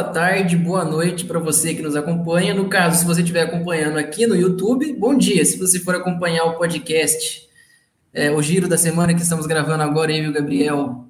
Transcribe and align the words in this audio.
Boa 0.00 0.12
tarde, 0.14 0.56
boa 0.56 0.82
noite 0.82 1.26
para 1.26 1.38
você 1.38 1.74
que 1.74 1.82
nos 1.82 1.94
acompanha. 1.94 2.54
No 2.54 2.70
caso, 2.70 3.00
se 3.00 3.04
você 3.04 3.20
estiver 3.20 3.42
acompanhando 3.42 3.98
aqui 3.98 4.26
no 4.26 4.34
YouTube, 4.34 4.94
bom 4.94 5.14
dia. 5.14 5.44
Se 5.44 5.58
você 5.58 5.78
for 5.78 5.94
acompanhar 5.94 6.44
o 6.44 6.54
podcast, 6.56 7.46
é, 8.10 8.30
o 8.30 8.40
giro 8.40 8.66
da 8.66 8.78
semana 8.78 9.12
que 9.12 9.20
estamos 9.20 9.46
gravando 9.46 9.82
agora, 9.82 10.10
eu 10.10 10.24
e 10.24 10.28
o 10.28 10.32
Gabriel, 10.32 11.04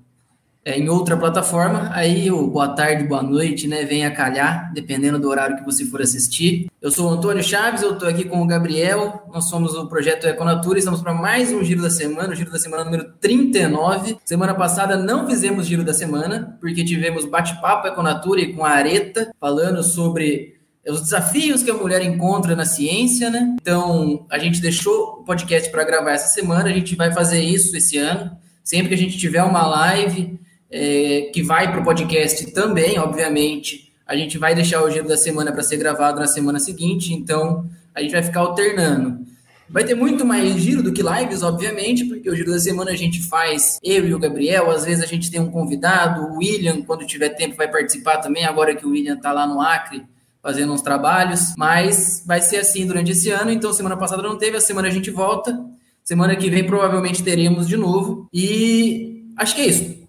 é, 0.64 0.78
em 0.78 0.88
outra 0.88 1.16
plataforma, 1.16 1.90
aí 1.92 2.30
o 2.30 2.46
boa 2.46 2.68
tarde, 2.68 3.04
boa 3.04 3.22
noite, 3.22 3.66
né? 3.66 3.84
Venha 3.84 4.10
calhar, 4.10 4.70
dependendo 4.74 5.18
do 5.18 5.28
horário 5.28 5.56
que 5.56 5.64
você 5.64 5.86
for 5.86 6.02
assistir. 6.02 6.70
Eu 6.82 6.90
sou 6.90 7.10
o 7.10 7.14
Antônio 7.14 7.42
Chaves, 7.42 7.82
eu 7.82 7.94
estou 7.94 8.08
aqui 8.08 8.24
com 8.24 8.42
o 8.42 8.46
Gabriel, 8.46 9.26
nós 9.32 9.48
somos 9.48 9.74
o 9.74 9.88
projeto 9.88 10.26
Econatura, 10.26 10.78
estamos 10.78 11.00
para 11.00 11.14
mais 11.14 11.50
um 11.50 11.64
Giro 11.64 11.80
da 11.80 11.90
Semana, 11.90 12.32
o 12.32 12.36
Giro 12.36 12.50
da 12.50 12.58
Semana 12.58 12.84
número 12.84 13.12
39. 13.20 14.18
Semana 14.24 14.54
passada 14.54 14.96
não 14.96 15.26
fizemos 15.26 15.66
Giro 15.66 15.82
da 15.82 15.94
Semana, 15.94 16.56
porque 16.60 16.84
tivemos 16.84 17.24
bate-papo 17.24 17.88
Econatura 17.88 18.40
e 18.42 18.52
com 18.52 18.64
a 18.64 18.70
Areta, 18.70 19.32
falando 19.40 19.82
sobre 19.82 20.60
os 20.86 21.00
desafios 21.00 21.62
que 21.62 21.70
a 21.70 21.74
mulher 21.74 22.02
encontra 22.02 22.54
na 22.54 22.66
ciência, 22.66 23.30
né? 23.30 23.56
Então, 23.60 24.26
a 24.30 24.38
gente 24.38 24.60
deixou 24.60 25.20
o 25.20 25.24
podcast 25.24 25.70
para 25.70 25.84
gravar 25.84 26.12
essa 26.12 26.28
semana, 26.28 26.68
a 26.68 26.72
gente 26.72 26.96
vai 26.96 27.12
fazer 27.12 27.40
isso 27.40 27.74
esse 27.76 27.96
ano. 27.96 28.30
Sempre 28.62 28.88
que 28.88 28.94
a 28.94 28.98
gente 28.98 29.18
tiver 29.18 29.42
uma 29.42 29.66
live, 29.66 30.38
é, 30.70 31.30
que 31.32 31.42
vai 31.42 31.70
para 31.70 31.80
o 31.80 31.84
podcast 31.84 32.52
também, 32.52 32.98
obviamente. 32.98 33.92
A 34.06 34.16
gente 34.16 34.38
vai 34.38 34.54
deixar 34.54 34.82
o 34.82 34.90
giro 34.90 35.06
da 35.06 35.16
semana 35.16 35.52
para 35.52 35.62
ser 35.62 35.76
gravado 35.76 36.20
na 36.20 36.26
semana 36.26 36.58
seguinte, 36.58 37.12
então 37.12 37.68
a 37.94 38.00
gente 38.02 38.12
vai 38.12 38.22
ficar 38.22 38.40
alternando. 38.40 39.20
Vai 39.68 39.84
ter 39.84 39.94
muito 39.94 40.26
mais 40.26 40.54
giro 40.56 40.82
do 40.82 40.92
que 40.92 41.00
lives, 41.00 41.42
obviamente, 41.44 42.04
porque 42.04 42.28
o 42.28 42.34
giro 42.34 42.50
da 42.50 42.58
semana 42.58 42.90
a 42.90 42.96
gente 42.96 43.22
faz 43.22 43.78
eu 43.84 44.04
e 44.06 44.12
o 44.12 44.18
Gabriel, 44.18 44.68
às 44.68 44.84
vezes 44.84 45.02
a 45.02 45.06
gente 45.06 45.30
tem 45.30 45.40
um 45.40 45.50
convidado, 45.50 46.22
o 46.22 46.38
William, 46.38 46.82
quando 46.82 47.06
tiver 47.06 47.28
tempo, 47.30 47.56
vai 47.56 47.70
participar 47.70 48.18
também, 48.18 48.44
agora 48.44 48.74
que 48.74 48.84
o 48.84 48.90
William 48.90 49.14
está 49.14 49.32
lá 49.32 49.46
no 49.46 49.60
Acre 49.60 50.02
fazendo 50.42 50.72
uns 50.72 50.82
trabalhos, 50.82 51.54
mas 51.56 52.24
vai 52.26 52.40
ser 52.40 52.56
assim 52.56 52.86
durante 52.86 53.12
esse 53.12 53.30
ano, 53.30 53.50
então 53.50 53.72
semana 53.72 53.96
passada 53.96 54.22
não 54.22 54.36
teve, 54.36 54.56
a 54.56 54.60
semana 54.60 54.88
a 54.88 54.90
gente 54.90 55.10
volta, 55.10 55.56
semana 56.02 56.34
que 56.34 56.50
vem 56.50 56.64
provavelmente 56.64 57.22
teremos 57.22 57.68
de 57.68 57.76
novo, 57.76 58.26
e 58.32 59.22
acho 59.36 59.54
que 59.54 59.60
é 59.60 59.66
isso. 59.66 60.00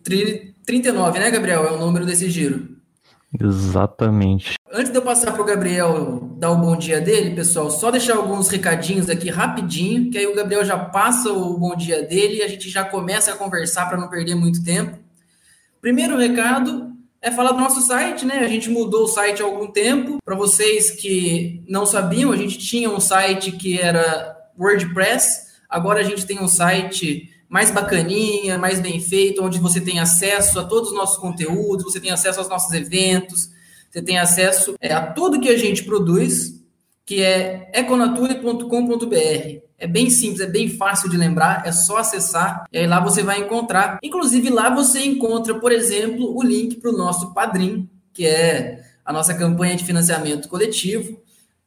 39, 0.66 1.20
né, 1.20 1.30
Gabriel? 1.32 1.66
É 1.66 1.72
o 1.72 1.78
número 1.78 2.06
desse 2.06 2.30
giro. 2.30 2.82
Exatamente. 3.40 4.56
Antes 4.72 4.92
de 4.92 4.98
eu 4.98 5.02
passar 5.02 5.32
para 5.32 5.42
o 5.42 5.46
Gabriel 5.46 6.36
dar 6.38 6.52
o 6.52 6.58
bom 6.58 6.76
dia 6.76 7.00
dele, 7.00 7.36
pessoal, 7.36 7.72
só 7.72 7.90
deixar 7.90 8.18
alguns 8.18 8.50
recadinhos 8.50 9.10
aqui 9.10 9.30
rapidinho, 9.30 10.12
que 10.12 10.18
aí 10.18 10.28
o 10.28 10.36
Gabriel 10.36 10.66
já 10.66 10.78
passa 10.78 11.32
o 11.32 11.58
bom 11.58 11.76
dia 11.76 12.04
dele 12.04 12.38
e 12.38 12.44
a 12.44 12.48
gente 12.48 12.70
já 12.70 12.84
começa 12.84 13.32
a 13.32 13.38
conversar 13.38 13.88
para 13.88 13.98
não 13.98 14.10
perder 14.10 14.36
muito 14.36 14.64
tempo. 14.64 14.98
Primeiro 15.80 16.18
recado 16.18 16.92
é 17.22 17.32
falar 17.32 17.52
do 17.52 17.60
nosso 17.60 17.82
site, 17.82 18.26
né? 18.26 18.40
A 18.40 18.48
gente 18.48 18.70
mudou 18.70 19.04
o 19.04 19.08
site 19.08 19.42
há 19.42 19.46
algum 19.46 19.68
tempo. 19.72 20.18
Para 20.24 20.36
vocês 20.36 20.92
que 20.92 21.64
não 21.68 21.86
sabiam, 21.86 22.32
a 22.32 22.38
gente 22.38 22.58
tinha 22.58 22.90
um 22.90 23.00
site 23.00 23.52
que 23.52 23.80
era 23.80 24.36
WordPress, 24.60 25.52
agora 25.70 26.02
a 26.02 26.04
gente 26.04 26.26
tem 26.26 26.40
um 26.40 26.48
site 26.48 27.30
mais 27.52 27.70
bacaninha, 27.70 28.58
mais 28.58 28.80
bem 28.80 28.98
feito, 29.02 29.44
onde 29.44 29.60
você 29.60 29.82
tem 29.82 30.00
acesso 30.00 30.58
a 30.58 30.64
todos 30.64 30.92
os 30.92 30.96
nossos 30.96 31.18
conteúdos, 31.18 31.84
você 31.84 32.00
tem 32.00 32.10
acesso 32.10 32.40
aos 32.40 32.48
nossos 32.48 32.72
eventos, 32.72 33.50
você 33.92 34.02
tem 34.02 34.18
acesso 34.18 34.74
é, 34.80 34.94
a 34.94 35.06
tudo 35.06 35.42
que 35.42 35.50
a 35.50 35.58
gente 35.58 35.84
produz, 35.84 36.64
que 37.06 37.22
é 37.22 37.70
econature.com.br. 37.74 39.60
É 39.78 39.86
bem 39.86 40.10
simples, 40.10 40.40
é 40.40 40.48
bem 40.48 40.70
fácil 40.70 41.10
de 41.10 41.18
lembrar, 41.18 41.68
é 41.68 41.74
só 41.74 41.98
acessar 41.98 42.64
e 42.72 42.78
aí 42.78 42.88
lá 42.88 43.02
você 43.02 43.22
vai 43.22 43.42
encontrar. 43.42 44.00
Inclusive 44.02 44.50
lá 44.50 44.74
você 44.74 45.04
encontra, 45.04 45.60
por 45.60 45.74
exemplo, 45.74 46.34
o 46.34 46.42
link 46.42 46.78
para 46.78 46.92
o 46.92 46.98
nosso 46.98 47.34
Padrim, 47.34 47.90
que 48.14 48.26
é 48.26 48.82
a 49.04 49.12
nossa 49.12 49.34
campanha 49.34 49.76
de 49.76 49.84
financiamento 49.84 50.48
coletivo. 50.48 51.20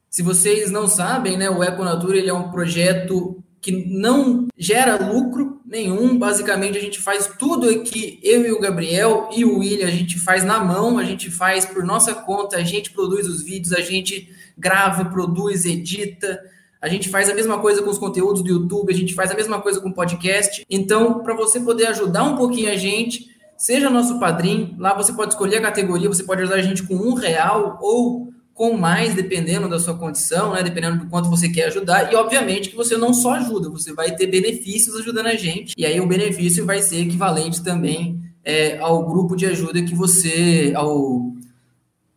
Se 0.09 0.23
vocês 0.23 0.71
não 0.71 0.87
sabem, 0.87 1.37
né, 1.37 1.47
o 1.47 1.63
Econatura 1.63 2.17
ele 2.17 2.29
é 2.29 2.33
um 2.33 2.49
projeto 2.49 3.43
que 3.65 3.71
não 3.71 4.47
gera 4.55 4.95
lucro 5.11 5.59
nenhum. 5.65 6.19
Basicamente, 6.19 6.77
a 6.77 6.81
gente 6.81 7.01
faz 7.01 7.25
tudo 7.39 7.67
aqui, 7.67 8.19
eu 8.21 8.45
e 8.45 8.51
o 8.51 8.59
Gabriel 8.59 9.27
e 9.35 9.43
o 9.43 9.57
William, 9.57 9.87
a 9.87 9.91
gente 9.91 10.19
faz 10.19 10.43
na 10.43 10.63
mão, 10.63 10.99
a 10.99 11.03
gente 11.03 11.31
faz 11.31 11.65
por 11.65 11.83
nossa 11.83 12.13
conta, 12.13 12.57
a 12.57 12.63
gente 12.63 12.91
produz 12.91 13.27
os 13.27 13.41
vídeos, 13.41 13.73
a 13.73 13.81
gente 13.81 14.29
grava, 14.55 15.05
produz, 15.05 15.65
edita. 15.65 16.39
A 16.79 16.87
gente 16.87 17.09
faz 17.09 17.27
a 17.27 17.33
mesma 17.33 17.57
coisa 17.57 17.81
com 17.81 17.89
os 17.89 17.97
conteúdos 17.97 18.43
do 18.43 18.49
YouTube, 18.49 18.93
a 18.93 18.95
gente 18.95 19.15
faz 19.15 19.31
a 19.31 19.35
mesma 19.35 19.59
coisa 19.59 19.81
com 19.81 19.89
o 19.89 19.93
podcast. 19.95 20.63
Então, 20.69 21.23
para 21.23 21.33
você 21.33 21.59
poder 21.59 21.87
ajudar 21.87 22.23
um 22.23 22.35
pouquinho 22.35 22.71
a 22.71 22.75
gente, 22.75 23.31
seja 23.57 23.89
nosso 23.89 24.19
padrinho. 24.19 24.75
Lá 24.77 24.93
você 24.93 25.11
pode 25.11 25.33
escolher 25.33 25.57
a 25.57 25.61
categoria, 25.61 26.07
você 26.07 26.23
pode 26.23 26.43
ajudar 26.43 26.57
a 26.57 26.61
gente 26.61 26.83
com 26.83 26.93
um 26.93 27.15
real 27.15 27.79
ou 27.81 28.31
com 28.55 28.77
mais, 28.77 29.13
dependendo 29.13 29.67
da 29.67 29.77
sua 29.77 29.95
condição, 29.95 30.53
né? 30.53 30.63
Dependendo 30.63 30.99
do 30.99 31.07
quanto 31.07 31.29
você 31.29 31.49
quer 31.49 31.65
ajudar. 31.65 32.11
E, 32.11 32.15
obviamente, 32.15 32.69
que 32.69 32.75
você 32.75 32.95
não 32.95 33.13
só 33.13 33.33
ajuda, 33.33 33.69
você 33.69 33.93
vai 33.93 34.15
ter 34.15 34.27
benefícios 34.27 34.95
ajudando 34.95 35.27
a 35.27 35.35
gente. 35.35 35.73
E 35.77 35.85
aí 35.85 35.99
o 35.99 36.07
benefício 36.07 36.65
vai 36.65 36.81
ser 36.81 37.01
equivalente 37.01 37.61
também 37.61 38.17
é, 38.45 38.77
ao 38.77 39.05
grupo 39.05 39.35
de 39.35 39.45
ajuda 39.45 39.83
que 39.83 39.93
você. 39.93 40.71
ao, 40.73 41.33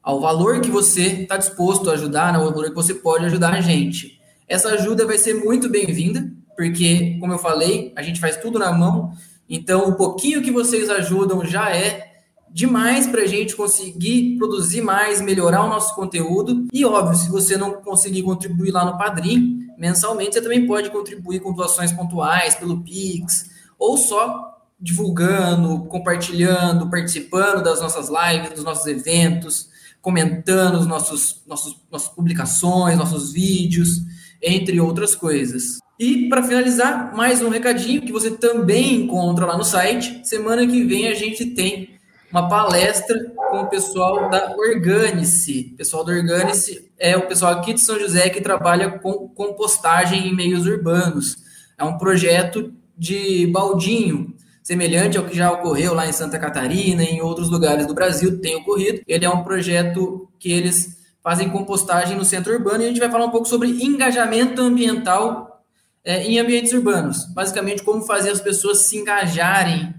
ao 0.01 0.21
valor 0.21 0.61
que 0.61 0.71
você 0.71 1.23
está 1.23 1.37
disposto 1.37 1.91
a 1.91 1.95
ajudar, 1.95 2.33
né? 2.33 2.39
ao 2.39 2.45
valor 2.53 2.69
que 2.69 2.75
você 2.75 2.95
pode 2.95 3.27
ajudar 3.27 3.53
a 3.53 3.61
gente. 3.61 4.21
Essa 4.47 4.69
ajuda 4.71 5.05
vai 5.05 5.19
ser 5.19 5.35
muito 5.35 5.69
bem-vinda, 5.69 6.31
porque, 6.57 7.17
como 7.19 7.33
eu 7.33 7.39
falei, 7.39 7.93
a 7.97 8.03
gente 8.03 8.21
faz 8.21 8.37
tudo 8.37 8.61
na 8.61 8.71
mão. 8.71 9.13
Então, 9.51 9.89
o 9.89 9.97
pouquinho 9.97 10.41
que 10.41 10.53
vocês 10.53 10.89
ajudam 10.89 11.45
já 11.45 11.75
é 11.75 12.18
demais 12.51 13.07
para 13.07 13.23
a 13.23 13.27
gente 13.27 13.55
conseguir 13.55 14.37
produzir 14.37 14.81
mais, 14.81 15.21
melhorar 15.21 15.65
o 15.65 15.69
nosso 15.69 15.95
conteúdo. 15.95 16.67
E 16.73 16.85
óbvio, 16.85 17.19
se 17.19 17.31
você 17.31 17.57
não 17.57 17.75
conseguir 17.75 18.23
contribuir 18.23 18.71
lá 18.71 18.85
no 18.85 18.99
Padrim, 18.99 19.67
mensalmente, 19.79 20.35
você 20.35 20.43
também 20.43 20.67
pode 20.67 20.91
contribuir 20.91 21.41
com 21.41 21.53
doações 21.53 21.93
pontuais 21.93 22.55
pelo 22.55 22.83
Pix, 22.83 23.51
ou 23.79 23.97
só 23.97 24.57
divulgando, 24.81 25.85
compartilhando, 25.87 26.89
participando 26.89 27.63
das 27.63 27.81
nossas 27.81 28.09
lives, 28.09 28.55
dos 28.55 28.65
nossos 28.65 28.87
eventos, 28.87 29.69
comentando 30.01 30.79
os 30.79 30.87
nossos, 30.87 31.43
nossos 31.47 31.77
nossas 31.91 32.09
publicações, 32.09 32.97
nossos 32.97 33.33
vídeos, 33.33 34.03
entre 34.41 34.81
outras 34.81 35.15
coisas. 35.15 35.79
E 35.99 36.29
para 36.29 36.45
finalizar, 36.45 37.13
mais 37.15 37.43
um 37.43 37.49
recadinho 37.49 38.03
que 38.03 38.13
você 38.13 38.31
também 38.31 39.03
encontra 39.03 39.47
lá 39.47 39.59
no 39.59 39.65
site. 39.65 40.21
Semana 40.23 40.65
que 40.65 40.85
vem 40.85 41.09
a 41.09 41.15
gente 41.15 41.45
tem 41.47 41.98
uma 42.31 42.49
palestra 42.49 43.33
com 43.51 43.63
o 43.63 43.67
pessoal 43.67 44.29
da 44.29 44.55
Organice. 44.57 45.71
O 45.73 45.77
pessoal 45.77 46.05
da 46.05 46.13
Organice 46.13 46.91
é 46.99 47.17
o 47.17 47.27
pessoal 47.27 47.53
aqui 47.53 47.73
de 47.73 47.81
São 47.81 47.99
José 47.99 48.29
que 48.29 48.41
trabalha 48.41 48.99
com 48.99 49.29
compostagem 49.29 50.29
em 50.29 50.35
meios 50.35 50.67
urbanos. 50.67 51.37
É 51.77 51.85
um 51.85 51.97
projeto 51.97 52.73
de 52.97 53.47
baldinho, 53.47 54.35
semelhante 54.63 55.17
ao 55.17 55.25
que 55.25 55.37
já 55.37 55.51
ocorreu 55.51 55.95
lá 55.95 56.07
em 56.07 56.13
Santa 56.13 56.39
Catarina 56.39 57.03
em 57.03 57.23
outros 57.23 57.49
lugares 57.49 57.87
do 57.87 57.95
Brasil, 57.95 58.41
tem 58.41 58.57
ocorrido. 58.57 59.01
Ele 59.07 59.25
é 59.25 59.31
um 59.31 59.43
projeto 59.43 60.29
que 60.39 60.53
eles 60.53 60.99
fazem 61.23 61.49
compostagem 61.49 62.17
no 62.17 62.25
centro 62.25 62.53
urbano 62.53 62.83
e 62.83 62.85
a 62.85 62.89
gente 62.89 63.01
vai 63.01 63.11
falar 63.11 63.27
um 63.27 63.31
pouco 63.31 63.49
sobre 63.49 63.69
engajamento 63.69 64.61
ambiental 64.61 65.65
é, 66.05 66.25
em 66.25 66.39
ambientes 66.39 66.73
urbanos. 66.73 67.25
Basicamente, 67.33 67.83
como 67.83 68.03
fazer 68.03 68.31
as 68.31 68.41
pessoas 68.41 68.87
se 68.87 68.99
engajarem 68.99 69.95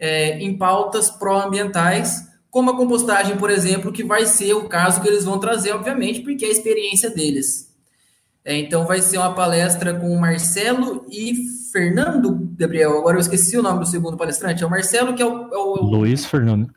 é, 0.00 0.38
em 0.38 0.56
pautas 0.56 1.10
pró-ambientais, 1.10 2.28
como 2.50 2.70
a 2.70 2.76
compostagem, 2.76 3.36
por 3.36 3.50
exemplo, 3.50 3.92
que 3.92 4.02
vai 4.02 4.26
ser 4.26 4.54
o 4.54 4.68
caso 4.68 5.00
que 5.00 5.06
eles 5.06 5.24
vão 5.24 5.38
trazer, 5.38 5.72
obviamente, 5.72 6.20
porque 6.20 6.44
é 6.44 6.48
a 6.48 6.52
experiência 6.52 7.10
deles. 7.10 7.70
É, 8.44 8.56
então, 8.56 8.86
vai 8.86 9.02
ser 9.02 9.18
uma 9.18 9.34
palestra 9.34 9.94
com 9.94 10.10
o 10.10 10.20
Marcelo 10.20 11.06
e 11.10 11.34
Fernando 11.70 12.50
Gabriel. 12.56 12.98
Agora 12.98 13.16
eu 13.16 13.20
esqueci 13.20 13.56
o 13.56 13.62
nome 13.62 13.80
do 13.80 13.86
segundo 13.86 14.16
palestrante. 14.16 14.62
É 14.62 14.66
o 14.66 14.70
Marcelo, 14.70 15.14
que 15.14 15.22
é 15.22 15.26
o. 15.26 15.48
É 15.52 15.58
o 15.58 15.74
Luiz 15.84 16.24
Fernando. 16.24 16.72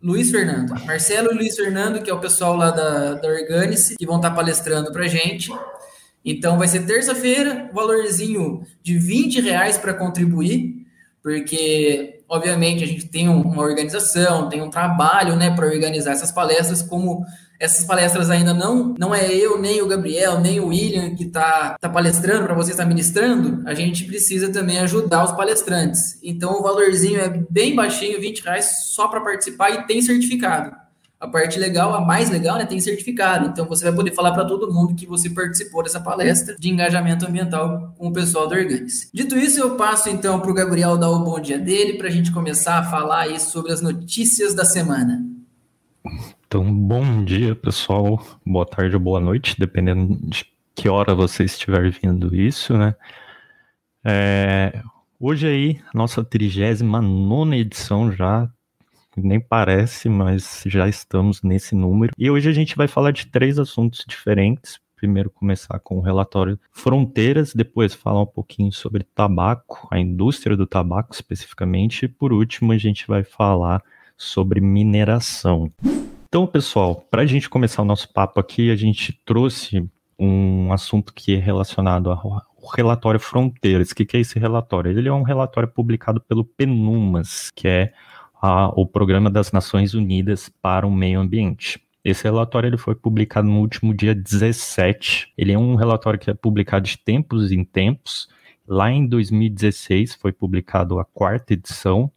Luiz 0.00 0.30
Fernando. 0.30 0.70
Marcelo 0.86 1.32
e 1.32 1.34
Luiz 1.34 1.56
Fernando, 1.56 2.00
que 2.00 2.08
é 2.08 2.14
o 2.14 2.20
pessoal 2.20 2.56
lá 2.56 2.70
da, 2.70 3.14
da 3.14 3.28
Organice, 3.28 3.96
que 3.96 4.06
vão 4.06 4.16
estar 4.16 4.30
palestrando 4.30 4.92
para 4.92 5.08
gente. 5.08 5.50
Então, 6.24 6.56
vai 6.56 6.68
ser 6.68 6.86
terça-feira, 6.86 7.68
valorzinho 7.72 8.62
de 8.82 8.96
20 8.96 9.40
reais 9.40 9.76
para 9.76 9.94
contribuir, 9.94 10.77
porque 11.28 12.18
obviamente, 12.28 12.84
a 12.84 12.86
gente 12.86 13.06
tem 13.08 13.28
uma 13.28 13.62
organização, 13.62 14.48
tem 14.48 14.60
um 14.60 14.70
trabalho, 14.70 15.34
né, 15.34 15.50
para 15.54 15.66
organizar 15.66 16.12
essas 16.12 16.30
palestras, 16.30 16.82
como 16.82 17.24
essas 17.58 17.84
palestras 17.84 18.30
ainda 18.30 18.54
não 18.54 18.94
não 18.96 19.12
é 19.12 19.26
eu, 19.34 19.60
nem 19.60 19.82
o 19.82 19.88
Gabriel, 19.88 20.38
nem 20.38 20.60
o 20.60 20.68
William 20.68 21.16
que 21.16 21.24
está 21.24 21.76
tá 21.80 21.88
palestrando 21.88 22.44
para 22.44 22.54
você 22.54 22.70
estar 22.70 22.84
ministrando, 22.84 23.66
a 23.66 23.74
gente 23.74 24.04
precisa 24.04 24.52
também 24.52 24.78
ajudar 24.78 25.24
os 25.24 25.32
palestrantes. 25.32 26.18
Então 26.22 26.52
o 26.52 26.62
valorzinho 26.62 27.20
é 27.20 27.28
bem 27.50 27.74
baixinho, 27.74 28.20
20 28.20 28.44
reais 28.44 28.90
só 28.94 29.08
para 29.08 29.20
participar 29.20 29.70
e 29.70 29.86
tem 29.86 30.00
certificado. 30.00 30.76
A 31.20 31.26
parte 31.26 31.58
legal, 31.58 31.94
a 31.94 32.00
mais 32.00 32.30
legal, 32.30 32.58
né, 32.58 32.64
tem 32.64 32.78
certificado. 32.78 33.48
Então 33.48 33.66
você 33.66 33.84
vai 33.84 33.92
poder 33.92 34.14
falar 34.14 34.32
para 34.32 34.44
todo 34.44 34.72
mundo 34.72 34.94
que 34.94 35.04
você 35.04 35.28
participou 35.28 35.82
dessa 35.82 36.00
palestra 36.00 36.54
de 36.56 36.70
engajamento 36.70 37.26
ambiental 37.26 37.92
com 37.98 38.08
o 38.08 38.12
pessoal 38.12 38.46
da 38.46 38.56
Organis. 38.56 39.10
Dito 39.12 39.36
isso, 39.36 39.58
eu 39.58 39.76
passo 39.76 40.08
então 40.08 40.38
para 40.38 40.50
o 40.50 40.54
Gabriel 40.54 40.96
dar 40.96 41.10
o 41.10 41.24
bom 41.24 41.40
dia 41.40 41.58
dele 41.58 41.94
para 41.94 42.06
a 42.06 42.10
gente 42.10 42.30
começar 42.30 42.78
a 42.78 42.84
falar 42.84 43.22
aí 43.22 43.40
sobre 43.40 43.72
as 43.72 43.82
notícias 43.82 44.54
da 44.54 44.64
semana. 44.64 45.24
Então, 46.46 46.72
bom 46.72 47.24
dia, 47.24 47.54
pessoal. 47.54 48.24
Boa 48.46 48.64
tarde 48.64 48.94
ou 48.94 49.00
boa 49.02 49.20
noite, 49.20 49.56
dependendo 49.58 50.16
de 50.22 50.46
que 50.74 50.88
hora 50.88 51.14
você 51.14 51.44
estiver 51.44 51.90
vendo 51.90 52.34
isso, 52.34 52.78
né? 52.78 52.94
É, 54.04 54.80
hoje 55.18 55.46
aí, 55.46 55.80
nossa 55.92 56.22
39 56.22 57.56
edição 57.56 58.12
já, 58.12 58.48
nem 59.26 59.40
parece, 59.40 60.08
mas 60.08 60.62
já 60.66 60.88
estamos 60.88 61.42
nesse 61.42 61.74
número. 61.74 62.12
E 62.16 62.30
hoje 62.30 62.48
a 62.48 62.52
gente 62.52 62.76
vai 62.76 62.86
falar 62.86 63.10
de 63.10 63.26
três 63.26 63.58
assuntos 63.58 64.04
diferentes. 64.06 64.78
Primeiro 64.96 65.30
começar 65.30 65.78
com 65.78 65.98
o 65.98 66.00
relatório 66.00 66.58
Fronteiras, 66.72 67.54
depois 67.54 67.94
falar 67.94 68.22
um 68.22 68.26
pouquinho 68.26 68.72
sobre 68.72 69.04
tabaco, 69.14 69.86
a 69.90 69.98
indústria 69.98 70.56
do 70.56 70.66
tabaco 70.66 71.14
especificamente, 71.14 72.04
e 72.04 72.08
por 72.08 72.32
último 72.32 72.72
a 72.72 72.78
gente 72.78 73.06
vai 73.06 73.22
falar 73.22 73.82
sobre 74.16 74.60
mineração. 74.60 75.72
Então, 76.28 76.46
pessoal, 76.46 77.06
para 77.10 77.22
a 77.22 77.26
gente 77.26 77.48
começar 77.48 77.80
o 77.80 77.84
nosso 77.86 78.12
papo 78.12 78.40
aqui, 78.40 78.70
a 78.70 78.76
gente 78.76 79.12
trouxe 79.24 79.88
um 80.18 80.72
assunto 80.72 81.14
que 81.14 81.36
é 81.36 81.38
relacionado 81.38 82.10
ao 82.10 82.42
relatório 82.76 83.20
Fronteiras. 83.20 83.92
O 83.92 83.94
que, 83.94 84.16
é 84.16 84.20
esse 84.20 84.38
relatório? 84.38 84.90
Ele 84.90 85.08
é 85.08 85.12
um 85.12 85.22
relatório 85.22 85.68
publicado 85.68 86.20
pelo 86.20 86.44
PNUMAS, 86.44 87.50
que 87.54 87.68
é 87.68 87.92
a, 88.40 88.68
o 88.68 88.86
Programa 88.86 89.30
das 89.30 89.52
Nações 89.52 89.94
Unidas 89.94 90.48
para 90.62 90.86
o 90.86 90.90
Meio 90.90 91.20
Ambiente. 91.20 91.80
Esse 92.04 92.24
relatório 92.24 92.68
ele 92.68 92.78
foi 92.78 92.94
publicado 92.94 93.48
no 93.48 93.60
último 93.60 93.92
dia 93.92 94.14
17. 94.14 95.32
Ele 95.36 95.52
é 95.52 95.58
um 95.58 95.74
relatório 95.74 96.18
que 96.18 96.30
é 96.30 96.34
publicado 96.34 96.86
de 96.86 96.96
tempos 96.96 97.52
em 97.52 97.64
tempos. 97.64 98.28
Lá 98.66 98.90
em 98.90 99.06
2016 99.06 100.14
foi 100.14 100.32
publicado 100.32 100.98
a 100.98 101.04
quarta 101.04 101.52
edição 101.52 102.10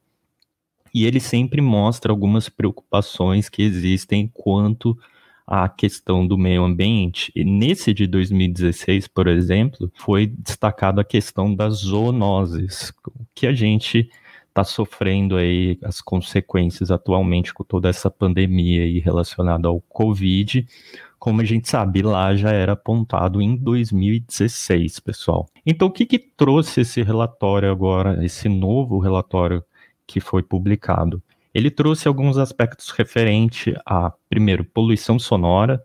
e 0.94 1.06
ele 1.06 1.20
sempre 1.20 1.62
mostra 1.62 2.12
algumas 2.12 2.50
preocupações 2.50 3.50
que 3.50 3.64
existem 3.64 4.30
quanto 4.34 4.98
à 5.48 5.68
questão 5.68 6.26
do 6.26 6.38
meio 6.38 6.64
ambiente. 6.64 7.32
E 7.36 7.44
nesse 7.44 7.94
de 7.94 8.06
2016, 8.08 9.08
por 9.08 9.28
exemplo, 9.28 9.92
foi 9.96 10.28
destacado 10.28 11.00
a 11.02 11.06
questão 11.06 11.54
das 11.54 11.80
zoonoses, 11.80 12.94
que 13.34 13.48
a 13.48 13.54
gente 13.54 14.10
está 14.52 14.66
sofrendo 14.66 15.38
aí 15.38 15.80
as 15.82 16.02
consequências 16.02 16.92
atualmente 16.92 17.54
com 17.54 17.64
toda 17.64 17.88
essa 17.90 18.12
pandemia 18.12 18.84
aí 18.84 19.00
relacionada 19.00 19.68
ao 19.68 19.80
Covid. 19.82 20.68
Como 21.18 21.42
a 21.42 21.46
gente 21.46 21.70
sabe, 21.70 22.02
lá 22.02 22.36
já 22.36 22.52
era 22.52 22.74
apontado 22.74 23.42
em 23.42 23.56
2016, 23.56 25.00
pessoal. 25.00 25.48
Então, 25.66 25.88
o 25.88 25.92
que, 25.92 26.06
que 26.06 26.20
trouxe 26.20 26.82
esse 26.82 27.02
relatório 27.02 27.72
agora, 27.72 28.24
esse 28.26 28.50
novo 28.50 29.00
relatório 29.00 29.64
que 30.06 30.20
foi 30.20 30.44
publicado. 30.44 31.24
Ele 31.54 31.72
trouxe 31.72 32.08
alguns 32.08 32.38
aspectos 32.38 32.90
referentes 32.92 33.74
a, 33.86 34.12
primeiro, 34.30 34.66
poluição 34.66 35.18
sonora, 35.18 35.82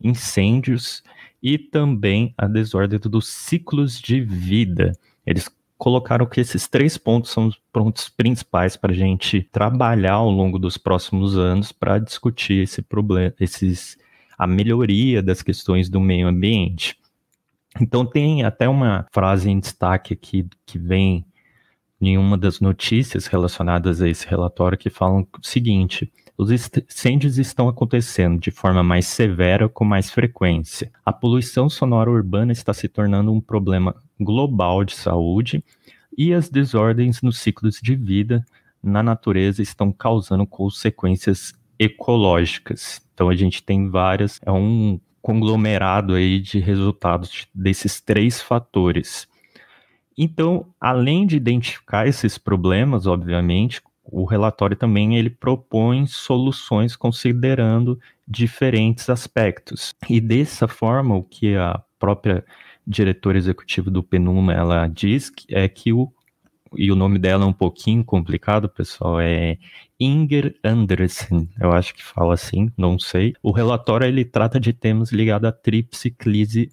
incêndios 0.00 1.02
e 1.42 1.58
também 1.58 2.34
a 2.36 2.46
desordem 2.46 2.98
dos 2.98 3.28
ciclos 3.28 4.00
de 4.00 4.20
vida. 4.20 4.92
Eles 5.24 5.48
colocaram 5.78 6.26
que 6.26 6.40
esses 6.40 6.66
três 6.66 6.96
pontos 6.96 7.30
são 7.30 7.46
os 7.46 7.56
pontos 7.72 8.08
principais 8.08 8.76
para 8.76 8.92
a 8.92 8.96
gente 8.96 9.42
trabalhar 9.52 10.14
ao 10.14 10.30
longo 10.30 10.58
dos 10.58 10.78
próximos 10.78 11.36
anos 11.36 11.72
para 11.72 11.98
discutir 11.98 12.62
esse 12.62 12.82
problema, 12.82 13.34
esses, 13.38 13.98
a 14.38 14.46
melhoria 14.46 15.22
das 15.22 15.42
questões 15.42 15.88
do 15.88 16.00
meio 16.00 16.28
ambiente. 16.28 16.98
Então 17.80 18.06
tem 18.06 18.42
até 18.42 18.68
uma 18.68 19.06
frase 19.12 19.50
em 19.50 19.60
destaque 19.60 20.14
aqui 20.14 20.48
que 20.64 20.78
vem 20.78 21.26
nenhuma 22.00 22.36
das 22.36 22.60
notícias 22.60 23.26
relacionadas 23.26 24.00
a 24.00 24.08
esse 24.08 24.26
relatório 24.26 24.78
que 24.78 24.90
falam 24.90 25.26
o 25.38 25.46
seguinte: 25.46 26.10
os 26.38 26.50
incêndios 26.50 27.38
estão 27.38 27.68
acontecendo 27.68 28.38
de 28.38 28.50
forma 28.50 28.82
mais 28.82 29.06
severa 29.06 29.68
com 29.68 29.84
mais 29.84 30.10
frequência. 30.10 30.92
A 31.04 31.12
poluição 31.12 31.68
sonora 31.68 32.10
urbana 32.10 32.52
está 32.52 32.74
se 32.74 32.88
tornando 32.88 33.32
um 33.32 33.40
problema 33.40 33.94
global 34.20 34.84
de 34.84 34.94
saúde 34.94 35.64
e 36.16 36.34
as 36.34 36.48
desordens 36.48 37.22
nos 37.22 37.38
ciclos 37.38 37.80
de 37.82 37.94
vida 37.94 38.44
na 38.82 39.02
natureza 39.02 39.62
estão 39.62 39.90
causando 39.90 40.46
consequências 40.46 41.54
ecológicas. 41.78 43.00
Então 43.14 43.28
a 43.30 43.34
gente 43.34 43.62
tem 43.62 43.88
várias, 43.88 44.38
é 44.44 44.52
um 44.52 45.00
conglomerado 45.22 46.14
aí 46.14 46.38
de 46.38 46.58
resultados 46.58 47.48
desses 47.54 48.00
três 48.00 48.40
fatores. 48.40 49.26
Então, 50.16 50.66
além 50.80 51.26
de 51.26 51.36
identificar 51.36 52.06
esses 52.06 52.38
problemas, 52.38 53.06
obviamente, 53.06 53.82
o 54.10 54.24
relatório 54.24 54.76
também 54.76 55.16
ele 55.16 55.30
propõe 55.30 56.06
soluções 56.06 56.96
considerando 56.96 57.98
diferentes 58.26 59.08
aspectos. 59.10 59.94
E 60.08 60.20
dessa 60.20 60.66
forma, 60.68 61.14
o 61.14 61.22
que 61.22 61.56
a 61.56 61.82
própria 61.98 62.44
diretora 62.86 63.38
executiva 63.38 63.90
do 63.90 64.02
Penuma 64.02 64.52
ela 64.52 64.86
diz 64.86 65.32
é 65.50 65.68
que 65.68 65.92
o 65.92 66.12
e 66.74 66.90
o 66.90 66.96
nome 66.96 67.18
dela 67.18 67.44
é 67.44 67.46
um 67.46 67.52
pouquinho 67.52 68.04
complicado, 68.04 68.68
pessoal, 68.68 69.20
é 69.20 69.56
Inger 69.98 70.54
Andersen, 70.62 71.48
eu 71.60 71.72
acho 71.72 71.94
que 71.94 72.02
fala 72.02 72.34
assim, 72.34 72.70
não 72.76 72.98
sei. 72.98 73.34
O 73.42 73.50
relatório 73.50 74.06
ele 74.06 74.24
trata 74.24 74.60
de 74.60 74.72
temas 74.72 75.10
ligados 75.10 75.48
à 75.48 75.52
tríplice 75.52 76.10
crise 76.10 76.70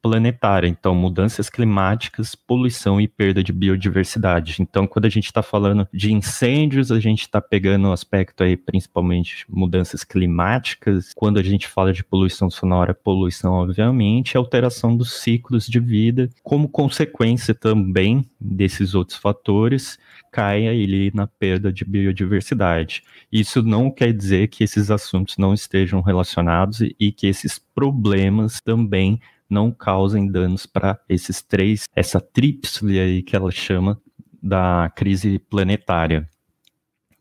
planetária, 0.00 0.66
então 0.68 0.94
mudanças 0.94 1.48
climáticas, 1.48 2.34
poluição 2.34 3.00
e 3.00 3.08
perda 3.08 3.42
de 3.42 3.52
biodiversidade. 3.52 4.56
Então, 4.60 4.86
quando 4.86 5.06
a 5.06 5.08
gente 5.08 5.26
está 5.26 5.42
falando 5.42 5.88
de 5.92 6.12
incêndios, 6.12 6.90
a 6.90 7.00
gente 7.00 7.22
está 7.22 7.40
pegando 7.40 7.86
o 7.86 7.90
um 7.90 7.92
aspecto 7.92 8.42
aí, 8.42 8.56
principalmente 8.56 9.44
mudanças 9.48 10.04
climáticas. 10.04 11.12
Quando 11.14 11.38
a 11.38 11.42
gente 11.42 11.66
fala 11.68 11.92
de 11.92 12.04
poluição 12.04 12.50
sonora, 12.50 12.94
poluição, 12.94 13.52
obviamente, 13.54 14.36
alteração 14.36 14.96
dos 14.96 15.14
ciclos 15.14 15.66
de 15.66 15.80
vida, 15.80 16.28
como 16.42 16.68
consequência 16.68 17.54
também 17.54 18.24
desses 18.40 18.94
outros 18.94 19.18
fatores, 19.18 19.98
cai 20.34 20.66
ali 20.66 21.12
na 21.14 21.28
perda 21.28 21.72
de 21.72 21.84
biodiversidade. 21.84 23.04
Isso 23.30 23.62
não 23.62 23.88
quer 23.90 24.12
dizer 24.12 24.48
que 24.48 24.64
esses 24.64 24.90
assuntos 24.90 25.36
não 25.38 25.54
estejam 25.54 26.00
relacionados 26.00 26.80
e 26.80 27.12
que 27.12 27.28
esses 27.28 27.56
problemas 27.58 28.60
também 28.60 29.20
não 29.48 29.70
causem 29.70 30.30
danos 30.30 30.66
para 30.66 30.98
esses 31.08 31.42
três, 31.42 31.86
essa 31.94 32.20
tríplice 32.20 32.98
aí 32.98 33.22
que 33.22 33.36
ela 33.36 33.50
chama 33.50 34.00
da 34.42 34.90
crise 34.94 35.38
planetária. 35.38 36.28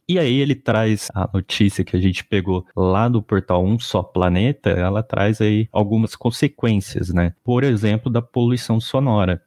E 0.08 0.20
aí 0.20 0.40
ele 0.40 0.54
traz 0.54 1.08
a 1.16 1.30
notícia 1.34 1.84
que 1.84 1.96
a 1.96 2.02
gente 2.02 2.26
pegou 2.26 2.66
lá 2.76 3.08
do 3.08 3.22
portal 3.22 3.64
Um 3.66 3.80
Só 3.80 4.04
Planeta, 4.04 4.70
ela 4.70 5.02
traz 5.02 5.40
aí 5.40 5.70
algumas 5.72 6.16
consequências, 6.16 7.10
né? 7.10 7.34
Por 7.44 7.64
exemplo, 7.64 8.12
da 8.12 8.22
poluição 8.22 8.82
sonora. 8.82 9.42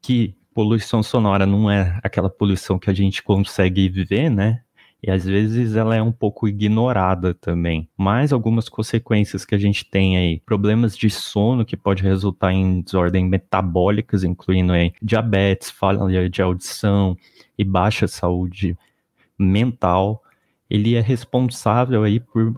Que 0.00 0.36
poluição 0.54 1.02
sonora 1.02 1.44
não 1.44 1.68
é 1.70 1.98
aquela 2.02 2.30
poluição 2.30 2.78
que 2.78 2.88
a 2.88 2.94
gente 2.94 3.22
consegue 3.22 3.88
viver, 3.88 4.30
né? 4.30 4.62
E 5.02 5.10
às 5.10 5.24
vezes 5.24 5.76
ela 5.76 5.94
é 5.94 6.02
um 6.02 6.12
pouco 6.12 6.48
ignorada 6.48 7.34
também. 7.34 7.88
Mas 7.96 8.32
algumas 8.32 8.68
consequências 8.68 9.44
que 9.44 9.54
a 9.54 9.58
gente 9.58 9.84
tem 9.84 10.16
aí, 10.16 10.40
problemas 10.40 10.96
de 10.96 11.10
sono 11.10 11.64
que 11.64 11.76
pode 11.76 12.02
resultar 12.02 12.52
em 12.52 12.80
desordens 12.80 13.28
metabólicas, 13.28 14.24
incluindo 14.24 14.72
aí 14.72 14.92
diabetes, 15.02 15.70
falha 15.70 16.28
de 16.28 16.42
audição 16.42 17.16
e 17.58 17.64
baixa 17.64 18.08
saúde 18.08 18.76
mental, 19.38 20.22
ele 20.68 20.94
é 20.94 21.00
responsável 21.00 22.02
aí 22.02 22.18
por 22.18 22.54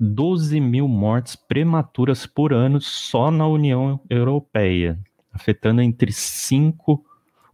12 0.00 0.60
mil 0.60 0.88
mortes 0.88 1.36
prematuras 1.36 2.26
por 2.26 2.52
ano 2.52 2.80
só 2.80 3.30
na 3.30 3.46
União 3.46 4.00
Europeia, 4.08 4.98
afetando 5.32 5.82
entre 5.82 6.12
5, 6.12 7.04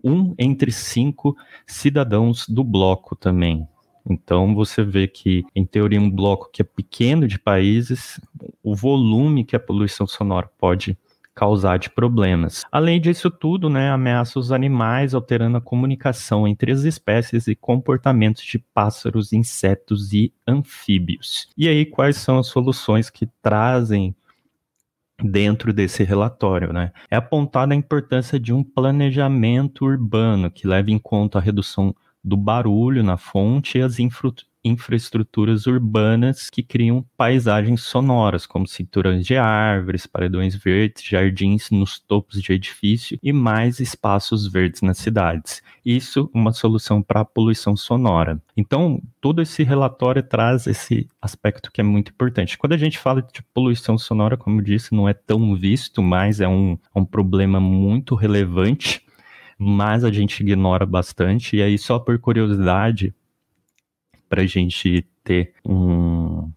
um 0.02 0.34
entre 0.38 0.70
cinco 0.70 1.34
cidadãos 1.66 2.46
do 2.46 2.62
bloco 2.62 3.16
também. 3.16 3.66
Então 4.08 4.54
você 4.54 4.84
vê 4.84 5.08
que, 5.08 5.44
em 5.54 5.64
teoria, 5.64 6.00
um 6.00 6.10
bloco 6.10 6.50
que 6.52 6.62
é 6.62 6.64
pequeno 6.64 7.26
de 7.26 7.38
países, 7.38 8.20
o 8.62 8.74
volume 8.74 9.44
que 9.44 9.56
a 9.56 9.60
poluição 9.60 10.06
sonora 10.06 10.50
pode 10.58 10.98
causar 11.34 11.78
de 11.78 11.90
problemas. 11.90 12.64
Além 12.70 13.00
disso 13.00 13.30
tudo, 13.30 13.68
né, 13.68 13.90
ameaça 13.90 14.38
os 14.38 14.52
animais, 14.52 15.14
alterando 15.14 15.56
a 15.56 15.60
comunicação 15.60 16.46
entre 16.46 16.70
as 16.70 16.82
espécies 16.82 17.48
e 17.48 17.56
comportamentos 17.56 18.44
de 18.44 18.58
pássaros, 18.58 19.32
insetos 19.32 20.12
e 20.12 20.32
anfíbios. 20.46 21.48
E 21.56 21.68
aí, 21.68 21.84
quais 21.84 22.16
são 22.16 22.38
as 22.38 22.46
soluções 22.46 23.10
que 23.10 23.26
trazem 23.42 24.14
dentro 25.22 25.72
desse 25.72 26.04
relatório, 26.04 26.72
né? 26.72 26.92
É 27.10 27.16
apontada 27.16 27.72
a 27.72 27.76
importância 27.76 28.38
de 28.38 28.52
um 28.52 28.62
planejamento 28.62 29.84
urbano 29.84 30.50
que 30.50 30.66
leve 30.66 30.92
em 30.92 30.98
conta 30.98 31.38
a 31.38 31.42
redução 31.42 31.94
do 32.24 32.36
barulho 32.36 33.02
na 33.02 33.16
fonte 33.16 33.78
e 33.78 33.82
as 33.82 33.98
infra 33.98 34.32
infraestruturas 34.64 35.66
urbanas 35.66 36.48
que 36.48 36.62
criam 36.62 37.04
paisagens 37.16 37.82
sonoras, 37.82 38.46
como 38.46 38.66
cinturões 38.66 39.26
de 39.26 39.36
árvores, 39.36 40.06
paredões 40.06 40.56
verdes, 40.56 41.04
jardins 41.04 41.70
nos 41.70 42.00
topos 42.00 42.40
de 42.40 42.52
edifício 42.52 43.18
e 43.22 43.32
mais 43.32 43.78
espaços 43.78 44.46
verdes 44.46 44.80
nas 44.80 44.96
cidades. 44.96 45.62
Isso 45.84 46.30
uma 46.32 46.52
solução 46.52 47.02
para 47.02 47.20
a 47.20 47.24
poluição 47.24 47.76
sonora. 47.76 48.40
Então, 48.56 49.02
todo 49.20 49.42
esse 49.42 49.62
relatório 49.62 50.22
traz 50.22 50.66
esse 50.66 51.08
aspecto 51.20 51.70
que 51.70 51.82
é 51.82 51.84
muito 51.84 52.10
importante. 52.10 52.56
Quando 52.56 52.72
a 52.72 52.78
gente 52.78 52.98
fala 52.98 53.20
de 53.20 53.42
poluição 53.52 53.98
sonora, 53.98 54.36
como 54.36 54.60
eu 54.60 54.64
disse, 54.64 54.94
não 54.94 55.06
é 55.06 55.12
tão 55.12 55.54
visto, 55.54 56.02
mas 56.02 56.40
é 56.40 56.48
um, 56.48 56.78
é 56.94 56.98
um 56.98 57.04
problema 57.04 57.60
muito 57.60 58.14
relevante 58.14 59.03
mas 59.64 60.04
a 60.04 60.12
gente 60.12 60.40
ignora 60.42 60.84
bastante. 60.84 61.56
E 61.56 61.62
aí, 61.62 61.78
só 61.78 61.98
por 61.98 62.18
curiosidade, 62.18 63.14
para 64.28 64.42
a 64.42 64.46
gente 64.46 65.06
ter 65.24 65.54
um, 65.64 66.50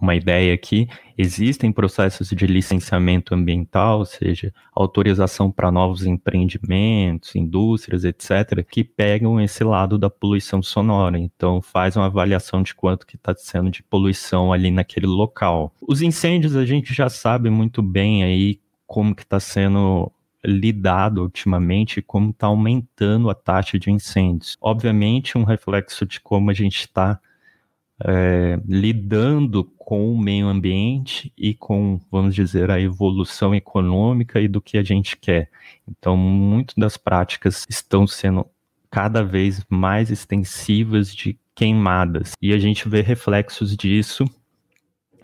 uma 0.00 0.14
ideia 0.14 0.52
aqui, 0.52 0.86
existem 1.16 1.72
processos 1.72 2.28
de 2.28 2.46
licenciamento 2.46 3.34
ambiental, 3.34 4.00
ou 4.00 4.04
seja, 4.04 4.52
autorização 4.74 5.50
para 5.50 5.72
novos 5.72 6.04
empreendimentos, 6.04 7.34
indústrias, 7.34 8.04
etc., 8.04 8.62
que 8.68 8.84
pegam 8.84 9.40
esse 9.40 9.64
lado 9.64 9.96
da 9.96 10.10
poluição 10.10 10.62
sonora. 10.62 11.18
Então, 11.18 11.62
faz 11.62 11.96
uma 11.96 12.06
avaliação 12.06 12.62
de 12.62 12.74
quanto 12.74 13.06
que 13.06 13.16
está 13.16 13.34
sendo 13.34 13.70
de 13.70 13.82
poluição 13.82 14.52
ali 14.52 14.70
naquele 14.70 15.06
local. 15.06 15.72
Os 15.80 16.02
incêndios 16.02 16.54
a 16.54 16.66
gente 16.66 16.92
já 16.92 17.08
sabe 17.08 17.48
muito 17.48 17.82
bem 17.82 18.22
aí 18.22 18.60
como 18.86 19.14
que 19.14 19.22
está 19.22 19.40
sendo 19.40 20.12
lidado 20.46 21.22
ultimamente 21.22 22.00
como 22.00 22.30
está 22.30 22.46
aumentando 22.46 23.28
a 23.28 23.34
taxa 23.34 23.78
de 23.78 23.90
incêndios. 23.90 24.56
Obviamente, 24.60 25.36
um 25.36 25.44
reflexo 25.44 26.06
de 26.06 26.20
como 26.20 26.50
a 26.50 26.54
gente 26.54 26.80
está 26.80 27.20
é, 28.04 28.60
lidando 28.66 29.64
com 29.64 30.12
o 30.12 30.18
meio 30.18 30.46
ambiente 30.46 31.32
e 31.36 31.54
com, 31.54 32.00
vamos 32.10 32.34
dizer, 32.34 32.70
a 32.70 32.80
evolução 32.80 33.54
econômica 33.54 34.40
e 34.40 34.48
do 34.48 34.60
que 34.60 34.78
a 34.78 34.82
gente 34.82 35.16
quer. 35.16 35.50
Então, 35.88 36.16
muitas 36.16 36.74
das 36.76 36.96
práticas 36.96 37.64
estão 37.68 38.06
sendo 38.06 38.46
cada 38.90 39.24
vez 39.24 39.64
mais 39.68 40.10
extensivas 40.10 41.14
de 41.14 41.38
queimadas. 41.54 42.32
E 42.40 42.52
a 42.52 42.58
gente 42.58 42.88
vê 42.88 43.00
reflexos 43.00 43.76
disso 43.76 44.24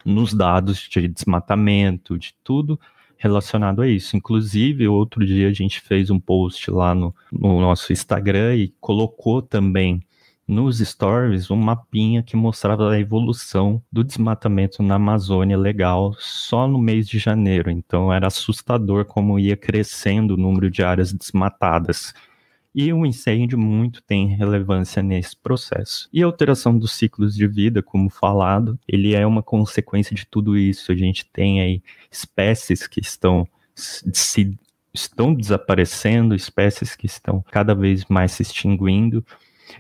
nos 0.05 0.35
dados 0.35 0.89
de 0.89 1.07
desmatamento, 1.07 2.19
de 2.19 2.35
tudo 2.43 2.79
relacionado 3.23 3.83
a 3.83 3.89
isso. 3.89 4.17
Inclusive, 4.17 4.89
outro 4.89 5.25
dia 5.25 5.49
a 5.49 5.53
gente 5.53 5.81
fez 5.81 6.11
um 6.11 6.19
post 6.19 6.69
lá 6.73 6.93
no, 6.93 7.15
no 7.31 7.61
nosso 7.61 7.93
Instagram 7.93 8.57
e 8.57 8.75
colocou 8.81 9.41
também 9.41 10.03
nos 10.47 10.81
stories 10.81 11.49
um 11.49 11.57
mapinha 11.57 12.21
que 12.21 12.37
mostrava 12.37 12.91
a 12.91 12.99
evolução 12.99 13.81
do 13.93 14.03
desmatamento 14.03 14.83
na 14.83 14.97
Amazônia 14.97 15.57
legal 15.57 16.17
só 16.19 16.67
no 16.67 16.79
mês 16.79 17.07
de 17.09 17.21
janeiro. 17.21 17.71
Então 17.71 18.13
era 18.13 18.27
assustador 18.27 19.05
como 19.05 19.39
ia 19.39 19.57
crescendo 19.57 20.35
o 20.35 20.37
número 20.37 20.69
de 20.69 20.83
áreas 20.83 21.13
desmatadas. 21.13 22.13
E 22.75 22.91
o 22.93 23.05
incêndio 23.05 23.59
muito 23.59 24.03
tem 24.03 24.29
relevância 24.29 25.03
nesse 25.03 25.37
processo. 25.37 26.09
E 26.13 26.23
a 26.23 26.27
alteração 26.27 26.79
dos 26.79 26.93
ciclos 26.93 27.35
de 27.35 27.47
vida, 27.47 27.83
como 27.83 28.09
falado, 28.09 28.79
ele 28.89 29.15
é 29.15 29.27
uma 29.27 29.43
consequência 29.43 30.17
de 30.17 30.27
tudo 30.27 30.57
isso. 30.57 30.91
A 30.91 30.95
gente 30.95 31.27
tem 31.31 31.61
aí 31.61 31.83
espécies 32.11 32.87
que 32.87 33.01
estão 33.01 33.47
se 33.75 34.59
estão 34.95 35.33
desaparecendo, 35.35 36.35
espécies 36.35 36.95
que 36.95 37.07
estão 37.07 37.43
cada 37.51 37.75
vez 37.75 38.05
mais 38.07 38.33
se 38.33 38.43
extinguindo. 38.43 39.25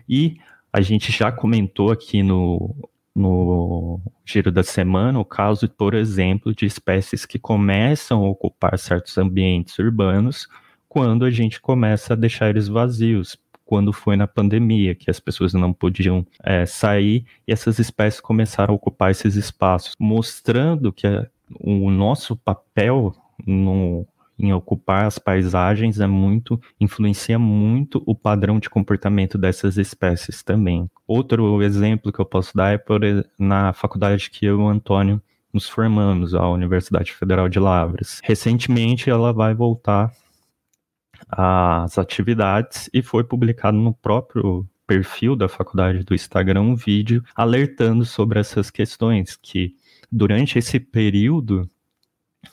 E 0.08 0.38
a 0.72 0.80
gente 0.80 1.12
já 1.12 1.30
comentou 1.30 1.90
aqui 1.90 2.22
no, 2.22 2.74
no 3.14 4.00
giro 4.24 4.50
da 4.50 4.62
semana 4.62 5.18
o 5.18 5.24
caso, 5.24 5.68
por 5.68 5.94
exemplo, 5.94 6.54
de 6.54 6.64
espécies 6.64 7.26
que 7.26 7.38
começam 7.38 8.24
a 8.24 8.28
ocupar 8.28 8.78
certos 8.78 9.18
ambientes 9.18 9.78
urbanos 9.78 10.48
quando 10.92 11.24
a 11.24 11.30
gente 11.30 11.58
começa 11.58 12.12
a 12.12 12.16
deixar 12.16 12.50
eles 12.50 12.68
vazios, 12.68 13.38
quando 13.64 13.94
foi 13.94 14.14
na 14.14 14.26
pandemia, 14.26 14.94
que 14.94 15.10
as 15.10 15.18
pessoas 15.18 15.54
não 15.54 15.72
podiam 15.72 16.26
é, 16.44 16.66
sair 16.66 17.24
e 17.48 17.50
essas 17.50 17.78
espécies 17.78 18.20
começaram 18.20 18.74
a 18.74 18.76
ocupar 18.76 19.10
esses 19.10 19.34
espaços, 19.34 19.94
mostrando 19.98 20.92
que 20.92 21.06
a, 21.06 21.26
o 21.58 21.90
nosso 21.90 22.36
papel 22.36 23.16
no, 23.46 24.06
em 24.38 24.52
ocupar 24.52 25.06
as 25.06 25.18
paisagens 25.18 25.98
é 25.98 26.06
muito 26.06 26.60
influencia 26.78 27.38
muito 27.38 28.02
o 28.04 28.14
padrão 28.14 28.58
de 28.58 28.68
comportamento 28.68 29.38
dessas 29.38 29.78
espécies 29.78 30.42
também. 30.42 30.90
Outro 31.06 31.62
exemplo 31.62 32.12
que 32.12 32.20
eu 32.20 32.26
posso 32.26 32.54
dar 32.54 32.74
é 32.74 32.76
por, 32.76 33.00
na 33.38 33.72
faculdade 33.72 34.28
que 34.28 34.44
eu 34.44 34.60
e 34.60 34.62
o 34.62 34.68
Antônio 34.68 35.22
nos 35.54 35.66
formamos, 35.66 36.34
a 36.34 36.46
Universidade 36.50 37.14
Federal 37.14 37.48
de 37.48 37.58
Lavras. 37.58 38.20
Recentemente 38.22 39.08
ela 39.08 39.32
vai 39.32 39.54
voltar 39.54 40.12
as 41.32 41.96
atividades 41.98 42.90
e 42.92 43.02
foi 43.02 43.24
publicado 43.24 43.76
no 43.78 43.94
próprio 43.94 44.68
perfil 44.86 45.34
da 45.34 45.48
faculdade 45.48 46.04
do 46.04 46.14
Instagram 46.14 46.60
um 46.60 46.76
vídeo 46.76 47.24
alertando 47.34 48.04
sobre 48.04 48.38
essas 48.38 48.70
questões 48.70 49.36
que 49.40 49.74
durante 50.10 50.58
esse 50.58 50.78
período 50.78 51.68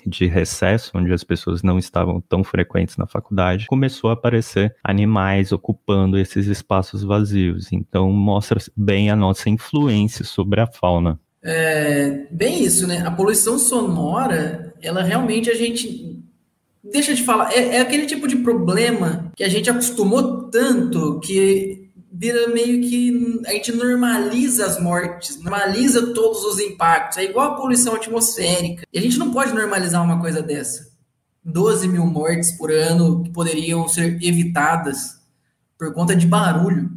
de 0.06 0.26
recesso, 0.28 0.92
onde 0.96 1.12
as 1.12 1.24
pessoas 1.24 1.64
não 1.64 1.78
estavam 1.78 2.22
tão 2.22 2.44
frequentes 2.44 2.96
na 2.96 3.08
faculdade, 3.08 3.66
começou 3.66 4.10
a 4.10 4.14
aparecer 4.14 4.74
animais 4.84 5.52
ocupando 5.52 6.18
esses 6.18 6.48
espaços 6.48 7.04
vazios. 7.04 7.74
Então 7.74 8.10
mostra 8.12 8.60
bem 8.78 9.10
a 9.10 9.16
nossa 9.16 9.50
influência 9.50 10.24
sobre 10.24 10.62
a 10.62 10.68
fauna. 10.68 11.20
É, 11.42 12.28
bem 12.32 12.64
isso, 12.64 12.86
né? 12.88 13.06
A 13.06 13.12
poluição 13.12 13.58
sonora, 13.58 14.74
ela 14.82 15.02
realmente 15.02 15.50
a 15.50 15.56
gente 15.56 16.24
deixa 16.84 17.14
de 17.14 17.24
falar, 17.24 17.52
é, 17.52 17.78
é, 17.78 17.82
aquele 17.82 18.06
tipo 18.06 18.28
de 18.28 18.38
problema 18.38 19.32
que 19.36 19.44
a 19.44 19.50
gente 19.50 19.70
acostumou 19.70 20.50
tanto 20.50 21.20
que 21.20 21.90
vira 22.12 22.48
meio 22.50 22.82
que 22.82 23.42
a 23.46 23.52
gente 23.52 23.72
normaliza 23.72 24.66
as 24.66 24.80
mortes, 24.80 25.42
normaliza 25.42 26.14
todos 26.14 26.44
os 26.44 26.60
impactos. 26.60 27.18
É 27.18 27.24
igual 27.24 27.54
a 27.54 27.56
poluição 27.56 27.96
atmosférica. 27.96 28.86
E 28.92 29.00
a 29.00 29.02
gente 29.02 29.18
não 29.18 29.32
pode 29.32 29.54
normalizar 29.54 30.04
uma 30.04 30.20
coisa 30.20 30.42
dessa. 30.42 30.90
12 31.44 31.88
mil 31.88 32.06
mortes 32.06 32.52
por 32.58 32.72
ano 32.72 33.24
que 33.24 33.30
poderiam 33.32 33.88
ser 33.88 34.22
evitadas 34.22 35.20
por 35.78 35.94
conta 35.94 36.16
de 36.16 36.28
barulho. 36.28 36.92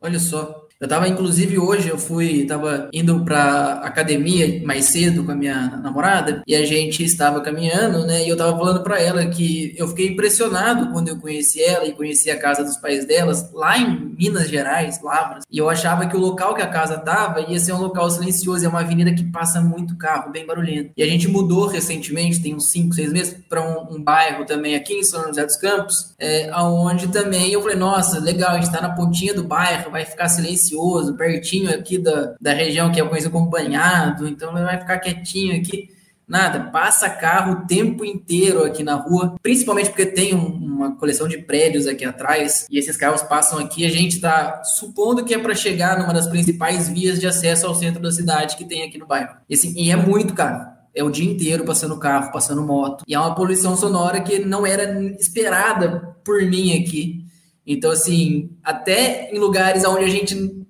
Olha 0.00 0.20
só. 0.20 0.61
Eu 0.82 0.88
tava, 0.88 1.06
inclusive, 1.06 1.60
hoje 1.60 1.90
eu 1.90 1.96
fui, 1.96 2.44
tava 2.44 2.88
indo 2.92 3.24
pra 3.24 3.74
academia 3.84 4.60
mais 4.66 4.86
cedo 4.86 5.22
com 5.22 5.30
a 5.30 5.34
minha 5.36 5.80
namorada 5.80 6.42
e 6.44 6.56
a 6.56 6.66
gente 6.66 7.04
estava 7.04 7.40
caminhando, 7.40 8.04
né? 8.04 8.24
E 8.24 8.28
eu 8.28 8.36
tava 8.36 8.58
falando 8.58 8.82
para 8.82 9.00
ela 9.00 9.24
que 9.26 9.72
eu 9.78 9.86
fiquei 9.86 10.08
impressionado 10.08 10.90
quando 10.90 11.06
eu 11.06 11.20
conheci 11.20 11.62
ela 11.62 11.86
e 11.86 11.92
conheci 11.92 12.32
a 12.32 12.36
casa 12.36 12.64
dos 12.64 12.76
pais 12.78 13.06
delas 13.06 13.48
lá 13.52 13.78
em 13.78 14.12
Minas 14.18 14.48
Gerais, 14.48 15.00
Lavras. 15.00 15.44
E 15.48 15.56
eu 15.56 15.70
achava 15.70 16.06
que 16.06 16.16
o 16.16 16.20
local 16.20 16.52
que 16.52 16.62
a 16.62 16.66
casa 16.66 16.98
tava 16.98 17.42
ia 17.42 17.60
ser 17.60 17.74
um 17.74 17.80
local 17.80 18.10
silencioso, 18.10 18.66
é 18.66 18.68
uma 18.68 18.80
avenida 18.80 19.14
que 19.14 19.22
passa 19.22 19.60
muito 19.60 19.96
carro, 19.96 20.32
bem 20.32 20.44
barulhento. 20.44 20.90
E 20.96 21.02
a 21.04 21.06
gente 21.06 21.28
mudou 21.28 21.68
recentemente, 21.68 22.42
tem 22.42 22.56
uns 22.56 22.72
5, 22.72 22.92
6 22.92 23.12
meses, 23.12 23.36
para 23.48 23.62
um, 23.62 23.98
um, 23.98 24.02
bairro 24.02 24.44
também 24.44 24.74
aqui 24.74 24.94
em 24.94 25.04
São 25.04 25.28
José 25.28 25.46
dos 25.46 25.56
Campos, 25.56 26.12
é, 26.18 26.50
aonde 26.50 27.06
também 27.06 27.52
eu 27.52 27.62
falei, 27.62 27.76
nossa, 27.76 28.18
legal, 28.18 28.50
a 28.50 28.60
gente 28.60 28.72
tá 28.72 28.80
na 28.80 28.90
pontinha 28.90 29.32
do 29.32 29.44
bairro, 29.44 29.88
vai 29.88 30.04
ficar 30.04 30.28
silencioso 30.28 30.71
silencioso, 30.72 31.16
pertinho 31.16 31.70
aqui 31.70 31.98
da, 31.98 32.34
da 32.40 32.52
região 32.52 32.90
que 32.90 33.00
é 33.00 33.04
conhecido 33.04 33.32
como 33.32 33.50
banhado, 33.50 34.26
então 34.26 34.52
vai 34.52 34.80
ficar 34.80 34.98
quietinho 34.98 35.56
aqui. 35.56 35.88
Nada, 36.26 36.70
passa 36.70 37.10
carro 37.10 37.52
o 37.52 37.66
tempo 37.66 38.04
inteiro 38.04 38.64
aqui 38.64 38.82
na 38.82 38.94
rua, 38.94 39.34
principalmente 39.42 39.90
porque 39.90 40.06
tem 40.06 40.34
um, 40.34 40.46
uma 40.46 40.96
coleção 40.96 41.28
de 41.28 41.36
prédios 41.36 41.86
aqui 41.86 42.04
atrás 42.04 42.66
e 42.70 42.78
esses 42.78 42.96
carros 42.96 43.22
passam 43.22 43.58
aqui. 43.58 43.84
A 43.84 43.90
gente 43.90 44.14
está 44.14 44.62
supondo 44.64 45.24
que 45.24 45.34
é 45.34 45.38
para 45.38 45.54
chegar 45.54 45.98
numa 45.98 46.14
das 46.14 46.26
principais 46.26 46.88
vias 46.88 47.20
de 47.20 47.26
acesso 47.26 47.66
ao 47.66 47.74
centro 47.74 48.00
da 48.00 48.10
cidade 48.10 48.56
que 48.56 48.64
tem 48.64 48.82
aqui 48.82 48.96
no 48.96 49.06
bairro. 49.06 49.34
E, 49.50 49.54
assim, 49.54 49.74
e 49.76 49.90
é 49.90 49.96
muito 49.96 50.32
caro. 50.32 50.70
É 50.94 51.02
o 51.02 51.10
dia 51.10 51.30
inteiro 51.30 51.64
passando 51.64 51.98
carro, 51.98 52.32
passando 52.32 52.62
moto. 52.62 53.04
E 53.06 53.14
é 53.14 53.18
uma 53.18 53.34
poluição 53.34 53.76
sonora 53.76 54.20
que 54.20 54.38
não 54.38 54.64
era 54.64 55.02
esperada 55.18 56.16
por 56.24 56.40
mim 56.42 56.78
aqui. 56.80 57.26
Então, 57.66 57.90
assim, 57.90 58.50
até 58.62 59.30
em 59.32 59.38
lugares 59.38 59.84
onde 59.84 60.04
a 60.04 60.08
gente 60.08 60.61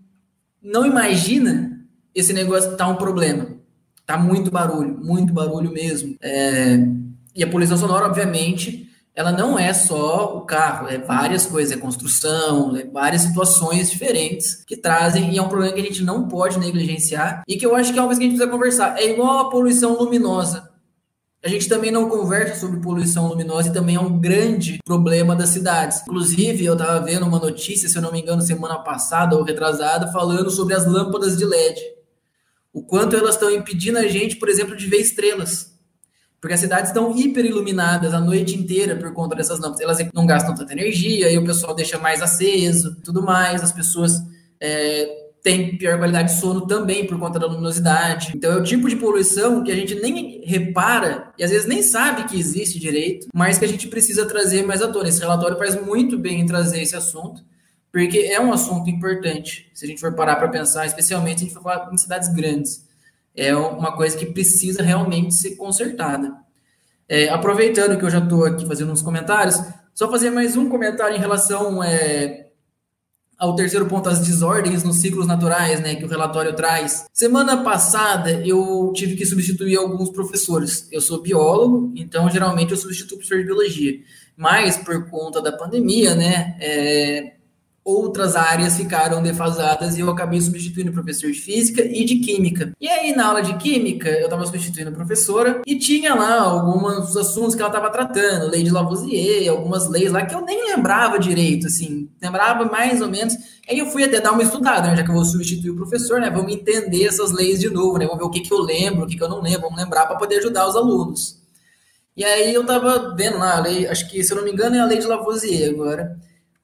não 0.62 0.86
imagina, 0.86 1.80
esse 2.14 2.32
negócio 2.32 2.76
tá 2.76 2.86
um 2.86 2.96
problema. 2.96 3.48
Tá 4.06 4.16
muito 4.16 4.50
barulho, 4.50 4.98
muito 5.02 5.32
barulho 5.32 5.72
mesmo. 5.72 6.16
É... 6.20 6.78
E 7.34 7.42
a 7.42 7.48
poluição 7.48 7.76
sonora, 7.76 8.06
obviamente, 8.06 8.88
ela 9.14 9.30
não 9.30 9.58
é 9.58 9.72
só 9.72 10.36
o 10.36 10.42
carro, 10.42 10.88
é 10.88 10.98
várias 10.98 11.44
coisas, 11.44 11.76
é 11.76 11.80
construção, 11.80 12.76
é 12.76 12.84
várias 12.84 13.22
situações 13.22 13.90
diferentes 13.90 14.64
que 14.66 14.76
trazem, 14.76 15.32
e 15.32 15.38
é 15.38 15.42
um 15.42 15.48
problema 15.48 15.74
que 15.74 15.80
a 15.80 15.84
gente 15.84 16.02
não 16.02 16.28
pode 16.28 16.58
negligenciar, 16.58 17.42
e 17.46 17.56
que 17.56 17.64
eu 17.64 17.76
acho 17.76 17.92
que 17.92 17.98
é 17.98 18.02
uma 18.02 18.08
coisa 18.08 18.20
que 18.20 18.26
a 18.26 18.28
gente 18.28 18.38
precisa 18.38 18.56
conversar. 18.56 18.98
É 18.98 19.10
igual 19.10 19.38
a 19.38 19.50
poluição 19.50 19.96
luminosa. 19.96 20.71
A 21.44 21.48
gente 21.48 21.68
também 21.68 21.90
não 21.90 22.08
conversa 22.08 22.60
sobre 22.60 22.80
poluição 22.80 23.26
luminosa 23.26 23.68
e 23.68 23.72
também 23.72 23.96
é 23.96 24.00
um 24.00 24.20
grande 24.20 24.78
problema 24.84 25.34
das 25.34 25.48
cidades. 25.48 26.00
Inclusive, 26.02 26.64
eu 26.64 26.74
estava 26.74 27.04
vendo 27.04 27.26
uma 27.26 27.40
notícia, 27.40 27.88
se 27.88 27.98
eu 27.98 28.02
não 28.02 28.12
me 28.12 28.20
engano, 28.20 28.40
semana 28.40 28.78
passada 28.78 29.36
ou 29.36 29.42
retrasada, 29.42 30.12
falando 30.12 30.50
sobre 30.50 30.74
as 30.74 30.86
lâmpadas 30.86 31.36
de 31.36 31.44
LED. 31.44 31.80
O 32.72 32.80
quanto 32.80 33.16
elas 33.16 33.34
estão 33.34 33.50
impedindo 33.50 33.98
a 33.98 34.06
gente, 34.06 34.36
por 34.36 34.48
exemplo, 34.48 34.76
de 34.76 34.86
ver 34.86 34.98
estrelas. 34.98 35.72
Porque 36.40 36.54
as 36.54 36.60
cidades 36.60 36.90
estão 36.90 37.16
hiper 37.16 37.44
iluminadas 37.44 38.14
a 38.14 38.20
noite 38.20 38.56
inteira 38.56 38.96
por 38.96 39.12
conta 39.12 39.34
dessas 39.34 39.58
lâmpadas. 39.58 39.80
Elas 39.80 39.98
não 40.14 40.24
gastam 40.24 40.54
tanta 40.54 40.72
energia 40.72 41.28
e 41.28 41.38
o 41.38 41.44
pessoal 41.44 41.74
deixa 41.74 41.98
mais 41.98 42.22
aceso, 42.22 42.96
tudo 43.04 43.20
mais. 43.20 43.62
As 43.64 43.72
pessoas 43.72 44.12
é, 44.60 45.21
tem 45.42 45.76
pior 45.76 45.98
qualidade 45.98 46.32
de 46.32 46.40
sono 46.40 46.66
também 46.66 47.06
por 47.06 47.18
conta 47.18 47.38
da 47.38 47.46
luminosidade. 47.46 48.32
Então 48.34 48.52
é 48.52 48.56
o 48.56 48.62
tipo 48.62 48.88
de 48.88 48.94
poluição 48.94 49.64
que 49.64 49.72
a 49.72 49.74
gente 49.74 49.96
nem 49.96 50.40
repara 50.44 51.32
e 51.36 51.42
às 51.42 51.50
vezes 51.50 51.66
nem 51.66 51.82
sabe 51.82 52.24
que 52.24 52.38
existe 52.38 52.78
direito, 52.78 53.26
mas 53.34 53.58
que 53.58 53.64
a 53.64 53.68
gente 53.68 53.88
precisa 53.88 54.24
trazer 54.24 54.64
mais 54.64 54.80
à 54.80 54.88
tona. 54.88 55.08
Esse 55.08 55.20
relatório 55.20 55.58
faz 55.58 55.74
muito 55.84 56.16
bem 56.16 56.40
em 56.40 56.46
trazer 56.46 56.80
esse 56.80 56.94
assunto, 56.94 57.42
porque 57.90 58.18
é 58.18 58.40
um 58.40 58.52
assunto 58.52 58.88
importante, 58.88 59.68
se 59.74 59.84
a 59.84 59.88
gente 59.88 60.00
for 60.00 60.14
parar 60.14 60.36
para 60.36 60.48
pensar, 60.48 60.86
especialmente 60.86 61.40
se 61.40 61.44
a 61.44 61.48
gente 61.48 61.54
for 61.54 61.62
falar 61.62 61.92
em 61.92 61.98
cidades 61.98 62.32
grandes. 62.32 62.86
É 63.34 63.54
uma 63.56 63.96
coisa 63.96 64.16
que 64.16 64.26
precisa 64.26 64.82
realmente 64.82 65.34
ser 65.34 65.56
consertada. 65.56 66.32
É, 67.08 67.28
aproveitando 67.30 67.98
que 67.98 68.04
eu 68.04 68.10
já 68.10 68.18
estou 68.18 68.44
aqui 68.44 68.64
fazendo 68.64 68.92
uns 68.92 69.02
comentários, 69.02 69.60
só 69.92 70.08
fazer 70.08 70.30
mais 70.30 70.56
um 70.56 70.68
comentário 70.68 71.16
em 71.16 71.20
relação 71.20 71.82
é, 71.82 72.46
ao 73.42 73.56
terceiro 73.56 73.86
ponto, 73.86 74.08
as 74.08 74.20
desordens 74.20 74.84
nos 74.84 74.98
ciclos 74.98 75.26
naturais, 75.26 75.80
né, 75.80 75.96
que 75.96 76.04
o 76.04 76.08
relatório 76.08 76.54
traz. 76.54 77.06
Semana 77.12 77.64
passada 77.64 78.30
eu 78.46 78.92
tive 78.94 79.16
que 79.16 79.26
substituir 79.26 79.76
alguns 79.76 80.10
professores. 80.10 80.86
Eu 80.92 81.00
sou 81.00 81.20
biólogo, 81.20 81.92
então 81.96 82.30
geralmente 82.30 82.70
eu 82.70 82.76
substituo 82.76 83.18
professor 83.18 83.38
de 83.38 83.46
biologia. 83.46 83.98
Mas 84.36 84.76
por 84.76 85.10
conta 85.10 85.42
da 85.42 85.50
pandemia, 85.50 86.14
né, 86.14 86.56
é, 86.60 87.32
outras 87.84 88.36
áreas 88.36 88.76
ficaram 88.76 89.22
defasadas 89.22 89.96
e 89.96 90.00
eu 90.00 90.10
acabei 90.10 90.40
substituindo 90.40 90.90
o 90.90 90.94
professor 90.94 91.30
de 91.30 91.40
física 91.40 91.82
e 91.82 92.04
de 92.04 92.16
química. 92.16 92.72
E 92.80 92.88
aí, 92.88 93.14
na 93.14 93.26
aula 93.26 93.42
de 93.42 93.56
química, 93.56 94.08
eu 94.08 94.24
estava 94.24 94.46
substituindo 94.46 94.90
a 94.90 94.94
professora 94.94 95.60
e 95.66 95.76
tinha 95.76 96.14
lá 96.14 96.40
alguns 96.42 97.16
assuntos 97.16 97.54
que 97.54 97.60
ela 97.60 97.70
estava 97.70 97.90
tratando, 97.90 98.50
lei 98.50 98.62
de 98.62 98.70
Lavoisier, 98.70 99.50
algumas 99.50 99.88
leis 99.88 100.12
lá 100.12 100.24
que 100.24 100.34
eu 100.34 100.44
nem 100.44 100.64
lembrava 100.74 101.18
direito, 101.18 101.66
assim, 101.66 102.08
lembrava 102.20 102.64
mais 102.66 103.00
ou 103.00 103.08
menos. 103.08 103.34
Aí 103.68 103.78
eu 103.78 103.86
fui 103.86 104.04
até 104.04 104.20
dar 104.20 104.32
uma 104.32 104.42
estudada, 104.42 104.88
né, 104.88 104.96
já 104.96 105.02
que 105.02 105.10
eu 105.10 105.14
vou 105.14 105.24
substituir 105.24 105.70
o 105.70 105.76
professor, 105.76 106.20
né, 106.20 106.30
vamos 106.30 106.52
entender 106.52 107.04
essas 107.04 107.32
leis 107.32 107.58
de 107.58 107.68
novo, 107.68 107.98
né, 107.98 108.06
vamos 108.06 108.18
ver 108.18 108.26
o 108.26 108.30
que, 108.30 108.40
que 108.40 108.52
eu 108.52 108.60
lembro, 108.60 109.04
o 109.04 109.06
que, 109.06 109.16
que 109.16 109.22
eu 109.22 109.28
não 109.28 109.40
lembro, 109.40 109.62
vamos 109.62 109.78
lembrar 109.78 110.06
para 110.06 110.16
poder 110.16 110.38
ajudar 110.38 110.68
os 110.68 110.76
alunos. 110.76 111.42
E 112.16 112.24
aí 112.24 112.52
eu 112.52 112.60
estava 112.60 113.14
vendo 113.16 113.38
lá 113.38 113.56
a 113.56 113.60
lei, 113.60 113.86
acho 113.86 114.08
que, 114.10 114.22
se 114.22 114.32
eu 114.32 114.36
não 114.36 114.44
me 114.44 114.52
engano, 114.52 114.76
é 114.76 114.80
a 114.80 114.84
lei 114.84 114.98
de 114.98 115.06
Lavoisier 115.06 115.70
agora, 115.70 116.16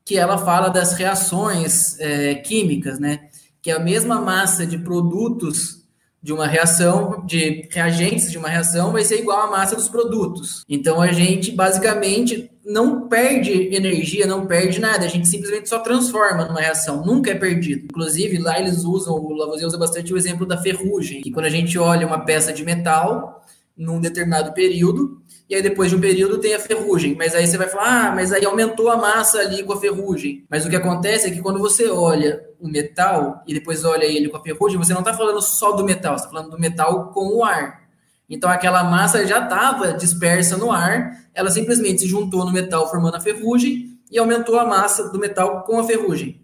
que 0.09 0.17
ela 0.17 0.39
fala 0.39 0.71
das 0.71 0.95
reações 0.95 2.01
é, 2.01 2.37
químicas, 2.37 2.99
né? 2.99 3.29
Que 3.61 3.71
é 3.71 3.75
a 3.75 3.79
mesma 3.79 4.19
massa 4.19 4.67
de 4.67 4.79
produtos 4.79 5.87
de 6.23 6.33
uma 6.33 6.47
reação, 6.47 7.27
de 7.27 7.69
reagentes 7.71 8.31
de 8.31 8.39
uma 8.39 8.49
reação, 8.49 8.91
vai 8.91 9.05
ser 9.05 9.21
igual 9.21 9.43
à 9.43 9.51
massa 9.51 9.77
dos 9.77 9.87
produtos. 9.87 10.65
Então 10.67 11.03
a 11.03 11.13
gente 11.13 11.53
basicamente 11.53 12.51
não 12.65 13.07
perde 13.07 13.53
energia, 13.75 14.27
não 14.27 14.47
perde 14.47 14.81
nada, 14.81 15.05
a 15.05 15.09
gente 15.09 15.29
simplesmente 15.29 15.69
só 15.69 15.81
transforma 15.81 16.47
numa 16.47 16.61
reação, 16.61 17.05
nunca 17.05 17.31
é 17.31 17.35
perdido. 17.35 17.85
Inclusive, 17.85 18.39
lá 18.39 18.59
eles 18.59 18.85
usam, 18.85 19.15
o 19.15 19.35
Lavoisier 19.35 19.69
usa 19.69 19.77
bastante 19.77 20.15
o 20.15 20.17
exemplo 20.17 20.47
da 20.47 20.57
ferrugem, 20.57 21.21
que 21.21 21.31
quando 21.31 21.45
a 21.45 21.51
gente 21.51 21.79
olha 21.79 22.07
uma 22.07 22.25
peça 22.25 22.51
de 22.51 22.65
metal 22.65 23.45
num 23.77 24.01
determinado 24.01 24.55
período, 24.55 25.18
e 25.49 25.55
aí 25.55 25.63
depois 25.63 25.89
de 25.91 25.97
um 25.97 26.01
período 26.01 26.39
tem 26.39 26.55
a 26.55 26.61
ferrugem. 26.61 27.15
Mas 27.17 27.35
aí 27.35 27.47
você 27.47 27.57
vai 27.57 27.69
falar, 27.69 28.09
ah, 28.09 28.15
mas 28.15 28.33
aí 28.33 28.45
aumentou 28.45 28.91
a 28.91 28.97
massa 28.97 29.39
ali 29.39 29.63
com 29.63 29.73
a 29.73 29.81
ferrugem. 29.81 30.45
Mas 30.51 30.67
o 30.67 30.69
que 30.69 30.77
acontece 30.77 31.27
é 31.27 31.31
que 31.31 31.41
quando 31.41 31.59
você 31.59 31.89
olha 31.89 32.45
o 32.61 32.69
metal 32.69 33.43
e 33.47 33.55
depois 33.55 33.85
olha 33.85 34.05
ele 34.05 34.29
com 34.29 34.37
a 34.37 34.43
ferrugem, 34.43 34.77
você 34.77 34.93
não 34.93 35.01
está 35.01 35.15
falando 35.15 35.41
só 35.41 35.73
do 35.73 35.85
metal, 35.85 36.19
você 36.19 36.25
está 36.25 36.37
falando 36.37 36.51
do 36.51 36.61
metal 36.61 37.11
com 37.13 37.39
o 37.39 37.45
ar. 37.45 37.89
Então 38.29 38.51
aquela 38.51 38.85
massa 38.85 39.27
já 39.27 39.43
estava 39.43 39.95
dispersa 39.95 40.59
no 40.59 40.71
ar, 40.71 41.17
ela 41.33 41.51
simplesmente 41.51 42.03
se 42.03 42.07
juntou 42.07 42.45
no 42.45 42.53
metal 42.53 42.91
formando 42.91 43.15
a 43.15 43.21
ferrugem 43.21 43.99
e 44.11 44.19
aumentou 44.19 44.59
a 44.59 44.67
massa 44.67 45.09
do 45.09 45.19
metal 45.19 45.63
com 45.63 45.79
a 45.79 45.85
ferrugem. 45.85 46.43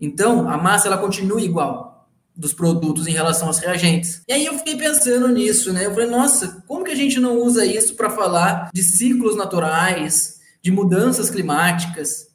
Então 0.00 0.48
a 0.48 0.56
massa 0.56 0.88
ela 0.88 0.96
continua 0.96 1.40
igual 1.40 1.91
dos 2.34 2.52
produtos 2.52 3.06
em 3.06 3.12
relação 3.12 3.48
aos 3.48 3.58
reagentes. 3.58 4.22
E 4.28 4.32
aí 4.32 4.46
eu 4.46 4.56
fiquei 4.58 4.76
pensando 4.76 5.28
nisso, 5.28 5.72
né? 5.72 5.86
Eu 5.86 5.92
falei, 5.92 6.08
nossa, 6.08 6.62
como 6.66 6.84
que 6.84 6.90
a 6.90 6.96
gente 6.96 7.20
não 7.20 7.36
usa 7.38 7.64
isso 7.64 7.94
para 7.94 8.10
falar 8.10 8.70
de 8.72 8.82
ciclos 8.82 9.36
naturais, 9.36 10.40
de 10.62 10.70
mudanças 10.70 11.30
climáticas? 11.30 12.28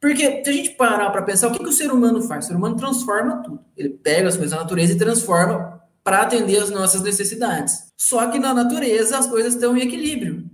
Porque 0.00 0.42
se 0.44 0.50
a 0.50 0.52
gente 0.52 0.70
parar 0.70 1.10
para 1.10 1.22
pensar, 1.22 1.48
o 1.48 1.52
que, 1.52 1.58
que 1.58 1.68
o 1.68 1.72
ser 1.72 1.90
humano 1.90 2.22
faz? 2.22 2.44
O 2.44 2.48
ser 2.48 2.56
humano 2.56 2.76
transforma 2.76 3.42
tudo. 3.42 3.60
Ele 3.76 3.90
pega 3.90 4.28
as 4.28 4.36
coisas 4.36 4.56
da 4.56 4.62
natureza 4.62 4.92
e 4.92 4.98
transforma 4.98 5.80
para 6.04 6.22
atender 6.22 6.56
as 6.58 6.70
nossas 6.70 7.02
necessidades. 7.02 7.92
Só 7.96 8.26
que 8.28 8.38
na 8.38 8.54
natureza 8.54 9.18
as 9.18 9.26
coisas 9.26 9.54
estão 9.54 9.76
em 9.76 9.82
equilíbrio. 9.82 10.47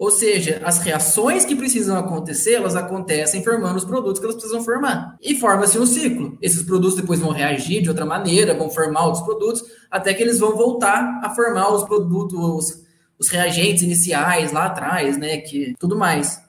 Ou 0.00 0.10
seja, 0.10 0.62
as 0.64 0.78
reações 0.78 1.44
que 1.44 1.54
precisam 1.54 1.94
acontecer, 1.94 2.54
elas 2.54 2.74
acontecem 2.74 3.44
formando 3.44 3.76
os 3.76 3.84
produtos 3.84 4.18
que 4.18 4.24
elas 4.24 4.34
precisam 4.34 4.64
formar. 4.64 5.14
E 5.20 5.34
forma-se 5.34 5.78
um 5.78 5.84
ciclo. 5.84 6.38
Esses 6.40 6.62
produtos 6.62 6.96
depois 6.96 7.20
vão 7.20 7.32
reagir 7.32 7.82
de 7.82 7.90
outra 7.90 8.06
maneira, 8.06 8.56
vão 8.56 8.70
formar 8.70 9.04
outros 9.04 9.22
produtos, 9.22 9.62
até 9.90 10.14
que 10.14 10.22
eles 10.22 10.38
vão 10.38 10.56
voltar 10.56 11.20
a 11.22 11.28
formar 11.34 11.70
os 11.74 11.84
produtos, 11.84 12.38
os, 12.38 12.82
os 13.18 13.28
reagentes 13.28 13.82
iniciais 13.82 14.52
lá 14.52 14.68
atrás, 14.68 15.18
né? 15.18 15.36
Que 15.36 15.74
tudo 15.78 15.98
mais. 15.98 16.40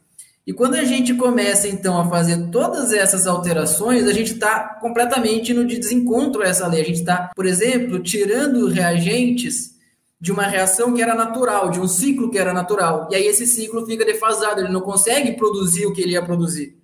E 0.48 0.54
quando 0.54 0.76
a 0.76 0.86
gente 0.86 1.14
começa 1.16 1.68
então 1.68 2.00
a 2.00 2.08
fazer 2.08 2.50
todas 2.52 2.94
essas 2.94 3.28
alterações, 3.28 4.08
a 4.08 4.14
gente 4.14 4.32
está 4.32 4.80
completamente 4.80 5.54
no 5.54 5.68
de 5.68 5.78
desencontro 5.78 6.42
a 6.42 6.48
essa 6.48 6.66
lei. 6.68 6.80
A 6.80 6.86
gente 6.86 7.02
está, 7.02 7.30
por 7.36 7.46
exemplo, 7.46 8.02
tirando 8.02 8.70
reagentes 8.70 9.72
de 10.22 10.32
uma 10.32 10.44
reação 10.44 10.94
que 10.94 11.02
era 11.02 11.16
natural, 11.16 11.72
de 11.72 11.80
um 11.80 11.88
ciclo 11.88 12.30
que 12.30 12.38
era 12.38 12.54
natural. 12.54 13.10
E 13.12 13.16
aí 13.16 13.26
esse 13.26 13.48
ciclo 13.48 13.84
fica 13.88 14.06
defasado, 14.06 14.62
ele 14.62 14.72
não 14.72 14.82
consegue 14.82 15.32
produzir 15.32 15.88
o 15.88 15.94
que 15.94 16.02
ele 16.02 16.12
ia 16.12 16.22
produzir. 16.22 16.78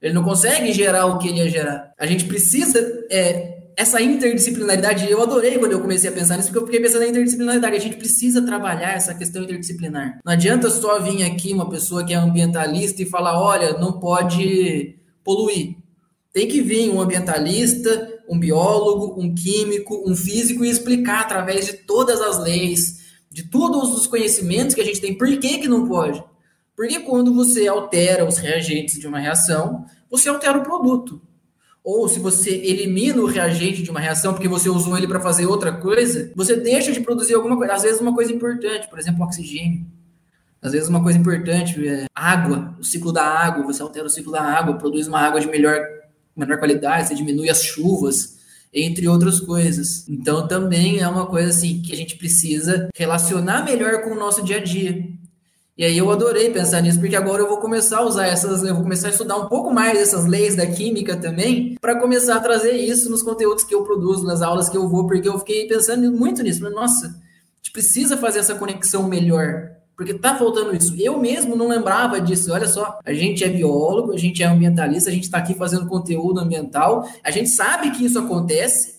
Ele 0.00 0.12
não 0.12 0.24
consegue 0.24 0.72
gerar 0.72 1.06
o 1.06 1.16
que 1.16 1.28
ele 1.28 1.38
ia 1.38 1.48
gerar. 1.48 1.92
A 1.96 2.04
gente 2.06 2.24
precisa 2.24 2.80
é, 3.08 3.62
essa 3.76 4.02
interdisciplinaridade. 4.02 5.08
Eu 5.08 5.22
adorei 5.22 5.58
quando 5.58 5.70
eu 5.70 5.80
comecei 5.80 6.10
a 6.10 6.12
pensar 6.12 6.36
nisso, 6.36 6.48
porque 6.48 6.58
eu 6.58 6.66
fiquei 6.66 6.80
pensando 6.80 7.02
na 7.02 7.08
interdisciplinaridade. 7.08 7.76
A 7.76 7.80
gente 7.80 7.96
precisa 7.96 8.44
trabalhar 8.44 8.94
essa 8.94 9.14
questão 9.14 9.44
interdisciplinar. 9.44 10.18
Não 10.24 10.32
adianta 10.32 10.68
só 10.68 10.98
vir 11.00 11.22
aqui 11.22 11.52
uma 11.52 11.70
pessoa 11.70 12.04
que 12.04 12.12
é 12.12 12.16
ambientalista 12.16 13.00
e 13.00 13.06
falar: 13.06 13.40
olha, 13.40 13.78
não 13.78 14.00
pode 14.00 14.96
poluir. 15.22 15.76
Tem 16.32 16.48
que 16.48 16.60
vir 16.60 16.90
um 16.90 17.00
ambientalista, 17.00 18.11
um 18.28 18.38
biólogo, 18.38 19.20
um 19.20 19.34
químico, 19.34 20.02
um 20.08 20.14
físico 20.14 20.64
e 20.64 20.70
explicar 20.70 21.22
através 21.22 21.66
de 21.66 21.72
todas 21.74 22.20
as 22.20 22.38
leis, 22.38 23.02
de 23.30 23.44
todos 23.44 23.94
os 23.94 24.06
conhecimentos 24.06 24.74
que 24.74 24.80
a 24.80 24.84
gente 24.84 25.00
tem, 25.00 25.16
por 25.16 25.28
que, 25.38 25.58
que 25.58 25.68
não 25.68 25.86
pode. 25.86 26.22
Porque 26.76 27.00
quando 27.00 27.34
você 27.34 27.68
altera 27.68 28.26
os 28.26 28.38
reagentes 28.38 28.98
de 28.98 29.06
uma 29.06 29.18
reação, 29.18 29.84
você 30.10 30.28
altera 30.28 30.58
o 30.58 30.62
produto. 30.62 31.20
Ou 31.84 32.08
se 32.08 32.20
você 32.20 32.50
elimina 32.50 33.20
o 33.20 33.26
reagente 33.26 33.82
de 33.82 33.90
uma 33.90 33.98
reação 33.98 34.32
porque 34.32 34.48
você 34.48 34.68
usou 34.68 34.96
ele 34.96 35.08
para 35.08 35.20
fazer 35.20 35.46
outra 35.46 35.72
coisa, 35.72 36.32
você 36.34 36.54
deixa 36.56 36.92
de 36.92 37.00
produzir 37.00 37.34
alguma 37.34 37.56
coisa. 37.56 37.74
Às 37.74 37.82
vezes 37.82 38.00
uma 38.00 38.14
coisa 38.14 38.32
importante, 38.32 38.88
por 38.88 38.98
exemplo, 38.98 39.24
oxigênio. 39.24 39.84
Às 40.60 40.72
vezes 40.72 40.88
uma 40.88 41.02
coisa 41.02 41.18
importante 41.18 41.86
é 41.88 42.06
água, 42.14 42.76
o 42.78 42.84
ciclo 42.84 43.12
da 43.12 43.24
água, 43.24 43.64
você 43.64 43.82
altera 43.82 44.06
o 44.06 44.10
ciclo 44.10 44.30
da 44.30 44.42
água, 44.42 44.78
produz 44.78 45.08
uma 45.08 45.18
água 45.18 45.40
de 45.40 45.48
melhor 45.48 45.84
menor 46.36 46.58
qualidade, 46.58 47.08
você 47.08 47.14
diminui 47.14 47.48
as 47.48 47.62
chuvas, 47.62 48.36
entre 48.72 49.06
outras 49.06 49.40
coisas. 49.40 50.08
Então 50.08 50.48
também 50.48 51.00
é 51.00 51.08
uma 51.08 51.26
coisa 51.26 51.50
assim 51.50 51.82
que 51.82 51.92
a 51.92 51.96
gente 51.96 52.16
precisa 52.16 52.88
relacionar 52.96 53.64
melhor 53.64 54.02
com 54.02 54.10
o 54.10 54.18
nosso 54.18 54.42
dia 54.42 54.56
a 54.56 54.62
dia. 54.62 55.04
E 55.76 55.84
aí 55.84 55.96
eu 55.96 56.10
adorei 56.10 56.50
pensar 56.50 56.80
nisso, 56.82 57.00
porque 57.00 57.16
agora 57.16 57.42
eu 57.42 57.48
vou 57.48 57.58
começar 57.58 57.98
a 57.98 58.04
usar 58.04 58.26
essas, 58.26 58.62
eu 58.62 58.74
vou 58.74 58.82
começar 58.82 59.08
a 59.08 59.10
estudar 59.10 59.36
um 59.36 59.48
pouco 59.48 59.72
mais 59.72 59.98
essas 59.98 60.26
leis 60.26 60.54
da 60.54 60.66
química 60.66 61.16
também, 61.16 61.76
para 61.80 61.98
começar 61.98 62.36
a 62.36 62.40
trazer 62.40 62.72
isso 62.72 63.10
nos 63.10 63.22
conteúdos 63.22 63.64
que 63.64 63.74
eu 63.74 63.82
produzo, 63.82 64.24
nas 64.24 64.42
aulas 64.42 64.68
que 64.68 64.76
eu 64.76 64.88
vou, 64.88 65.06
porque 65.06 65.28
eu 65.28 65.38
fiquei 65.38 65.66
pensando 65.66 66.12
muito 66.12 66.42
nisso. 66.42 66.68
Nossa, 66.70 67.06
a 67.06 67.10
gente 67.56 67.72
precisa 67.72 68.18
fazer 68.18 68.40
essa 68.40 68.54
conexão 68.54 69.08
melhor 69.08 69.70
porque 70.02 70.14
tá 70.14 70.36
faltando 70.36 70.74
isso. 70.74 70.94
Eu 70.98 71.20
mesmo 71.20 71.54
não 71.54 71.68
lembrava 71.68 72.20
disso. 72.20 72.52
Olha 72.52 72.66
só, 72.66 72.98
a 73.04 73.12
gente 73.12 73.44
é 73.44 73.48
biólogo, 73.48 74.12
a 74.12 74.18
gente 74.18 74.42
é 74.42 74.46
ambientalista, 74.46 75.08
a 75.08 75.12
gente 75.12 75.24
está 75.24 75.38
aqui 75.38 75.54
fazendo 75.54 75.86
conteúdo 75.86 76.40
ambiental, 76.40 77.08
a 77.22 77.30
gente 77.30 77.48
sabe 77.48 77.92
que 77.92 78.04
isso 78.04 78.18
acontece, 78.18 78.96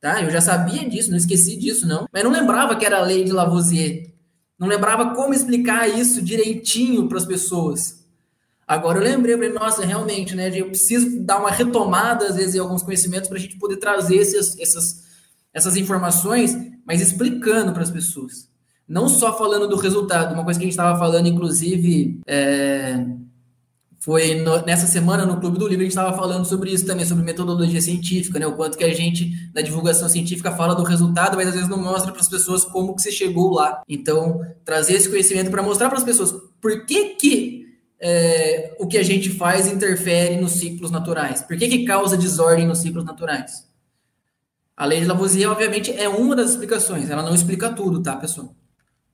tá? 0.00 0.22
Eu 0.22 0.30
já 0.30 0.40
sabia 0.40 0.88
disso, 0.88 1.10
não 1.10 1.16
esqueci 1.16 1.56
disso, 1.56 1.88
não. 1.88 2.06
Mas 2.12 2.22
não 2.22 2.30
lembrava 2.30 2.76
que 2.76 2.86
era 2.86 2.98
a 2.98 3.02
lei 3.02 3.24
de 3.24 3.32
Lavoisier. 3.32 4.12
Não 4.56 4.68
lembrava 4.68 5.14
como 5.14 5.34
explicar 5.34 5.88
isso 5.88 6.22
direitinho 6.22 7.08
para 7.08 7.18
as 7.18 7.26
pessoas. 7.26 8.04
Agora 8.66 8.98
eu 8.98 9.02
lembrei, 9.02 9.34
eu 9.34 9.38
falei, 9.38 9.52
nossa, 9.52 9.84
realmente, 9.84 10.36
né? 10.36 10.50
Eu 10.54 10.66
preciso 10.66 11.20
dar 11.20 11.40
uma 11.40 11.50
retomada, 11.50 12.26
às 12.26 12.36
vezes, 12.36 12.54
em 12.54 12.60
alguns 12.60 12.82
conhecimentos 12.82 13.28
para 13.28 13.38
a 13.38 13.40
gente 13.40 13.58
poder 13.58 13.78
trazer 13.78 14.16
esses, 14.16 14.56
essas, 14.58 15.04
essas 15.52 15.76
informações, 15.76 16.56
mas 16.86 17.00
explicando 17.00 17.72
para 17.72 17.82
as 17.82 17.90
pessoas. 17.90 18.47
Não 18.88 19.08
só 19.08 19.36
falando 19.36 19.68
do 19.68 19.76
resultado, 19.76 20.32
uma 20.32 20.44
coisa 20.44 20.58
que 20.58 20.64
a 20.64 20.68
gente 20.68 20.72
estava 20.72 20.98
falando, 20.98 21.26
inclusive, 21.26 22.18
é, 22.26 23.04
foi 24.00 24.36
no, 24.36 24.64
nessa 24.64 24.86
semana 24.86 25.26
no 25.26 25.38
Clube 25.38 25.58
do 25.58 25.66
Livro, 25.68 25.82
a 25.82 25.84
gente 25.84 25.90
estava 25.90 26.16
falando 26.16 26.46
sobre 26.46 26.70
isso 26.70 26.86
também, 26.86 27.04
sobre 27.04 27.22
metodologia 27.22 27.82
científica, 27.82 28.38
né? 28.38 28.46
O 28.46 28.54
quanto 28.54 28.78
que 28.78 28.84
a 28.84 28.94
gente, 28.94 29.30
na 29.54 29.60
divulgação 29.60 30.08
científica, 30.08 30.52
fala 30.52 30.74
do 30.74 30.82
resultado, 30.82 31.36
mas 31.36 31.48
às 31.48 31.54
vezes 31.54 31.68
não 31.68 31.76
mostra 31.76 32.10
para 32.12 32.20
as 32.20 32.28
pessoas 32.28 32.64
como 32.64 32.96
que 32.96 33.02
você 33.02 33.12
chegou 33.12 33.52
lá. 33.52 33.82
Então, 33.86 34.40
trazer 34.64 34.94
esse 34.94 35.10
conhecimento 35.10 35.50
para 35.50 35.62
mostrar 35.62 35.88
para 35.88 35.98
as 35.98 36.04
pessoas 36.04 36.32
por 36.60 36.86
que, 36.86 37.16
que 37.16 37.66
é, 38.00 38.74
o 38.78 38.86
que 38.86 38.96
a 38.96 39.02
gente 39.02 39.30
faz 39.30 39.66
interfere 39.66 40.40
nos 40.40 40.52
ciclos 40.52 40.90
naturais. 40.90 41.42
Por 41.42 41.58
que, 41.58 41.68
que 41.68 41.84
causa 41.84 42.16
desordem 42.16 42.66
nos 42.66 42.78
ciclos 42.78 43.04
naturais? 43.04 43.68
A 44.76 44.86
lei 44.86 45.00
de 45.00 45.06
Lavoisier, 45.06 45.50
obviamente, 45.50 45.92
é 45.92 46.08
uma 46.08 46.36
das 46.36 46.50
explicações. 46.50 47.10
Ela 47.10 47.22
não 47.22 47.34
explica 47.34 47.68
tudo, 47.70 48.00
tá, 48.00 48.16
pessoal? 48.16 48.54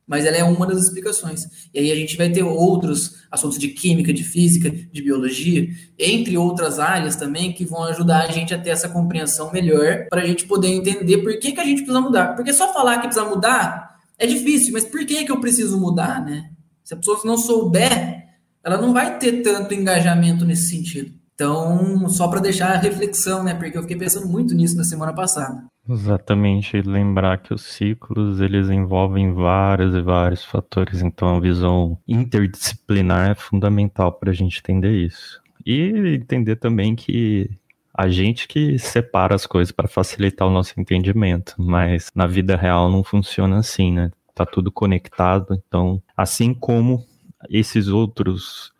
Mas 0.06 0.26
ela 0.26 0.36
é 0.36 0.44
uma 0.44 0.66
das 0.66 0.84
explicações. 0.84 1.46
E 1.72 1.78
aí 1.78 1.90
a 1.90 1.94
gente 1.94 2.16
vai 2.16 2.30
ter 2.30 2.42
outros 2.42 3.24
assuntos 3.30 3.58
de 3.58 3.68
química, 3.68 4.12
de 4.12 4.22
física, 4.22 4.70
de 4.70 5.02
biologia, 5.02 5.66
entre 5.98 6.36
outras 6.36 6.78
áreas 6.78 7.16
também, 7.16 7.52
que 7.52 7.64
vão 7.64 7.84
ajudar 7.84 8.24
a 8.24 8.30
gente 8.30 8.52
a 8.52 8.58
ter 8.58 8.70
essa 8.70 8.88
compreensão 8.88 9.50
melhor, 9.52 10.06
para 10.10 10.22
a 10.22 10.26
gente 10.26 10.44
poder 10.46 10.68
entender 10.68 11.18
por 11.18 11.38
que, 11.38 11.52
que 11.52 11.60
a 11.60 11.64
gente 11.64 11.82
precisa 11.82 12.00
mudar. 12.00 12.34
Porque 12.36 12.52
só 12.52 12.72
falar 12.72 12.96
que 12.98 13.08
precisa 13.08 13.28
mudar 13.28 13.94
é 14.18 14.26
difícil, 14.26 14.72
mas 14.72 14.84
por 14.84 15.04
que, 15.04 15.24
que 15.24 15.32
eu 15.32 15.40
preciso 15.40 15.80
mudar, 15.80 16.24
né? 16.24 16.50
Se 16.84 16.94
a 16.94 16.96
pessoa 16.96 17.20
não 17.24 17.38
souber 17.38 18.24
ela 18.64 18.78
não 18.78 18.94
vai 18.94 19.18
ter 19.18 19.42
tanto 19.42 19.74
engajamento 19.74 20.44
nesse 20.46 20.70
sentido. 20.70 21.12
Então, 21.34 22.08
só 22.08 22.28
para 22.28 22.40
deixar 22.40 22.72
a 22.72 22.78
reflexão, 22.78 23.42
né? 23.42 23.54
Porque 23.54 23.76
eu 23.76 23.82
fiquei 23.82 23.96
pensando 23.96 24.28
muito 24.28 24.54
nisso 24.54 24.76
na 24.76 24.84
semana 24.84 25.12
passada. 25.12 25.64
Exatamente, 25.88 26.80
lembrar 26.80 27.38
que 27.38 27.52
os 27.52 27.62
ciclos 27.62 28.40
eles 28.40 28.70
envolvem 28.70 29.34
vários 29.34 29.94
e 29.94 30.00
vários 30.00 30.44
fatores, 30.44 31.02
então 31.02 31.36
a 31.36 31.40
visão 31.40 31.98
interdisciplinar 32.08 33.32
é 33.32 33.34
fundamental 33.34 34.12
para 34.12 34.30
a 34.30 34.34
gente 34.34 34.60
entender 34.60 34.92
isso. 34.92 35.42
E 35.66 36.14
entender 36.14 36.56
também 36.56 36.94
que 36.94 37.50
a 37.96 38.08
gente 38.08 38.48
que 38.48 38.78
separa 38.78 39.34
as 39.34 39.46
coisas 39.46 39.72
para 39.72 39.88
facilitar 39.88 40.48
o 40.48 40.50
nosso 40.50 40.78
entendimento, 40.78 41.54
mas 41.58 42.10
na 42.14 42.26
vida 42.26 42.56
real 42.56 42.90
não 42.90 43.04
funciona 43.04 43.58
assim, 43.58 43.92
né? 43.92 44.10
Tá 44.34 44.46
tudo 44.46 44.72
conectado, 44.72 45.62
então, 45.66 46.02
assim 46.16 46.54
como 46.54 47.04
esses 47.48 47.88
outros 47.88 48.73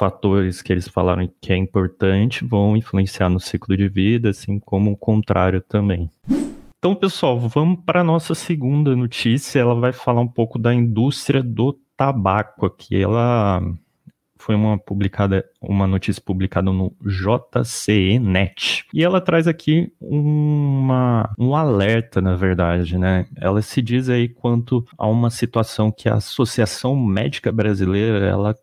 fatores 0.00 0.62
que 0.62 0.72
eles 0.72 0.88
falaram 0.88 1.30
que 1.42 1.52
é 1.52 1.56
importante 1.56 2.42
vão 2.42 2.74
influenciar 2.74 3.28
no 3.28 3.38
ciclo 3.38 3.76
de 3.76 3.86
vida, 3.86 4.30
assim 4.30 4.58
como 4.58 4.92
o 4.92 4.96
contrário 4.96 5.60
também. 5.60 6.08
Então, 6.78 6.94
pessoal, 6.94 7.38
vamos 7.38 7.80
para 7.84 8.00
a 8.00 8.04
nossa 8.04 8.34
segunda 8.34 8.96
notícia. 8.96 9.60
Ela 9.60 9.74
vai 9.74 9.92
falar 9.92 10.22
um 10.22 10.26
pouco 10.26 10.58
da 10.58 10.72
indústria 10.72 11.42
do 11.42 11.78
tabaco 11.94 12.64
aqui. 12.64 12.96
Ela 12.96 13.60
foi 14.38 14.54
uma 14.54 14.78
publicada, 14.78 15.44
uma 15.60 15.86
notícia 15.86 16.22
publicada 16.24 16.72
no 16.72 16.96
JCE.net. 17.02 18.86
E 18.94 19.04
ela 19.04 19.20
traz 19.20 19.46
aqui 19.46 19.92
uma, 20.00 21.30
um 21.38 21.54
alerta, 21.54 22.22
na 22.22 22.36
verdade, 22.36 22.96
né? 22.96 23.26
Ela 23.36 23.60
se 23.60 23.82
diz 23.82 24.08
aí 24.08 24.30
quanto 24.30 24.82
a 24.96 25.06
uma 25.06 25.28
situação 25.28 25.92
que 25.92 26.08
a 26.08 26.14
Associação 26.14 26.96
Médica 26.96 27.52
Brasileira, 27.52 28.24
ela 28.24 28.54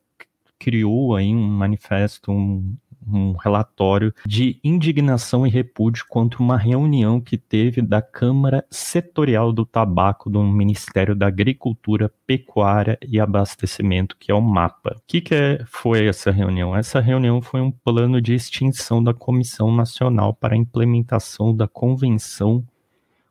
criou 0.60 1.16
aí 1.16 1.34
um 1.34 1.48
manifesto, 1.48 2.32
um, 2.32 2.76
um 3.08 3.32
relatório 3.34 4.14
de 4.26 4.60
indignação 4.64 5.48
e 5.48 5.50
repúdio 5.50 6.06
contra 6.10 6.42
uma 6.42 6.58
reunião 6.58 7.22
que 7.22 7.38
teve 7.38 7.82
da 7.82 8.02
Câmara 8.02 8.66
Setorial 8.70 9.54
do 9.54 9.66
Tabaco 9.66 10.30
do 10.30 10.44
Ministério 10.44 11.16
da 11.16 11.28
Agricultura, 11.28 12.12
Pecuária 12.26 12.98
e 13.08 13.20
Abastecimento, 13.20 14.18
que 14.18 14.32
é 14.32 14.36
o 14.36 14.42
MAPA. 14.42 14.98
O 14.98 15.02
que, 15.08 15.22
que 15.22 15.36
é, 15.36 15.64
foi 15.66 16.08
essa 16.08 16.32
reunião? 16.32 16.76
Essa 16.76 17.00
reunião 17.00 17.42
foi 17.42 17.62
um 17.62 17.72
plano 17.72 18.22
de 18.22 18.34
extinção 18.34 19.04
da 19.04 19.14
Comissão 19.14 19.74
Nacional 19.74 20.34
para 20.34 20.54
a 20.54 20.58
Implementação 20.58 21.56
da 21.56 21.68
Convenção 21.68 22.64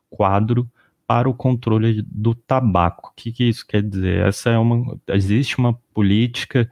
Quadro 0.09 0.67
para 1.05 1.29
o 1.29 1.33
controle 1.33 2.01
do 2.01 2.35
tabaco. 2.35 3.09
O 3.09 3.13
que, 3.15 3.31
que, 3.31 3.45
isso 3.45 3.65
quer 3.65 3.81
dizer? 3.81 4.27
Essa 4.27 4.49
é 4.49 4.57
uma 4.57 4.97
existe 5.07 5.57
uma 5.57 5.73
política 5.93 6.69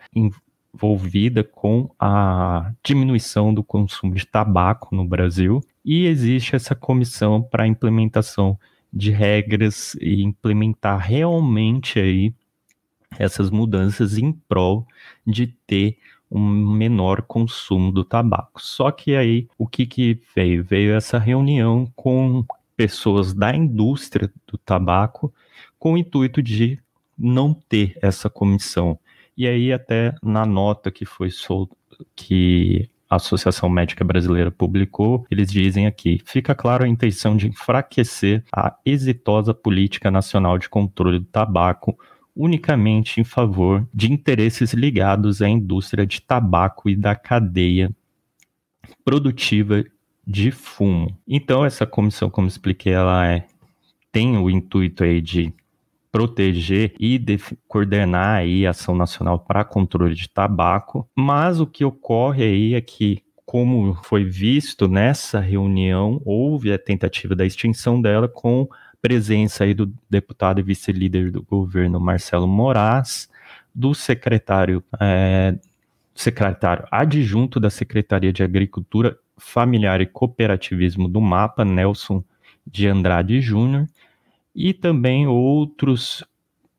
envolvida 0.75 1.43
com 1.43 1.89
a 1.97 2.73
diminuição 2.83 3.53
do 3.53 3.63
consumo 3.63 4.13
de 4.13 4.27
tabaco 4.27 4.93
no 4.93 5.05
Brasil 5.05 5.61
e 5.83 6.05
existe 6.05 6.55
essa 6.55 6.75
comissão 6.75 7.41
para 7.41 7.65
implementação 7.65 8.59
de 8.91 9.11
regras 9.11 9.95
e 10.01 10.21
implementar 10.21 10.99
realmente 10.99 11.99
aí 11.99 12.33
essas 13.17 13.49
mudanças 13.49 14.17
em 14.17 14.31
prol 14.31 14.85
de 15.25 15.47
ter 15.65 15.97
um 16.29 16.41
menor 16.41 17.21
consumo 17.21 17.91
do 17.91 18.03
tabaco. 18.03 18.61
Só 18.61 18.91
que 18.91 19.15
aí 19.15 19.47
o 19.57 19.67
que, 19.67 19.85
que 19.85 20.19
veio? 20.35 20.63
Veio 20.63 20.93
essa 20.93 21.17
reunião 21.17 21.89
com 21.95 22.45
pessoas 22.75 23.33
da 23.33 23.55
indústria 23.55 24.29
do 24.45 24.57
tabaco 24.57 25.33
com 25.79 25.93
o 25.93 25.97
intuito 25.97 26.41
de 26.41 26.79
não 27.17 27.53
ter 27.53 27.97
essa 28.01 28.29
comissão. 28.29 28.99
E 29.37 29.47
aí, 29.47 29.73
até 29.73 30.13
na 30.23 30.45
nota 30.45 30.91
que 30.91 31.05
foi 31.05 31.29
solta, 31.29 31.75
que 32.15 32.89
a 33.09 33.17
Associação 33.17 33.69
Médica 33.69 34.03
Brasileira 34.03 34.51
publicou, 34.51 35.25
eles 35.29 35.51
dizem 35.51 35.87
aqui: 35.87 36.21
fica 36.25 36.55
claro 36.55 36.83
a 36.83 36.87
intenção 36.87 37.35
de 37.35 37.47
enfraquecer 37.47 38.43
a 38.53 38.75
exitosa 38.85 39.53
política 39.53 40.09
nacional 40.09 40.57
de 40.57 40.69
controle 40.69 41.19
do 41.19 41.25
tabaco 41.25 41.97
unicamente 42.35 43.21
em 43.21 43.23
favor 43.23 43.87
de 43.93 44.11
interesses 44.11 44.73
ligados 44.73 45.41
à 45.41 45.47
indústria 45.47 46.05
de 46.05 46.21
tabaco 46.21 46.89
e 46.89 46.95
da 46.95 47.15
cadeia 47.15 47.89
produtiva 49.05 49.83
de 50.27 50.51
fumo. 50.51 51.17
Então 51.27 51.63
essa 51.63 51.85
comissão, 51.85 52.29
como 52.29 52.47
expliquei, 52.47 52.91
ela 52.91 53.25
é, 53.25 53.45
tem 54.11 54.37
o 54.37 54.49
intuito 54.49 55.03
aí 55.03 55.21
de 55.21 55.53
proteger 56.15 56.93
e 56.97 57.21
coordenar 57.67 58.37
aí 58.37 58.65
a 58.65 58.69
ação 58.69 58.95
nacional 58.95 59.37
para 59.37 59.65
controle 59.65 60.15
de 60.15 60.29
tabaco, 60.29 61.05
mas 61.13 61.59
o 61.59 61.67
que 61.67 61.83
ocorre 61.83 62.41
aí 62.41 62.73
é 62.73 62.79
que 62.79 63.21
como 63.45 63.93
foi 64.01 64.23
visto 64.23 64.87
nessa 64.87 65.41
reunião, 65.41 66.21
houve 66.23 66.71
a 66.71 66.79
tentativa 66.79 67.35
da 67.35 67.45
extinção 67.45 68.01
dela 68.01 68.29
com 68.29 68.65
presença 69.01 69.65
aí 69.65 69.73
do 69.73 69.93
deputado 70.09 70.61
e 70.61 70.63
vice-líder 70.63 71.31
do 71.31 71.43
governo 71.43 71.99
Marcelo 71.99 72.47
Moraes, 72.47 73.29
do 73.73 73.93
secretário 73.93 74.81
é, 75.01 75.53
secretário 76.15 76.87
adjunto 76.89 77.59
da 77.59 77.69
Secretaria 77.69 78.31
de 78.31 78.41
Agricultura, 78.41 79.17
Familiar 79.37 79.99
e 79.99 80.05
Cooperativismo 80.05 81.09
do 81.09 81.19
MAPA, 81.19 81.65
Nelson 81.65 82.23
de 82.65 82.87
Andrade 82.87 83.41
Júnior, 83.41 83.85
e 84.55 84.73
também 84.73 85.27
outros 85.27 86.23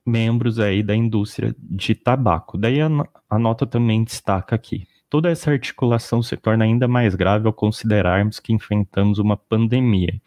membros 0.05 0.59
aí 0.59 0.83
da 0.83 0.95
indústria 0.95 1.55
de 1.59 1.95
tabaco. 1.95 2.57
Daí 2.57 2.81
a, 2.81 2.89
a 3.29 3.39
nota 3.39 3.67
também 3.67 4.05
destaca 4.05 4.55
aqui. 4.55 4.87
Toda 5.11 5.31
essa 5.31 5.51
articulação 5.51 6.23
se 6.23 6.37
torna 6.37 6.65
ainda 6.65 6.89
mais 6.89 7.15
grave 7.15 7.47
ao 7.47 7.53
considerarmos 7.53 8.41
que 8.41 8.53
enfrentamos 8.53 9.19
uma 9.19 9.37
pandemia, 9.37 10.21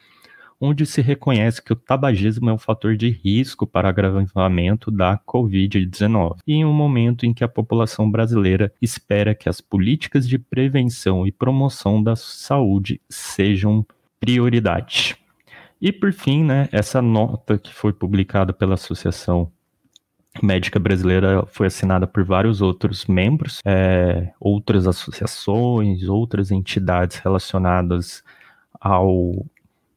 onde 0.60 0.86
se 0.86 1.02
reconhece 1.02 1.62
que 1.62 1.72
o 1.72 1.76
tabagismo 1.76 2.50
é 2.50 2.54
um 2.54 2.58
fator 2.58 2.96
de 2.96 3.10
risco 3.10 3.66
para 3.66 3.90
agravamento 3.90 4.92
da 4.92 5.18
Covid-19, 5.18 6.38
e 6.46 6.54
em 6.54 6.66
um 6.66 6.74
momento 6.74 7.26
em 7.26 7.34
que 7.34 7.44
a 7.44 7.48
população 7.48 8.10
brasileira 8.10 8.74
espera 8.82 9.36
que 9.36 9.50
as 9.50 9.62
políticas 9.62 10.28
de 10.28 10.38
prevenção 10.38 11.26
e 11.26 11.32
promoção 11.32 12.02
da 12.02 12.16
saúde 12.16 13.02
sejam 13.10 13.86
prioridade. 14.20 15.18
E 15.82 15.92
por 15.92 16.12
fim, 16.12 16.44
né, 16.44 16.68
essa 16.72 17.02
nota 17.02 17.58
que 17.58 17.74
foi 17.74 17.94
publicada 17.94 18.52
pela 18.52 18.74
Associação 18.74 19.52
Médica 20.44 20.80
Brasileira 20.80 21.46
foi 21.48 21.68
assinada 21.68 22.06
por 22.06 22.24
vários 22.24 22.62
outros 22.62 23.06
membros, 23.06 23.62
é, 23.66 24.32
outras 24.40 24.88
associações, 24.88 26.08
outras 26.08 26.52
entidades 26.52 27.18
relacionadas 27.18 28.24
ao 28.80 29.46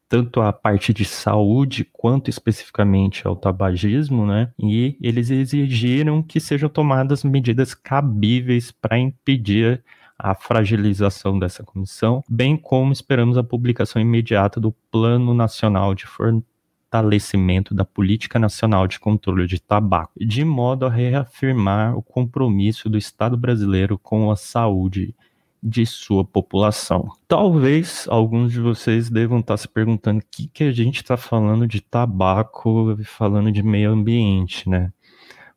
tanto 0.09 0.41
a 0.41 0.53
parte 0.53 0.93
de 0.93 1.05
saúde 1.05 1.83
quanto 1.91 2.29
especificamente 2.29 3.25
ao 3.25 3.35
tabagismo, 3.35 4.27
né? 4.27 4.51
E 4.59 4.95
eles 5.01 5.31
exigiram 5.31 6.21
que 6.21 6.39
sejam 6.39 6.69
tomadas 6.69 7.23
medidas 7.23 7.73
cabíveis 7.73 8.71
para 8.71 8.99
impedir 8.99 9.83
a 10.23 10.33
fragilização 10.33 11.37
dessa 11.37 11.63
comissão, 11.63 12.23
bem 12.29 12.55
como 12.55 12.93
esperamos 12.93 13.37
a 13.37 13.43
publicação 13.43 14.01
imediata 14.01 14.57
do 14.57 14.71
Plano 14.89 15.33
Nacional 15.33 15.93
de 15.93 16.05
Fortalecimento 16.05 17.75
da 17.75 17.83
Política 17.83 18.39
Nacional 18.39 18.87
de 18.87 19.01
Controle 19.01 19.45
de 19.45 19.59
Tabaco, 19.59 20.13
de 20.17 20.45
modo 20.45 20.85
a 20.85 20.89
reafirmar 20.89 21.97
o 21.97 22.01
compromisso 22.01 22.89
do 22.89 22.97
Estado 22.97 23.35
brasileiro 23.35 23.99
com 23.99 24.31
a 24.31 24.37
saúde 24.37 25.13
de 25.61 25.85
sua 25.85 26.23
população. 26.23 27.09
Talvez 27.27 28.05
alguns 28.07 28.53
de 28.53 28.61
vocês 28.61 29.09
devam 29.09 29.39
estar 29.39 29.57
se 29.57 29.67
perguntando 29.67 30.19
o 30.19 30.25
que, 30.31 30.47
que 30.47 30.63
a 30.63 30.71
gente 30.71 30.97
está 30.97 31.17
falando 31.17 31.67
de 31.67 31.81
tabaco, 31.81 32.97
falando 33.03 33.51
de 33.51 33.61
meio 33.61 33.91
ambiente, 33.91 34.69
né? 34.69 34.93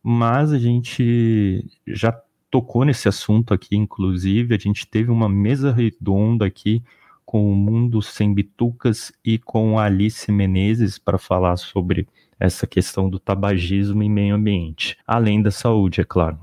Mas 0.03 0.53
a 0.53 0.59
gente 0.59 1.65
já 1.87 2.13
tocou 2.51 2.85
nesse 2.85 3.09
assunto 3.09 3.53
aqui, 3.53 3.77
inclusive, 3.77 4.55
a 4.55 4.59
gente 4.59 4.87
teve 4.87 5.11
uma 5.11 5.29
mesa 5.29 5.73
redonda 5.73 6.47
aqui 6.47 6.83
com 7.25 7.51
o 7.51 7.57
Mundo 7.57 8.01
Sem 8.01 8.33
Bitucas 8.33 9.13
e 9.25 9.39
com 9.39 9.79
a 9.79 9.85
Alice 9.85 10.31
Menezes 10.31 10.99
para 10.99 11.19
falar 11.19 11.57
sobre 11.57 12.07
essa 12.39 12.67
questão 12.67 13.11
do 13.11 13.19
tabagismo 13.19 14.03
e 14.03 14.09
meio 14.09 14.35
ambiente, 14.35 14.97
além 15.07 15.43
da 15.43 15.51
saúde, 15.51 16.01
é 16.01 16.05
claro. 16.05 16.39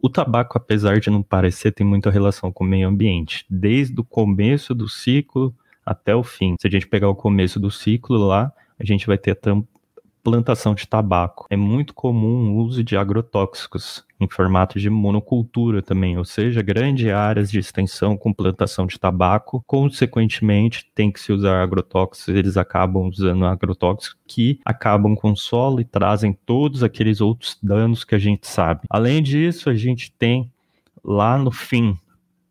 O 0.00 0.08
tabaco, 0.08 0.56
apesar 0.56 1.00
de 1.00 1.10
não 1.10 1.22
parecer, 1.22 1.72
tem 1.72 1.86
muita 1.86 2.10
relação 2.10 2.52
com 2.52 2.64
o 2.64 2.66
meio 2.66 2.88
ambiente, 2.88 3.44
desde 3.50 4.00
o 4.00 4.04
começo 4.04 4.74
do 4.74 4.88
ciclo 4.88 5.54
até 5.84 6.14
o 6.14 6.22
fim. 6.22 6.54
Se 6.60 6.68
a 6.68 6.70
gente 6.70 6.86
pegar 6.86 7.08
o 7.08 7.16
começo 7.16 7.58
do 7.58 7.70
ciclo 7.70 8.16
lá, 8.16 8.52
a 8.78 8.84
gente 8.84 9.06
vai 9.06 9.18
ter 9.18 9.36
plantação 10.22 10.74
de 10.74 10.86
tabaco. 10.86 11.46
É 11.50 11.56
muito 11.56 11.92
comum 11.92 12.52
o 12.52 12.56
uso 12.58 12.84
de 12.84 12.96
agrotóxicos 12.96 14.04
em 14.20 14.28
formato 14.28 14.78
de 14.78 14.90
monocultura 14.90 15.80
também, 15.80 16.18
ou 16.18 16.24
seja, 16.24 16.60
grandes 16.60 17.08
áreas 17.08 17.50
de 17.50 17.58
extensão 17.58 18.16
com 18.16 18.32
plantação 18.32 18.86
de 18.86 18.98
tabaco. 18.98 19.62
Consequentemente, 19.66 20.90
tem 20.94 21.10
que 21.10 21.20
se 21.20 21.32
usar 21.32 21.62
agrotóxicos, 21.62 22.34
eles 22.34 22.56
acabam 22.56 23.08
usando 23.08 23.44
agrotóxicos 23.44 24.18
que 24.26 24.60
acabam 24.64 25.14
com 25.14 25.32
o 25.32 25.36
solo 25.36 25.80
e 25.80 25.84
trazem 25.84 26.36
todos 26.44 26.82
aqueles 26.82 27.20
outros 27.20 27.56
danos 27.62 28.04
que 28.04 28.14
a 28.14 28.18
gente 28.18 28.46
sabe. 28.46 28.82
Além 28.90 29.22
disso, 29.22 29.70
a 29.70 29.74
gente 29.74 30.12
tem 30.12 30.50
lá 31.04 31.38
no 31.38 31.50
fim, 31.50 31.96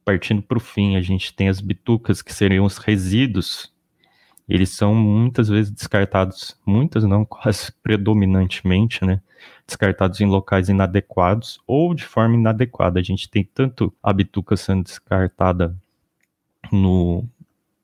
partindo 0.06 0.42
para 0.42 0.58
o 0.58 0.62
fim, 0.62 0.96
a 0.96 1.02
gente 1.02 1.34
tem 1.34 1.50
as 1.50 1.60
bitucas, 1.60 2.22
que 2.22 2.34
seriam 2.34 2.66
os 2.66 2.78
resíduos 2.78 3.76
eles 4.48 4.70
são 4.70 4.96
muitas 4.96 5.50
vezes 5.50 5.72
descartados, 5.72 6.58
muitas 6.66 7.04
não, 7.04 7.26
quase 7.26 7.72
predominantemente, 7.84 9.04
né? 9.04 9.22
Descartados 9.66 10.20
em 10.22 10.26
locais 10.26 10.70
inadequados 10.70 11.60
ou 11.68 11.94
de 11.94 12.06
forma 12.06 12.36
inadequada. 12.36 13.00
A 13.00 13.04
gente 13.04 13.30
tem 13.30 13.44
tanto 13.44 13.94
a 14.02 14.14
bituca 14.14 14.56
sendo 14.56 14.84
descartada 14.84 15.76
no, 16.72 17.28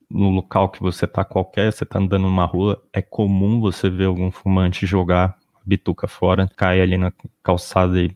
no 0.10 0.30
local 0.30 0.70
que 0.70 0.82
você 0.82 1.06
está 1.06 1.26
qualquer, 1.26 1.72
você 1.72 1.84
está 1.84 2.00
andando 2.00 2.24
numa 2.24 2.46
rua, 2.46 2.82
é 2.94 3.02
comum 3.02 3.60
você 3.60 3.90
ver 3.90 4.06
algum 4.06 4.32
fumante 4.32 4.86
jogar 4.86 5.38
a 5.56 5.60
bituca 5.66 6.08
fora, 6.08 6.50
cai 6.56 6.82
ali 6.82 6.98
na 6.98 7.12
calçada 7.42 8.00
e 8.00 8.16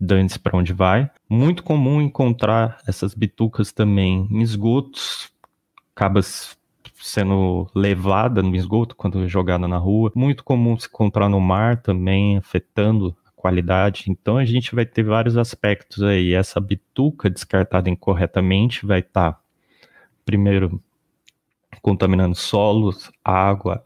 dane-se 0.00 0.38
para 0.38 0.58
onde 0.58 0.72
vai. 0.72 1.10
Muito 1.28 1.62
comum 1.62 2.02
encontrar 2.02 2.78
essas 2.86 3.14
bitucas 3.14 3.72
também 3.72 4.26
em 4.30 4.40
esgotos, 4.40 5.30
acaba 5.94 6.20
sendo 7.02 7.66
levada 7.74 8.42
no 8.42 8.54
esgoto 8.54 8.94
quando 8.94 9.22
é 9.24 9.28
jogada 9.28 9.66
na 9.66 9.76
rua. 9.76 10.12
Muito 10.14 10.44
comum 10.44 10.78
se 10.78 10.86
encontrar 10.86 11.28
no 11.28 11.40
mar 11.40 11.82
também, 11.82 12.36
afetando 12.36 13.16
a 13.26 13.30
qualidade. 13.34 14.04
Então 14.08 14.36
a 14.38 14.44
gente 14.44 14.74
vai 14.74 14.86
ter 14.86 15.02
vários 15.02 15.36
aspectos 15.36 16.02
aí. 16.02 16.32
Essa 16.32 16.60
bituca 16.60 17.28
descartada 17.28 17.90
incorretamente 17.90 18.86
vai 18.86 19.00
estar, 19.00 19.32
tá, 19.32 19.40
primeiro, 20.24 20.80
contaminando 21.82 22.36
solos, 22.36 23.10
água, 23.24 23.84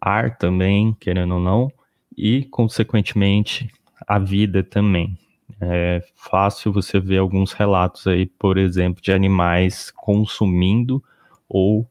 ar 0.00 0.36
também, 0.36 0.96
querendo 0.98 1.34
ou 1.34 1.40
não, 1.40 1.72
e, 2.16 2.44
consequentemente, 2.46 3.70
a 4.06 4.18
vida 4.18 4.64
também. 4.64 5.16
É 5.60 6.02
fácil 6.16 6.72
você 6.72 6.98
ver 6.98 7.18
alguns 7.18 7.52
relatos 7.52 8.08
aí, 8.08 8.26
por 8.26 8.58
exemplo, 8.58 9.00
de 9.00 9.12
animais 9.12 9.92
consumindo 9.92 11.02
ou 11.48 11.88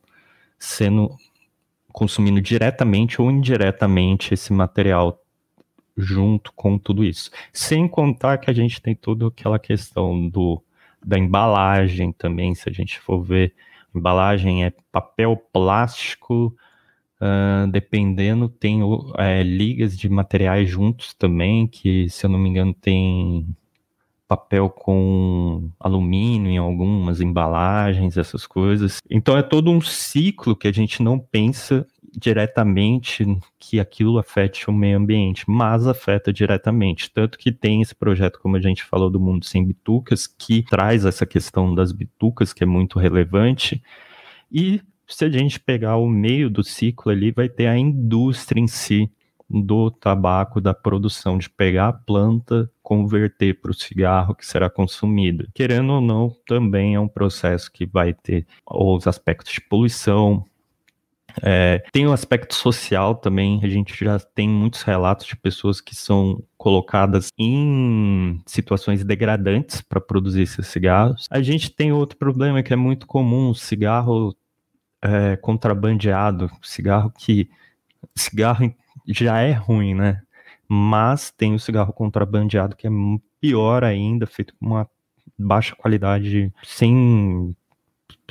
sendo 0.61 1.17
consumindo 1.91 2.39
diretamente 2.39 3.21
ou 3.21 3.29
indiretamente 3.29 4.33
esse 4.33 4.53
material 4.53 5.19
junto 5.97 6.53
com 6.53 6.77
tudo 6.77 7.03
isso. 7.03 7.31
Sem 7.51 7.87
contar 7.87 8.37
que 8.37 8.49
a 8.49 8.53
gente 8.53 8.81
tem 8.81 8.95
toda 8.95 9.27
aquela 9.27 9.59
questão 9.59 10.29
do 10.29 10.63
da 11.03 11.17
embalagem 11.17 12.11
também, 12.11 12.53
se 12.53 12.69
a 12.69 12.71
gente 12.71 12.99
for 12.99 13.23
ver, 13.23 13.55
embalagem 13.93 14.63
é 14.63 14.71
papel 14.91 15.35
plástico, 15.35 16.55
uh, 17.19 17.67
dependendo, 17.71 18.47
tem 18.47 18.81
é, 19.17 19.41
ligas 19.41 19.97
de 19.97 20.07
materiais 20.07 20.69
juntos 20.69 21.15
também, 21.15 21.65
que 21.65 22.07
se 22.07 22.23
eu 22.23 22.29
não 22.29 22.37
me 22.37 22.49
engano 22.49 22.71
tem 22.71 23.47
papel 24.31 24.69
com 24.69 25.69
alumínio 25.77 26.49
em 26.49 26.57
algumas 26.57 27.19
embalagens, 27.19 28.15
essas 28.15 28.47
coisas. 28.47 28.99
Então 29.09 29.37
é 29.37 29.43
todo 29.43 29.69
um 29.69 29.81
ciclo 29.81 30.55
que 30.55 30.69
a 30.69 30.71
gente 30.71 31.03
não 31.03 31.19
pensa 31.19 31.85
diretamente 32.17 33.25
que 33.59 33.77
aquilo 33.77 34.17
afete 34.17 34.69
o 34.69 34.73
meio 34.73 34.97
ambiente, 34.97 35.43
mas 35.49 35.85
afeta 35.85 36.31
diretamente. 36.31 37.11
Tanto 37.11 37.37
que 37.37 37.51
tem 37.51 37.81
esse 37.81 37.93
projeto, 37.93 38.39
como 38.39 38.55
a 38.55 38.61
gente 38.61 38.85
falou, 38.85 39.09
do 39.09 39.19
Mundo 39.19 39.45
Sem 39.45 39.65
Bitucas, 39.65 40.27
que 40.27 40.63
traz 40.63 41.03
essa 41.03 41.25
questão 41.25 41.75
das 41.75 41.91
bitucas, 41.91 42.53
que 42.53 42.63
é 42.63 42.67
muito 42.67 42.99
relevante. 42.99 43.83
E 44.49 44.81
se 45.09 45.25
a 45.25 45.29
gente 45.29 45.59
pegar 45.59 45.97
o 45.97 46.07
meio 46.07 46.49
do 46.49 46.63
ciclo 46.63 47.11
ali, 47.11 47.31
vai 47.31 47.49
ter 47.49 47.67
a 47.67 47.77
indústria 47.77 48.61
em 48.61 48.67
si, 48.67 49.11
do 49.51 49.91
tabaco, 49.91 50.61
da 50.61 50.73
produção, 50.73 51.37
de 51.37 51.49
pegar 51.49 51.89
a 51.89 51.93
planta, 51.93 52.71
converter 52.81 53.59
para 53.59 53.71
o 53.71 53.73
cigarro 53.73 54.33
que 54.33 54.45
será 54.45 54.69
consumido. 54.69 55.47
Querendo 55.53 55.93
ou 55.93 56.01
não, 56.01 56.35
também 56.47 56.95
é 56.95 56.99
um 56.99 57.07
processo 57.07 57.71
que 57.71 57.85
vai 57.85 58.13
ter 58.13 58.47
os 58.65 59.05
aspectos 59.07 59.51
de 59.53 59.61
poluição. 59.61 60.45
É, 61.41 61.83
tem 61.91 62.05
o 62.05 62.09
um 62.09 62.13
aspecto 62.13 62.53
social 62.55 63.15
também, 63.15 63.61
a 63.63 63.67
gente 63.69 63.93
já 64.03 64.19
tem 64.19 64.49
muitos 64.49 64.81
relatos 64.81 65.25
de 65.25 65.35
pessoas 65.35 65.79
que 65.79 65.95
são 65.95 66.43
colocadas 66.57 67.29
em 67.37 68.41
situações 68.45 69.03
degradantes 69.03 69.81
para 69.81 70.01
produzir 70.01 70.41
esses 70.41 70.67
cigarros. 70.67 71.27
A 71.31 71.41
gente 71.41 71.69
tem 71.69 71.91
outro 71.91 72.17
problema 72.17 72.61
que 72.61 72.73
é 72.73 72.75
muito 72.75 73.07
comum, 73.07 73.53
cigarro 73.53 74.35
é, 75.01 75.37
contrabandeado, 75.37 76.51
cigarro 76.61 77.11
que 77.17 77.49
cigarro 78.15 78.73
já 79.13 79.39
é 79.41 79.51
ruim, 79.51 79.93
né? 79.93 80.21
Mas 80.67 81.31
tem 81.31 81.53
o 81.53 81.59
cigarro 81.59 81.93
contrabandeado 81.93 82.75
que 82.75 82.87
é 82.87 82.91
pior 83.39 83.83
ainda, 83.83 84.25
feito 84.25 84.53
com 84.55 84.65
uma 84.67 84.89
baixa 85.37 85.75
qualidade, 85.75 86.53
sem 86.63 87.55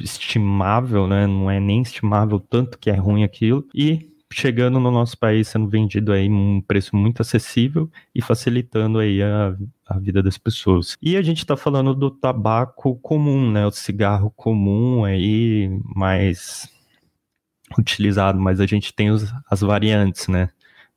estimável, 0.00 1.06
né? 1.06 1.26
Não 1.26 1.50
é 1.50 1.60
nem 1.60 1.82
estimável 1.82 2.40
tanto 2.40 2.78
que 2.78 2.90
é 2.90 2.94
ruim 2.94 3.24
aquilo. 3.24 3.66
E 3.74 4.10
chegando 4.32 4.78
no 4.78 4.90
nosso 4.90 5.18
país 5.18 5.48
sendo 5.48 5.68
vendido 5.68 6.12
aí 6.12 6.30
um 6.30 6.60
preço 6.60 6.94
muito 6.94 7.20
acessível 7.20 7.90
e 8.14 8.22
facilitando 8.22 8.98
aí 8.98 9.22
a, 9.22 9.56
a 9.86 9.98
vida 9.98 10.22
das 10.22 10.38
pessoas. 10.38 10.96
E 11.02 11.16
a 11.16 11.22
gente 11.22 11.38
está 11.38 11.56
falando 11.56 11.94
do 11.94 12.10
tabaco 12.10 12.96
comum, 12.96 13.50
né? 13.50 13.66
O 13.66 13.70
cigarro 13.70 14.30
comum 14.30 15.04
aí, 15.04 15.68
mais 15.94 16.68
utilizado, 17.78 18.38
mas 18.40 18.60
a 18.60 18.66
gente 18.66 18.92
tem 18.92 19.10
os, 19.10 19.32
as 19.50 19.60
variantes, 19.60 20.28
né? 20.28 20.48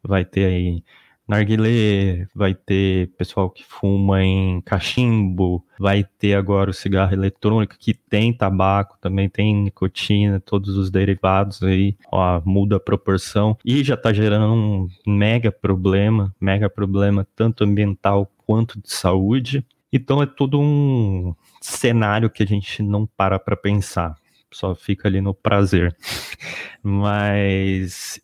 Vai 0.03 0.25
ter 0.25 0.45
aí 0.45 0.83
narguilé, 1.27 2.27
vai 2.35 2.53
ter 2.53 3.09
pessoal 3.17 3.49
que 3.49 3.63
fuma 3.63 4.23
em 4.23 4.61
cachimbo, 4.61 5.65
vai 5.79 6.03
ter 6.03 6.35
agora 6.35 6.69
o 6.69 6.73
cigarro 6.73 7.13
eletrônico 7.13 7.77
que 7.79 7.93
tem 7.93 8.33
tabaco, 8.33 8.97
também 8.99 9.29
tem 9.29 9.55
nicotina, 9.55 10.39
todos 10.39 10.77
os 10.77 10.91
derivados 10.91 11.63
aí, 11.63 11.95
ó, 12.11 12.41
muda 12.45 12.75
a 12.75 12.79
proporção 12.79 13.57
e 13.63 13.83
já 13.83 13.95
está 13.95 14.11
gerando 14.11 14.53
um 14.53 14.87
mega 15.07 15.51
problema, 15.51 16.33
mega 16.39 16.69
problema 16.69 17.25
tanto 17.35 17.63
ambiental 17.63 18.29
quanto 18.45 18.79
de 18.79 18.91
saúde. 18.91 19.65
Então 19.91 20.21
é 20.21 20.25
todo 20.25 20.59
um 20.59 21.33
cenário 21.61 22.29
que 22.29 22.43
a 22.43 22.47
gente 22.47 22.81
não 22.81 23.05
para 23.05 23.39
para 23.39 23.55
pensar, 23.55 24.15
só 24.51 24.75
fica 24.75 25.07
ali 25.07 25.21
no 25.21 25.33
prazer. 25.33 25.95
Mas 26.83 28.19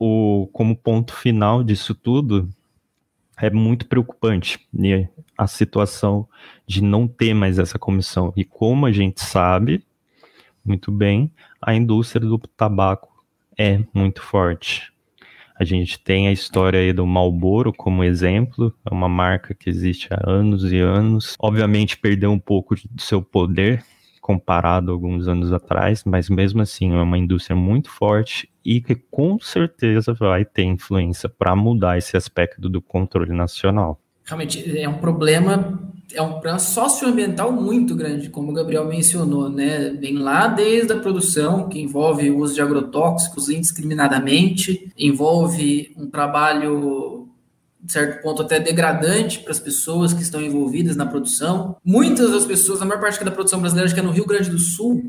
o, 0.00 0.48
como 0.50 0.74
ponto 0.74 1.14
final 1.14 1.62
disso 1.62 1.94
tudo, 1.94 2.48
é 3.36 3.50
muito 3.50 3.86
preocupante 3.86 4.58
né, 4.72 5.10
a 5.36 5.46
situação 5.46 6.26
de 6.66 6.82
não 6.82 7.06
ter 7.06 7.34
mais 7.34 7.58
essa 7.58 7.78
comissão. 7.78 8.32
E 8.34 8.42
como 8.42 8.86
a 8.86 8.92
gente 8.92 9.20
sabe 9.20 9.84
muito 10.64 10.90
bem, 10.90 11.30
a 11.60 11.74
indústria 11.74 12.26
do 12.26 12.38
tabaco 12.38 13.24
é 13.58 13.80
muito 13.92 14.22
forte. 14.22 14.90
A 15.58 15.64
gente 15.64 15.98
tem 15.98 16.28
a 16.28 16.32
história 16.32 16.80
aí 16.80 16.92
do 16.92 17.06
Marlboro 17.06 17.70
como 17.70 18.02
exemplo, 18.02 18.74
é 18.90 18.94
uma 18.94 19.08
marca 19.08 19.54
que 19.54 19.68
existe 19.68 20.08
há 20.10 20.18
anos 20.26 20.72
e 20.72 20.78
anos. 20.78 21.36
Obviamente 21.38 21.98
perdeu 21.98 22.30
um 22.30 22.38
pouco 22.38 22.74
do 22.74 23.02
seu 23.02 23.20
poder 23.20 23.84
comparado 24.30 24.92
a 24.92 24.94
alguns 24.94 25.26
anos 25.26 25.52
atrás, 25.52 26.04
mas 26.04 26.30
mesmo 26.30 26.62
assim 26.62 26.92
é 26.92 27.02
uma 27.02 27.18
indústria 27.18 27.56
muito 27.56 27.90
forte 27.90 28.48
e 28.64 28.80
que 28.80 28.94
com 28.94 29.40
certeza 29.40 30.14
vai 30.14 30.44
ter 30.44 30.62
influência 30.62 31.28
para 31.28 31.56
mudar 31.56 31.98
esse 31.98 32.16
aspecto 32.16 32.68
do 32.68 32.80
controle 32.80 33.32
nacional. 33.32 34.00
Realmente 34.24 34.78
é 34.78 34.88
um 34.88 34.98
problema 34.98 35.80
é 36.12 36.22
um 36.22 36.32
problema 36.32 36.58
socioambiental 36.58 37.52
muito 37.52 37.94
grande, 37.94 38.30
como 38.30 38.50
o 38.50 38.54
Gabriel 38.54 38.84
mencionou, 38.84 39.48
né? 39.48 39.90
Vem 39.90 40.18
lá 40.18 40.48
desde 40.48 40.92
a 40.92 40.98
produção, 40.98 41.68
que 41.68 41.80
envolve 41.80 42.30
o 42.30 42.38
uso 42.38 42.54
de 42.54 42.60
agrotóxicos 42.60 43.48
indiscriminadamente, 43.48 44.92
envolve 44.98 45.92
um 45.96 46.08
trabalho 46.10 47.28
de 47.82 47.92
certo 47.92 48.22
ponto 48.22 48.42
até 48.42 48.60
degradante 48.60 49.40
para 49.40 49.52
as 49.52 49.58
pessoas 49.58 50.12
que 50.12 50.22
estão 50.22 50.40
envolvidas 50.40 50.96
na 50.96 51.06
produção. 51.06 51.76
Muitas 51.84 52.30
das 52.30 52.44
pessoas, 52.44 52.82
a 52.82 52.84
maior 52.84 53.00
parte 53.00 53.24
da 53.24 53.30
produção 53.30 53.60
brasileira, 53.60 53.86
acho 53.86 53.94
que 53.94 54.00
é 54.00 54.04
no 54.04 54.12
Rio 54.12 54.26
Grande 54.26 54.50
do 54.50 54.58
Sul, 54.58 55.02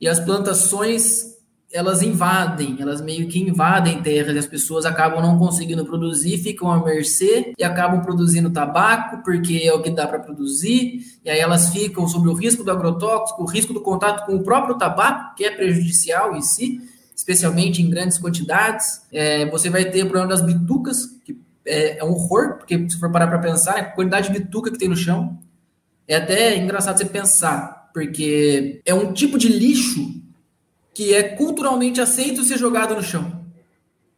e 0.00 0.06
as 0.06 0.20
plantações 0.20 1.36
elas 1.72 2.00
invadem, 2.00 2.76
elas 2.80 3.00
meio 3.00 3.28
que 3.28 3.40
invadem 3.40 4.00
terras 4.00 4.34
e 4.34 4.38
as 4.38 4.46
pessoas 4.46 4.86
acabam 4.86 5.20
não 5.20 5.38
conseguindo 5.38 5.84
produzir, 5.84 6.38
ficam 6.38 6.70
à 6.70 6.82
mercê 6.82 7.52
e 7.58 7.64
acabam 7.64 8.00
produzindo 8.02 8.50
tabaco 8.50 9.22
porque 9.24 9.60
é 9.64 9.72
o 9.72 9.82
que 9.82 9.90
dá 9.90 10.06
para 10.06 10.20
produzir, 10.20 11.00
e 11.24 11.28
aí 11.28 11.38
elas 11.38 11.70
ficam 11.70 12.06
sob 12.06 12.28
o 12.28 12.34
risco 12.34 12.62
do 12.62 12.70
agrotóxico, 12.70 13.42
o 13.42 13.46
risco 13.46 13.72
do 13.72 13.80
contato 13.80 14.24
com 14.24 14.36
o 14.36 14.42
próprio 14.42 14.78
tabaco, 14.78 15.34
que 15.34 15.44
é 15.44 15.50
prejudicial 15.50 16.36
em 16.36 16.40
si, 16.40 16.80
especialmente 17.14 17.82
em 17.82 17.90
grandes 17.90 18.16
quantidades. 18.16 19.02
É, 19.12 19.48
você 19.50 19.68
vai 19.68 19.84
ter 19.86 20.04
o 20.04 20.08
problema 20.08 20.28
das 20.28 20.42
bitucas, 20.42 21.06
que 21.24 21.36
é, 21.66 21.98
é 21.98 22.04
um 22.04 22.12
horror, 22.12 22.58
porque 22.58 22.88
se 22.88 22.98
for 22.98 23.10
parar 23.10 23.26
para 23.26 23.38
pensar, 23.38 23.76
a 23.76 23.84
quantidade 23.84 24.30
de 24.30 24.38
bituca 24.38 24.70
que 24.70 24.78
tem 24.78 24.88
no 24.88 24.96
chão 24.96 25.38
é 26.08 26.16
até 26.16 26.56
engraçado 26.56 26.98
você 26.98 27.04
pensar, 27.04 27.90
porque 27.92 28.80
é 28.84 28.94
um 28.94 29.12
tipo 29.12 29.36
de 29.36 29.48
lixo 29.48 30.22
que 30.94 31.12
é 31.12 31.22
culturalmente 31.22 32.00
aceito 32.00 32.44
ser 32.44 32.56
jogado 32.56 32.94
no 32.94 33.02
chão. 33.02 33.44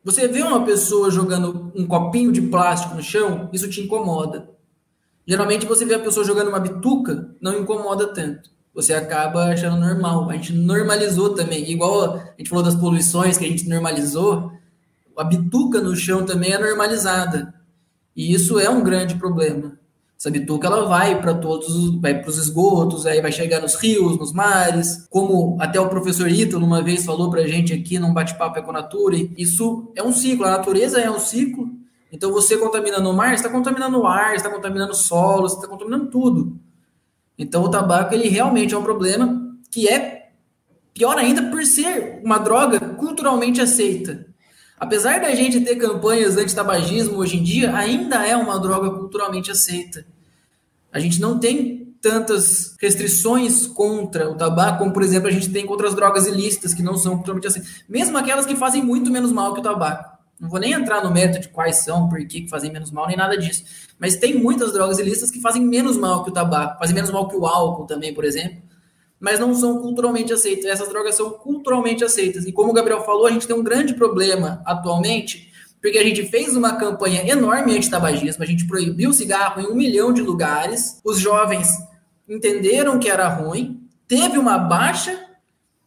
Você 0.05 0.29
vê 0.29 0.43
uma 0.43 0.65
pessoa 0.65 1.11
jogando 1.11 1.73
um 1.75 1.87
copinho 1.87 2.31
de 2.31 2.41
plástico 2.43 2.95
no 2.95 3.03
chão, 3.03 3.49
isso 3.53 3.69
te 3.69 3.81
incomoda. 3.81 4.49
Geralmente 5.27 5.67
você 5.67 5.85
vê 5.85 5.95
a 5.95 5.99
pessoa 5.99 6.25
jogando 6.25 6.49
uma 6.49 6.61
bituca, 6.61 7.35
não 7.41 7.59
incomoda 7.59 8.07
tanto. 8.07 8.51
Você 8.73 8.95
acaba 8.95 9.47
achando 9.47 9.77
normal. 9.77 10.31
A 10.31 10.35
gente 10.35 10.53
normalizou 10.53 11.35
também. 11.35 11.69
Igual 11.71 12.15
a 12.15 12.35
gente 12.39 12.49
falou 12.49 12.65
das 12.65 12.77
poluições 12.77 13.37
que 13.37 13.45
a 13.45 13.49
gente 13.49 13.69
normalizou, 13.69 14.53
a 15.19 15.25
bituca 15.25 15.81
no 15.81 15.97
chão 15.97 16.25
também 16.25 16.53
é 16.53 16.59
normalizada. 16.59 17.55
E 18.17 18.33
isso 18.33 18.59
é 18.59 18.71
um 18.71 18.83
grande 18.83 19.17
problema. 19.17 19.79
Essa 20.19 20.31
bituca 20.31 20.67
ela 20.67 20.87
vai 20.87 21.21
para 21.21 21.35
todos, 21.35 22.01
vai 22.01 22.21
para 22.21 22.29
os 22.29 22.39
esgotos, 22.39 23.07
aí 23.07 23.21
vai 23.21 23.31
chegar 23.31 23.61
nos 23.61 23.77
rios, 23.77 24.19
nos 24.19 24.33
mares, 24.33 25.07
como 25.09 25.57
até 25.61 25.79
o 25.79 25.89
professor 25.89 26.29
Ítalo 26.29 26.67
uma 26.67 26.83
vez 26.83 27.05
falou 27.05 27.31
para 27.31 27.43
a 27.43 27.47
gente 27.47 27.73
aqui 27.73 28.01
num 28.01 28.13
bate-papo 28.13 28.59
Econature, 28.59 29.33
isso 29.39 29.93
é 29.95 30.03
um 30.03 30.13
ciclo, 30.13 30.45
a 30.45 30.51
natureza 30.51 31.01
é 31.01 31.09
um 31.09 31.21
ciclo, 31.21 31.71
então 32.11 32.33
você 32.33 32.57
contaminando 32.57 33.09
o 33.09 33.13
mar, 33.13 33.33
está 33.33 33.49
contaminando 33.49 34.01
o 34.01 34.07
ar, 34.09 34.35
está 34.35 34.51
contaminando 34.51 34.91
o 34.91 34.97
solo, 34.97 35.47
está 35.47 35.69
contaminando 35.69 36.07
tudo. 36.07 36.59
Então 37.39 37.63
o 37.63 37.71
tabaco 37.71 38.13
ele 38.13 38.29
realmente 38.29 38.75
é 38.75 38.79
um 38.79 38.83
problema 38.83 39.57
que 39.71 39.89
é 39.89 40.31
pior 40.93 41.17
ainda 41.17 41.45
por 41.45 41.65
ser 41.65 42.21
uma 42.25 42.39
droga 42.39 42.81
culturalmente 42.81 43.61
aceita. 43.61 44.28
Apesar 44.79 45.21
da 45.21 45.35
gente 45.35 45.61
ter 45.61 45.77
campanhas 45.77 46.37
anti-tabagismo 46.37 47.19
hoje 47.19 47.37
em 47.37 47.43
dia, 47.43 47.75
ainda 47.75 48.25
é 48.27 48.37
uma 48.37 48.59
droga 48.61 48.91
culturalmente 48.91 49.51
aceita. 49.51 50.07
A 50.93 51.01
gente 51.01 51.21
não 51.21 51.39
tem 51.39 51.97
tantas 52.01 52.77
restrições 52.81 53.67
contra 53.67 54.31
o 54.31 54.37
tabaco, 54.37 54.79
como 54.79 54.93
por 54.93 55.03
exemplo 55.03 55.29
a 55.29 55.33
gente 55.33 55.51
tem 55.51 55.67
contra 55.67 55.89
as 55.89 55.95
drogas 55.95 56.27
ilícitas 56.27 56.73
que 56.73 56.83
não 56.83 56.97
são 56.97 57.17
culturalmente 57.17 57.49
aceitas, 57.49 57.85
mesmo 57.89 58.17
aquelas 58.17 58.47
que 58.47 58.55
fazem 58.55 58.83
muito 58.83 59.11
menos 59.11 59.33
mal 59.33 59.53
que 59.53 59.61
o 59.61 59.63
tabaco. 59.63 60.17
Não 60.41 60.49
vou 60.49 60.61
nem 60.61 60.73
entrar 60.73 61.03
no 61.03 61.11
mérito 61.11 61.41
de 61.41 61.49
quais 61.49 61.79
são, 61.79 62.09
por 62.09 62.25
que 62.25 62.49
fazem 62.49 62.73
menos 62.73 62.93
mal, 62.93 63.09
nem 63.09 63.17
nada 63.17 63.37
disso. 63.37 63.65
Mas 63.99 64.15
tem 64.15 64.39
muitas 64.41 64.73
drogas 64.73 65.01
ilícitas 65.01 65.33
que 65.33 65.41
fazem 65.41 65.61
menos 65.61 65.97
mal 65.97 66.23
que 66.23 66.31
o 66.31 66.33
tabaco, 66.33 66.79
fazem 66.79 66.95
menos 66.95 67.11
mal 67.11 67.27
que 67.27 67.35
o 67.35 67.45
álcool 67.45 67.87
também, 67.87 68.15
por 68.15 68.25
exemplo 68.25 68.68
mas 69.21 69.41
não 69.41 69.55
são 69.55 69.79
culturalmente 69.79 70.33
aceitas. 70.33 70.67
Essas 70.67 70.89
drogas 70.89 71.15
são 71.15 71.31
culturalmente 71.31 72.05
aceitas. 72.05 72.47
E 72.47 72.53
como 72.53 72.71
o 72.71 72.75
Gabriel 72.75 73.05
falou, 73.05 73.27
a 73.27 73.31
gente 73.31 73.47
tem 73.47 73.57
um 73.57 73.63
grande 73.63 73.95
problema 73.95 74.63
atualmente, 74.65 75.51
porque 75.81 75.99
a 75.99 76.05
gente 76.05 76.25
fez 76.25 76.57
uma 76.57 76.77
campanha 76.77 77.27
enorme 77.29 77.77
anti-tabagismo, 77.77 78.43
a 78.43 78.47
gente 78.47 78.67
proibiu 78.67 79.11
o 79.11 79.15
cigarro 79.15 79.61
em 79.61 79.67
um 79.67 79.75
milhão 79.75 80.13
de 80.13 80.23
lugares, 80.23 81.01
os 81.05 81.19
jovens 81.19 81.69
entenderam 82.29 82.99
que 82.99 83.09
era 83.09 83.29
ruim, 83.29 83.81
teve 84.07 84.39
uma 84.39 84.59
baixa 84.59 85.19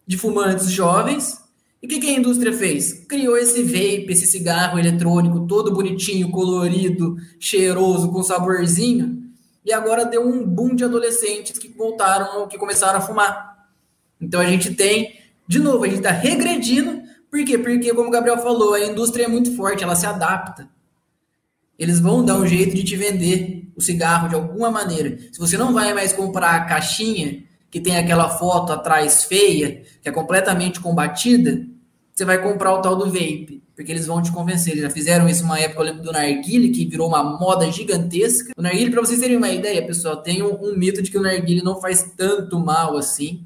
de 0.08 0.18
fumantes 0.18 0.72
jovens, 0.72 1.40
e 1.82 1.88
o 1.88 1.90
que, 1.90 2.00
que 2.00 2.08
a 2.08 2.18
indústria 2.18 2.54
fez? 2.54 3.06
Criou 3.08 3.36
esse 3.36 3.64
vape, 3.64 4.08
esse 4.10 4.28
cigarro 4.28 4.78
eletrônico 4.78 5.48
todo 5.48 5.74
bonitinho, 5.74 6.30
colorido, 6.30 7.18
cheiroso, 7.40 8.12
com 8.12 8.22
saborzinho, 8.22 9.21
e 9.66 9.72
agora 9.72 10.06
deu 10.06 10.28
um 10.28 10.46
boom 10.46 10.76
de 10.76 10.84
adolescentes 10.84 11.58
que 11.58 11.68
voltaram, 11.68 12.48
que 12.48 12.58
começaram 12.58 13.00
a 13.00 13.02
fumar. 13.02 13.68
Então 14.20 14.40
a 14.40 14.46
gente 14.46 14.74
tem, 14.74 15.20
de 15.48 15.60
novo, 15.60 15.84
a 15.84 15.88
gente 15.88 15.98
está 15.98 16.12
regredindo. 16.12 17.02
Por 17.30 17.44
quê? 17.46 17.58
Porque, 17.58 17.94
como 17.94 18.10
o 18.10 18.12
Gabriel 18.12 18.40
falou, 18.40 18.74
a 18.74 18.82
indústria 18.82 19.26
é 19.26 19.28
muito 19.28 19.56
forte, 19.56 19.84
ela 19.84 19.96
se 19.96 20.06
adapta. 20.06 20.70
Eles 21.78 22.00
vão 22.00 22.24
dar 22.24 22.36
um 22.36 22.46
jeito 22.46 22.76
de 22.76 22.84
te 22.84 22.96
vender 22.96 23.72
o 23.76 23.82
cigarro 23.82 24.30
de 24.30 24.36
alguma 24.36 24.70
maneira. 24.70 25.18
Se 25.32 25.40
você 25.40 25.58
não 25.58 25.74
vai 25.74 25.94
mais 25.94 26.14
comprar 26.14 26.56
a 26.56 26.66
caixinha 26.66 27.44
que 27.70 27.80
tem 27.80 27.98
aquela 27.98 28.30
foto 28.30 28.74
atrás 28.74 29.24
feia, 29.24 29.84
que 30.02 30.10
é 30.10 30.12
completamente 30.12 30.80
combatida, 30.80 31.66
você 32.14 32.26
vai 32.26 32.42
comprar 32.42 32.74
o 32.74 32.82
tal 32.82 32.96
do 32.96 33.06
vape 33.06 33.64
porque 33.82 33.92
eles 33.92 34.06
vão 34.06 34.22
te 34.22 34.32
convencer. 34.32 34.74
Eles 34.74 34.84
já 34.84 34.90
fizeram 34.90 35.28
isso 35.28 35.44
uma 35.44 35.60
época, 35.60 35.82
eu 35.82 35.86
lembro 35.86 36.04
do 36.04 36.12
narguile, 36.12 36.70
que 36.70 36.86
virou 36.86 37.08
uma 37.08 37.24
moda 37.24 37.70
gigantesca. 37.72 38.54
O 38.56 38.62
narguile, 38.62 38.92
para 38.92 39.02
vocês 39.02 39.20
terem 39.20 39.38
uma 39.38 39.50
ideia, 39.50 39.86
pessoal, 39.86 40.18
tem 40.18 40.44
um, 40.44 40.54
um, 40.64 40.78
mito 40.78 41.02
de 41.02 41.10
que 41.10 41.18
o 41.18 41.22
narguile 41.22 41.64
não 41.64 41.82
faz 41.82 42.14
tanto 42.16 42.60
mal 42.60 42.96
assim, 42.96 43.44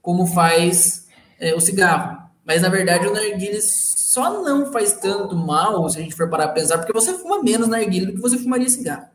como 0.00 0.26
faz 0.26 1.06
é, 1.40 1.54
o 1.54 1.60
cigarro. 1.60 2.22
Mas, 2.44 2.62
na 2.62 2.68
verdade, 2.68 3.06
o 3.06 3.12
narguile 3.12 3.60
só 3.60 4.42
não 4.42 4.70
faz 4.72 4.92
tanto 4.92 5.34
mal, 5.34 5.88
se 5.88 5.98
a 5.98 6.02
gente 6.02 6.14
for 6.14 6.30
parar 6.30 6.44
a 6.44 6.48
pensar, 6.48 6.78
porque 6.78 6.92
você 6.92 7.14
fuma 7.14 7.42
menos 7.42 7.66
narguile 7.66 8.06
do 8.06 8.14
que 8.14 8.20
você 8.20 8.38
fumaria 8.38 8.68
cigarro. 8.68 9.08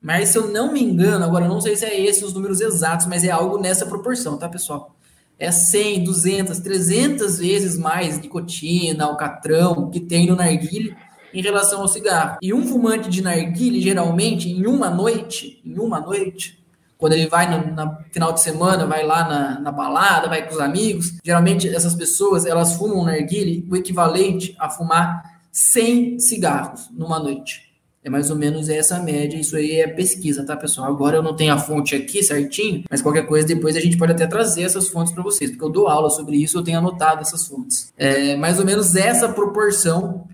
Mas, 0.00 0.28
se 0.28 0.38
eu 0.38 0.46
não 0.46 0.72
me 0.72 0.80
engano, 0.80 1.24
agora 1.24 1.46
eu 1.46 1.48
não 1.48 1.60
sei 1.60 1.74
se 1.74 1.84
é 1.84 2.00
esses 2.00 2.22
os 2.22 2.32
números 2.32 2.60
exatos, 2.60 3.06
mas 3.06 3.24
é 3.24 3.30
algo 3.30 3.58
nessa 3.58 3.86
proporção, 3.86 4.38
tá, 4.38 4.48
pessoal? 4.48 4.94
É 5.38 5.52
100, 5.52 6.04
200, 6.04 6.58
300 6.58 7.38
vezes 7.38 7.78
mais 7.78 8.18
nicotina, 8.18 9.04
alcatrão 9.04 9.90
que 9.90 10.00
tem 10.00 10.26
no 10.26 10.34
narguile 10.34 10.96
em 11.32 11.42
relação 11.42 11.80
ao 11.80 11.88
cigarro. 11.88 12.38
E 12.42 12.52
um 12.52 12.66
fumante 12.66 13.08
de 13.08 13.22
narguile, 13.22 13.80
geralmente, 13.80 14.48
em 14.48 14.66
uma 14.66 14.90
noite, 14.90 15.60
em 15.64 15.78
uma 15.78 16.00
noite, 16.00 16.58
quando 16.96 17.12
ele 17.12 17.28
vai 17.28 17.48
no 17.48 17.74
na 17.74 17.96
final 18.10 18.32
de 18.32 18.40
semana, 18.40 18.84
vai 18.84 19.06
lá 19.06 19.28
na, 19.28 19.60
na, 19.60 19.70
balada, 19.70 20.28
vai 20.28 20.46
com 20.46 20.54
os 20.54 20.60
amigos, 20.60 21.16
geralmente 21.24 21.68
essas 21.68 21.94
pessoas, 21.94 22.44
elas 22.44 22.74
fumam 22.74 23.04
narguile 23.04 23.64
o 23.70 23.76
equivalente 23.76 24.56
a 24.58 24.68
fumar 24.68 25.38
100 25.52 26.18
cigarros 26.18 26.88
numa 26.90 27.20
noite. 27.20 27.67
É 28.02 28.08
mais 28.08 28.30
ou 28.30 28.36
menos 28.36 28.68
essa 28.68 29.00
média, 29.00 29.36
isso 29.36 29.56
aí 29.56 29.80
é 29.80 29.88
pesquisa, 29.88 30.44
tá, 30.44 30.56
pessoal? 30.56 30.88
Agora 30.88 31.16
eu 31.16 31.22
não 31.22 31.34
tenho 31.34 31.52
a 31.52 31.58
fonte 31.58 31.96
aqui 31.96 32.22
certinho, 32.22 32.84
mas 32.88 33.02
qualquer 33.02 33.26
coisa 33.26 33.46
depois 33.46 33.76
a 33.76 33.80
gente 33.80 33.96
pode 33.96 34.12
até 34.12 34.26
trazer 34.26 34.62
essas 34.62 34.88
fontes 34.88 35.12
para 35.12 35.22
vocês, 35.22 35.50
porque 35.50 35.64
eu 35.64 35.68
dou 35.68 35.88
aula 35.88 36.08
sobre 36.08 36.36
isso, 36.36 36.56
eu 36.56 36.62
tenho 36.62 36.78
anotado 36.78 37.20
essas 37.20 37.46
fontes. 37.46 37.92
É 37.96 38.36
mais 38.36 38.58
ou 38.58 38.64
menos 38.64 38.94
essa 38.94 39.28
proporção 39.28 40.28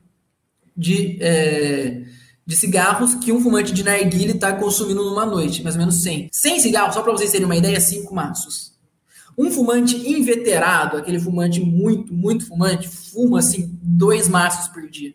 de, 0.77 1.19
é, 1.23 2.03
de 2.47 2.57
cigarros 2.57 3.15
que 3.15 3.33
um 3.33 3.41
fumante 3.41 3.73
de 3.73 3.83
narguile 3.83 4.33
está 4.33 4.53
consumindo 4.53 5.03
numa 5.03 5.25
noite, 5.25 5.63
mais 5.63 5.75
ou 5.75 5.81
menos 5.81 6.03
100. 6.03 6.29
100 6.31 6.61
cigarros, 6.61 6.95
só 6.95 7.03
para 7.03 7.13
vocês 7.13 7.33
terem 7.33 7.47
uma 7.47 7.57
ideia, 7.57 7.81
5 7.81 8.15
maços. 8.15 8.75
Um 9.37 9.51
fumante 9.51 9.97
inveterado, 9.97 10.97
aquele 10.97 11.19
fumante 11.19 11.61
muito, 11.61 12.13
muito 12.13 12.47
fumante, 12.47 12.89
fuma 12.89 13.41
assim 13.41 13.77
dois 13.83 14.29
maços 14.29 14.69
por 14.69 14.89
dia. 14.89 15.13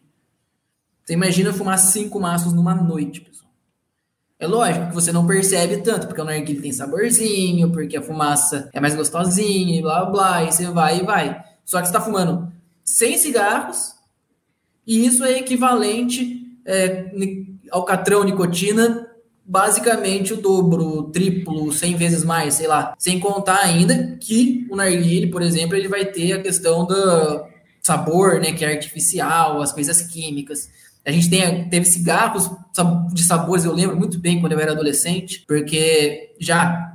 Você 1.10 1.14
imagina 1.14 1.52
fumar 1.52 1.80
cinco 1.80 2.20
maços 2.20 2.54
numa 2.54 2.76
noite, 2.76 3.22
pessoal. 3.22 3.50
É 4.38 4.46
lógico 4.46 4.90
que 4.90 4.94
você 4.94 5.12
não 5.12 5.26
percebe 5.26 5.78
tanto, 5.78 6.06
porque 6.06 6.22
o 6.22 6.24
narguilé 6.24 6.62
tem 6.62 6.72
saborzinho, 6.72 7.72
porque 7.72 7.98
a 7.98 8.02
fumaça 8.04 8.70
é 8.72 8.80
mais 8.80 8.94
gostosinha, 8.94 9.80
e 9.80 9.82
blá 9.82 10.06
blá, 10.06 10.44
e 10.44 10.52
você 10.52 10.68
vai 10.68 11.00
e 11.00 11.04
vai. 11.04 11.44
Só 11.66 11.80
que 11.80 11.88
você 11.88 11.90
está 11.90 12.00
fumando 12.00 12.54
100 12.84 13.18
cigarros, 13.18 13.94
e 14.86 15.04
isso 15.04 15.26
é 15.26 15.40
equivalente 15.40 16.46
é, 16.64 17.12
ao 17.72 17.84
catrão 17.86 18.24
nicotina, 18.24 19.08
basicamente 19.44 20.36
o 20.36 20.38
dobro, 20.40 20.86
o 20.86 21.04
triplo, 21.10 21.74
100 21.74 21.96
vezes 21.96 22.24
mais, 22.24 22.54
sei 22.54 22.68
lá. 22.68 22.94
Sem 23.00 23.20
contar 23.20 23.62
ainda 23.64 24.16
que 24.22 24.68
o 24.70 24.76
narguilé, 24.76 25.26
por 25.26 25.42
exemplo, 25.42 25.76
ele 25.76 25.88
vai 25.88 26.06
ter 26.06 26.34
a 26.34 26.40
questão 26.44 26.86
do 26.86 27.48
sabor, 27.82 28.40
né, 28.40 28.52
que 28.52 28.64
é 28.64 28.72
artificial, 28.72 29.60
as 29.60 29.74
coisas 29.74 30.04
químicas. 30.04 30.70
A 31.06 31.12
gente 31.12 31.30
tem, 31.30 31.70
teve 31.70 31.86
cigarros 31.86 32.50
de 33.14 33.24
sabores, 33.24 33.66
eu 33.66 33.74
lembro 33.74 33.98
muito 33.98 34.20
bem 34.20 34.40
quando 34.40 34.52
eu 34.52 34.60
era 34.60 34.74
adolescente, 34.74 35.44
porque 35.48 36.36
já 36.40 36.90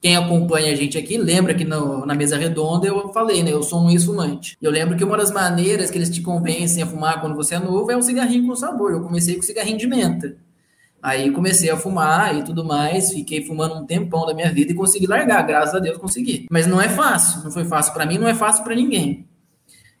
quem 0.00 0.16
acompanha 0.16 0.72
a 0.72 0.74
gente 0.74 0.96
aqui 0.98 1.16
lembra 1.16 1.54
que 1.54 1.64
no, 1.64 2.04
na 2.06 2.14
mesa 2.14 2.36
redonda 2.36 2.86
eu 2.86 3.12
falei, 3.12 3.42
né? 3.42 3.52
Eu 3.52 3.62
sou 3.62 3.84
um 3.84 3.90
ex-fumante. 3.90 4.56
Eu 4.60 4.70
lembro 4.70 4.96
que 4.96 5.04
uma 5.04 5.16
das 5.16 5.30
maneiras 5.30 5.90
que 5.90 5.98
eles 5.98 6.10
te 6.10 6.20
convencem 6.22 6.82
a 6.82 6.86
fumar 6.86 7.20
quando 7.20 7.34
você 7.34 7.54
é 7.54 7.58
novo 7.58 7.90
é 7.90 7.96
um 7.96 8.02
cigarrinho 8.02 8.46
com 8.46 8.54
sabor. 8.54 8.92
Eu 8.92 9.02
comecei 9.02 9.36
com 9.36 9.42
cigarrinho 9.42 9.78
de 9.78 9.86
menta. 9.86 10.36
Aí 11.02 11.30
comecei 11.30 11.70
a 11.70 11.76
fumar 11.76 12.36
e 12.36 12.42
tudo 12.42 12.64
mais, 12.64 13.12
fiquei 13.12 13.44
fumando 13.44 13.76
um 13.76 13.86
tempão 13.86 14.26
da 14.26 14.34
minha 14.34 14.50
vida 14.52 14.72
e 14.72 14.74
consegui 14.74 15.06
largar, 15.06 15.46
graças 15.46 15.74
a 15.74 15.78
Deus 15.78 15.98
consegui. 15.98 16.46
Mas 16.50 16.66
não 16.66 16.80
é 16.80 16.88
fácil, 16.88 17.44
não 17.44 17.50
foi 17.50 17.64
fácil 17.64 17.92
para 17.92 18.04
mim, 18.06 18.18
não 18.18 18.26
é 18.26 18.34
fácil 18.34 18.64
para 18.64 18.74
ninguém. 18.74 19.24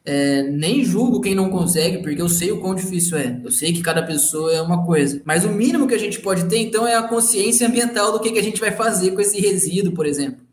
É, 0.08 0.44
nem 0.44 0.84
julgo 0.84 1.20
quem 1.20 1.34
não 1.34 1.50
consegue, 1.50 1.98
porque 1.98 2.22
eu 2.22 2.28
sei 2.28 2.52
o 2.52 2.60
quão 2.60 2.76
difícil 2.76 3.18
é. 3.18 3.40
Eu 3.42 3.50
sei 3.50 3.72
que 3.72 3.82
cada 3.82 4.00
pessoa 4.04 4.54
é 4.54 4.62
uma 4.62 4.86
coisa. 4.86 5.20
Mas 5.24 5.44
o 5.44 5.48
mínimo 5.48 5.88
que 5.88 5.94
a 5.94 5.98
gente 5.98 6.20
pode 6.20 6.44
ter, 6.44 6.58
então, 6.58 6.86
é 6.86 6.94
a 6.94 7.02
consciência 7.02 7.66
ambiental 7.66 8.12
do 8.12 8.20
que, 8.20 8.30
que 8.30 8.38
a 8.38 8.42
gente 8.42 8.60
vai 8.60 8.70
fazer 8.70 9.10
com 9.10 9.20
esse 9.20 9.40
resíduo, 9.40 9.92
por 9.92 10.06
exemplo. 10.06 10.46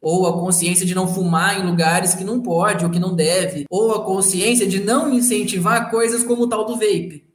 Ou 0.00 0.26
a 0.26 0.40
consciência 0.40 0.86
de 0.86 0.94
não 0.94 1.06
fumar 1.06 1.60
em 1.60 1.66
lugares 1.66 2.14
que 2.14 2.24
não 2.24 2.40
pode 2.40 2.82
ou 2.82 2.90
que 2.90 2.98
não 2.98 3.14
deve. 3.14 3.66
Ou 3.68 3.92
a 3.94 4.02
consciência 4.06 4.66
de 4.66 4.80
não 4.80 5.12
incentivar 5.12 5.90
coisas 5.90 6.24
como 6.24 6.44
o 6.44 6.48
tal 6.48 6.64
do 6.64 6.74
vape, 6.74 7.28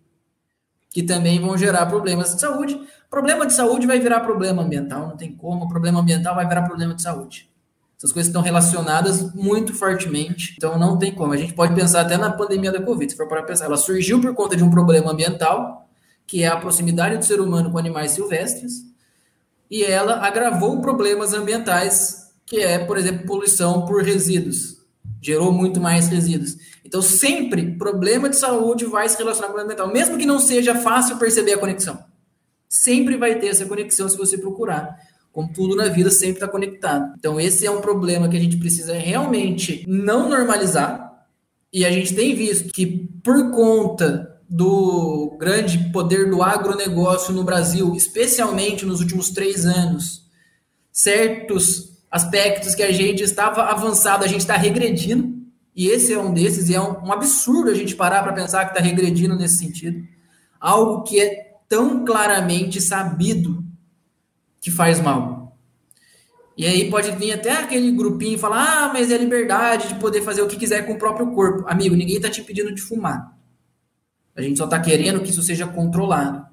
que 0.90 1.04
também 1.04 1.40
vão 1.40 1.56
gerar 1.56 1.86
problemas 1.86 2.34
de 2.34 2.42
saúde. 2.42 2.80
Problema 3.12 3.46
de 3.46 3.54
saúde 3.54 3.86
vai 3.86 4.00
virar 4.00 4.22
problema 4.22 4.64
ambiental, 4.64 5.08
não 5.08 5.18
tem 5.18 5.36
como. 5.36 5.68
Problema 5.68 6.00
ambiental 6.00 6.34
vai 6.34 6.48
virar 6.48 6.64
problema 6.64 6.96
de 6.96 7.04
saúde. 7.04 7.53
Essas 8.04 8.12
coisas 8.12 8.28
estão 8.28 8.42
relacionadas 8.42 9.34
muito 9.34 9.74
fortemente, 9.74 10.56
então 10.58 10.78
não 10.78 11.00
tem 11.00 11.16
como. 11.16 11.32
A 11.32 11.38
gente 11.38 11.54
pode 11.54 11.74
pensar 11.74 12.02
até 12.02 12.18
na 12.18 12.30
pandemia 12.30 12.70
da 12.70 12.82
Covid, 12.82 13.10
se 13.10 13.16
for 13.16 13.30
para 13.30 13.42
pensar. 13.44 13.64
Ela 13.64 13.78
surgiu 13.78 14.20
por 14.20 14.36
conta 14.36 14.58
de 14.58 14.64
um 14.64 14.70
problema 14.70 15.14
ambiental, 15.14 15.88
que 16.28 16.44
é 16.44 16.48
a 16.48 16.58
proximidade 16.58 17.18
do 17.18 17.24
ser 17.24 17.40
humano 17.40 17.72
com 17.72 17.78
animais 17.78 18.12
silvestres, 18.12 18.74
e 19.72 19.86
ela 19.86 20.16
agravou 20.16 20.82
problemas 20.82 21.34
ambientais, 21.34 22.30
que 22.46 22.60
é, 22.60 22.78
por 22.78 22.98
exemplo, 22.98 23.26
poluição 23.26 23.86
por 23.86 24.04
resíduos. 24.04 24.80
Gerou 25.22 25.54
muito 25.54 25.80
mais 25.80 26.10
resíduos. 26.10 26.58
Então, 26.84 27.02
sempre 27.02 27.78
problema 27.78 28.28
de 28.28 28.36
saúde 28.36 28.84
vai 28.84 29.08
se 29.08 29.18
relacionar 29.18 29.48
com 29.48 29.58
o 29.58 29.62
ambiental, 29.62 29.88
mesmo 29.88 30.18
que 30.18 30.26
não 30.26 30.40
seja 30.40 30.76
fácil 30.76 31.16
perceber 31.16 31.54
a 31.54 31.58
conexão. 31.58 32.04
Sempre 32.68 33.16
vai 33.16 33.40
ter 33.40 33.48
essa 33.48 33.66
conexão 33.66 34.10
se 34.10 34.18
você 34.18 34.38
procurar 34.38 35.00
como 35.34 35.52
tudo 35.52 35.76
na 35.76 35.90
vida 35.90 36.12
sempre 36.12 36.36
está 36.36 36.48
conectado. 36.48 37.16
Então, 37.18 37.40
esse 37.40 37.66
é 37.66 37.72
um 37.72 37.82
problema 37.82 38.30
que 38.30 38.38
a 38.38 38.40
gente 38.40 38.56
precisa 38.56 38.94
realmente 38.94 39.84
não 39.88 40.30
normalizar. 40.30 41.12
E 41.74 41.84
a 41.84 41.92
gente 41.92 42.14
tem 42.14 42.36
visto 42.36 42.72
que, 42.72 43.10
por 43.24 43.50
conta 43.50 44.40
do 44.48 45.36
grande 45.40 45.90
poder 45.92 46.30
do 46.30 46.44
agronegócio 46.44 47.34
no 47.34 47.44
Brasil, 47.44 47.96
especialmente 47.96 48.86
nos 48.86 49.00
últimos 49.00 49.32
três 49.32 49.66
anos, 49.66 50.30
certos 50.92 51.94
aspectos 52.12 52.76
que 52.76 52.84
a 52.84 52.92
gente 52.92 53.24
estava 53.24 53.64
avançado, 53.64 54.24
a 54.24 54.28
gente 54.28 54.42
está 54.42 54.56
regredindo. 54.56 55.34
E 55.76 55.88
esse 55.88 56.14
é 56.14 56.20
um 56.20 56.32
desses, 56.32 56.70
e 56.70 56.76
é 56.76 56.80
um, 56.80 57.08
um 57.08 57.12
absurdo 57.12 57.72
a 57.72 57.74
gente 57.74 57.96
parar 57.96 58.22
para 58.22 58.34
pensar 58.34 58.66
que 58.66 58.78
está 58.78 58.84
regredindo 58.84 59.36
nesse 59.36 59.58
sentido. 59.58 60.08
Algo 60.60 61.02
que 61.02 61.20
é 61.20 61.56
tão 61.68 62.06
claramente 62.06 62.80
sabido 62.80 63.63
que 64.64 64.72
faz 64.72 65.02
mal. 65.02 65.58
E 66.56 66.66
aí 66.66 66.90
pode 66.90 67.12
vir 67.12 67.34
até 67.34 67.52
aquele 67.52 67.92
grupinho 67.92 68.36
e 68.36 68.40
falar: 68.40 68.86
ah, 68.86 68.94
mas 68.94 69.12
é 69.12 69.18
liberdade 69.18 69.90
de 69.90 69.96
poder 69.96 70.22
fazer 70.22 70.42
o 70.42 70.48
que 70.48 70.56
quiser 70.56 70.86
com 70.88 70.94
o 70.94 70.98
próprio 70.98 71.32
corpo. 71.32 71.66
Amigo, 71.68 71.96
ninguém 71.96 72.16
está 72.16 72.30
te 72.30 72.40
impedindo 72.40 72.74
de 72.74 72.82
fumar. 72.82 73.38
A 74.34 74.42
gente 74.42 74.58
só 74.58 74.66
está 74.66 74.80
querendo 74.80 75.22
que 75.22 75.32
isso 75.32 75.44
seja 75.44 75.68
controlado. 75.68 76.46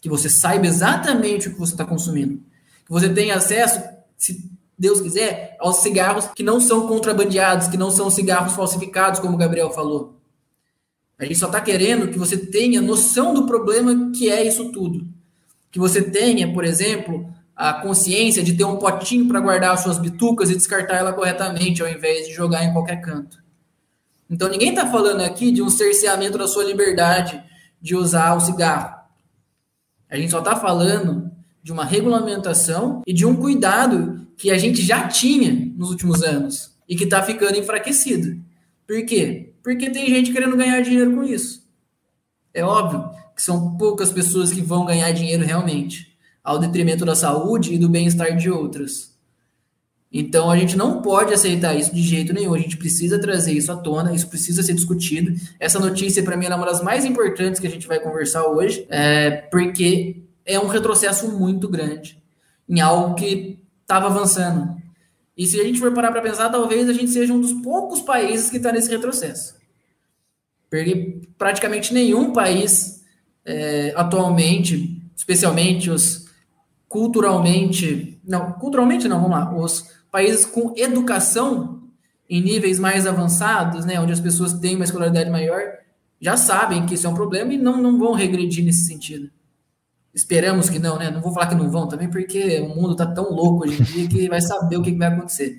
Que 0.00 0.08
você 0.08 0.28
saiba 0.28 0.66
exatamente 0.66 1.48
o 1.48 1.52
que 1.52 1.58
você 1.58 1.72
está 1.72 1.84
consumindo. 1.84 2.42
Que 2.84 2.90
você 2.90 3.08
tenha 3.08 3.36
acesso, 3.36 3.80
se 4.18 4.50
Deus 4.76 5.00
quiser, 5.00 5.56
aos 5.60 5.76
cigarros 5.76 6.26
que 6.34 6.42
não 6.42 6.60
são 6.60 6.88
contrabandeados, 6.88 7.68
que 7.68 7.76
não 7.76 7.90
são 7.90 8.10
cigarros 8.10 8.54
falsificados, 8.54 9.20
como 9.20 9.34
o 9.34 9.38
Gabriel 9.38 9.70
falou. 9.70 10.20
A 11.16 11.24
gente 11.24 11.38
só 11.38 11.46
está 11.46 11.60
querendo 11.60 12.08
que 12.08 12.18
você 12.18 12.36
tenha 12.36 12.80
noção 12.80 13.32
do 13.32 13.46
problema 13.46 14.10
que 14.10 14.28
é 14.28 14.44
isso 14.44 14.72
tudo. 14.72 15.06
Que 15.70 15.78
você 15.78 16.02
tenha, 16.02 16.52
por 16.52 16.64
exemplo, 16.64 17.32
a 17.62 17.74
consciência 17.74 18.42
de 18.42 18.54
ter 18.54 18.64
um 18.64 18.76
potinho 18.76 19.28
para 19.28 19.38
guardar 19.38 19.72
as 19.72 19.84
suas 19.84 19.96
bitucas 19.96 20.50
e 20.50 20.56
descartar 20.56 20.96
ela 20.96 21.12
corretamente, 21.12 21.80
ao 21.80 21.88
invés 21.88 22.26
de 22.26 22.34
jogar 22.34 22.64
em 22.64 22.72
qualquer 22.72 23.00
canto. 23.00 23.40
Então 24.28 24.48
ninguém 24.48 24.70
está 24.70 24.90
falando 24.90 25.20
aqui 25.20 25.52
de 25.52 25.62
um 25.62 25.70
cerceamento 25.70 26.36
da 26.36 26.48
sua 26.48 26.64
liberdade 26.64 27.40
de 27.80 27.94
usar 27.94 28.34
o 28.34 28.40
cigarro. 28.40 28.96
A 30.10 30.16
gente 30.16 30.32
só 30.32 30.40
está 30.40 30.56
falando 30.56 31.30
de 31.62 31.70
uma 31.70 31.84
regulamentação 31.84 33.00
e 33.06 33.12
de 33.12 33.24
um 33.24 33.36
cuidado 33.36 34.26
que 34.36 34.50
a 34.50 34.58
gente 34.58 34.82
já 34.82 35.06
tinha 35.06 35.52
nos 35.76 35.90
últimos 35.90 36.20
anos 36.20 36.76
e 36.88 36.96
que 36.96 37.04
está 37.04 37.22
ficando 37.22 37.58
enfraquecido. 37.58 38.42
Por 38.88 39.06
quê? 39.06 39.54
Porque 39.62 39.88
tem 39.88 40.08
gente 40.08 40.32
querendo 40.32 40.56
ganhar 40.56 40.80
dinheiro 40.80 41.14
com 41.14 41.22
isso. 41.22 41.64
É 42.52 42.64
óbvio 42.64 43.08
que 43.36 43.42
são 43.42 43.76
poucas 43.76 44.10
pessoas 44.10 44.52
que 44.52 44.60
vão 44.60 44.84
ganhar 44.84 45.12
dinheiro 45.12 45.44
realmente 45.44 46.11
ao 46.42 46.58
detrimento 46.58 47.04
da 47.04 47.14
saúde 47.14 47.74
e 47.74 47.78
do 47.78 47.88
bem-estar 47.88 48.36
de 48.36 48.50
outras. 48.50 49.12
Então 50.12 50.50
a 50.50 50.56
gente 50.58 50.76
não 50.76 51.00
pode 51.00 51.32
aceitar 51.32 51.74
isso 51.74 51.94
de 51.94 52.02
jeito 52.02 52.34
nenhum. 52.34 52.52
A 52.52 52.58
gente 52.58 52.76
precisa 52.76 53.18
trazer 53.18 53.52
isso 53.52 53.72
à 53.72 53.76
tona, 53.76 54.14
isso 54.14 54.28
precisa 54.28 54.62
ser 54.62 54.74
discutido. 54.74 55.34
Essa 55.58 55.78
notícia, 55.78 56.22
para 56.22 56.36
mim, 56.36 56.46
é 56.46 56.54
uma 56.54 56.66
das 56.66 56.82
mais 56.82 57.04
importantes 57.04 57.58
que 57.58 57.66
a 57.66 57.70
gente 57.70 57.86
vai 57.86 57.98
conversar 57.98 58.44
hoje, 58.46 58.86
é, 58.90 59.30
porque 59.30 60.22
é 60.44 60.58
um 60.60 60.66
retrocesso 60.66 61.28
muito 61.32 61.68
grande 61.68 62.22
em 62.68 62.80
algo 62.80 63.14
que 63.14 63.58
estava 63.80 64.06
avançando. 64.06 64.76
E 65.36 65.46
se 65.46 65.58
a 65.58 65.64
gente 65.64 65.80
for 65.80 65.92
parar 65.94 66.12
para 66.12 66.20
pensar, 66.20 66.50
talvez 66.50 66.88
a 66.88 66.92
gente 66.92 67.10
seja 67.10 67.32
um 67.32 67.40
dos 67.40 67.52
poucos 67.54 68.02
países 68.02 68.50
que 68.50 68.58
está 68.58 68.70
nesse 68.70 68.90
retrocesso. 68.90 69.54
Porque 70.68 71.22
praticamente 71.38 71.92
nenhum 71.92 72.32
país 72.32 73.02
é, 73.44 73.92
atualmente, 73.96 75.02
especialmente 75.16 75.90
os 75.90 76.21
culturalmente, 76.92 78.20
não, 78.22 78.52
culturalmente 78.52 79.08
não, 79.08 79.18
vamos 79.18 79.30
lá, 79.30 79.56
os 79.56 79.88
países 80.10 80.44
com 80.44 80.74
educação 80.76 81.84
em 82.28 82.42
níveis 82.42 82.78
mais 82.78 83.06
avançados, 83.06 83.86
né, 83.86 83.98
onde 83.98 84.12
as 84.12 84.20
pessoas 84.20 84.52
têm 84.52 84.76
uma 84.76 84.84
escolaridade 84.84 85.30
maior, 85.30 85.62
já 86.20 86.36
sabem 86.36 86.84
que 86.84 86.92
isso 86.92 87.06
é 87.06 87.10
um 87.10 87.14
problema 87.14 87.54
e 87.54 87.56
não, 87.56 87.80
não 87.80 87.98
vão 87.98 88.12
regredir 88.12 88.62
nesse 88.62 88.86
sentido. 88.86 89.30
Esperamos 90.14 90.68
que 90.68 90.78
não, 90.78 90.98
né? 90.98 91.10
Não 91.10 91.22
vou 91.22 91.32
falar 91.32 91.46
que 91.46 91.54
não 91.54 91.70
vão 91.70 91.88
também, 91.88 92.10
porque 92.10 92.60
o 92.60 92.68
mundo 92.68 92.92
está 92.92 93.06
tão 93.06 93.32
louco 93.32 93.64
hoje 93.64 93.80
em 93.80 93.84
dia 93.84 94.08
que 94.08 94.28
vai 94.28 94.42
saber 94.42 94.76
o 94.76 94.82
que 94.82 94.92
vai 94.92 95.08
acontecer. 95.08 95.56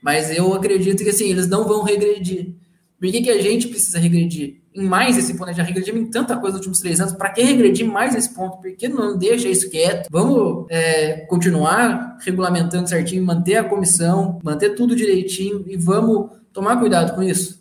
Mas 0.00 0.30
eu 0.30 0.54
acredito 0.54 1.02
que 1.02 1.10
assim, 1.10 1.28
eles 1.28 1.48
não 1.48 1.66
vão 1.66 1.82
regredir. 1.82 2.54
Por 3.00 3.10
que, 3.10 3.22
que 3.22 3.30
a 3.30 3.42
gente 3.42 3.66
precisa 3.66 3.98
regredir? 3.98 4.62
Em 4.76 4.84
mais 4.84 5.16
esse 5.16 5.34
ponto, 5.34 5.54
já 5.54 5.62
regredimos 5.62 6.02
em 6.02 6.10
tanta 6.10 6.36
coisa 6.36 6.58
nos 6.58 6.66
últimos 6.66 6.80
três 6.80 7.00
anos, 7.00 7.14
para 7.14 7.30
que 7.30 7.42
regredir 7.42 7.86
mais 7.86 8.14
esse 8.14 8.32
ponto? 8.34 8.58
Por 8.58 8.70
que 8.76 8.88
não 8.88 9.16
deixa 9.16 9.48
isso 9.48 9.70
quieto? 9.70 10.08
Vamos 10.10 10.66
é, 10.68 11.24
continuar 11.28 12.18
regulamentando 12.20 12.86
certinho, 12.86 13.24
manter 13.24 13.56
a 13.56 13.64
comissão, 13.64 14.38
manter 14.44 14.74
tudo 14.74 14.94
direitinho 14.94 15.64
e 15.66 15.78
vamos 15.78 16.30
tomar 16.52 16.78
cuidado 16.78 17.14
com 17.14 17.22
isso. 17.22 17.58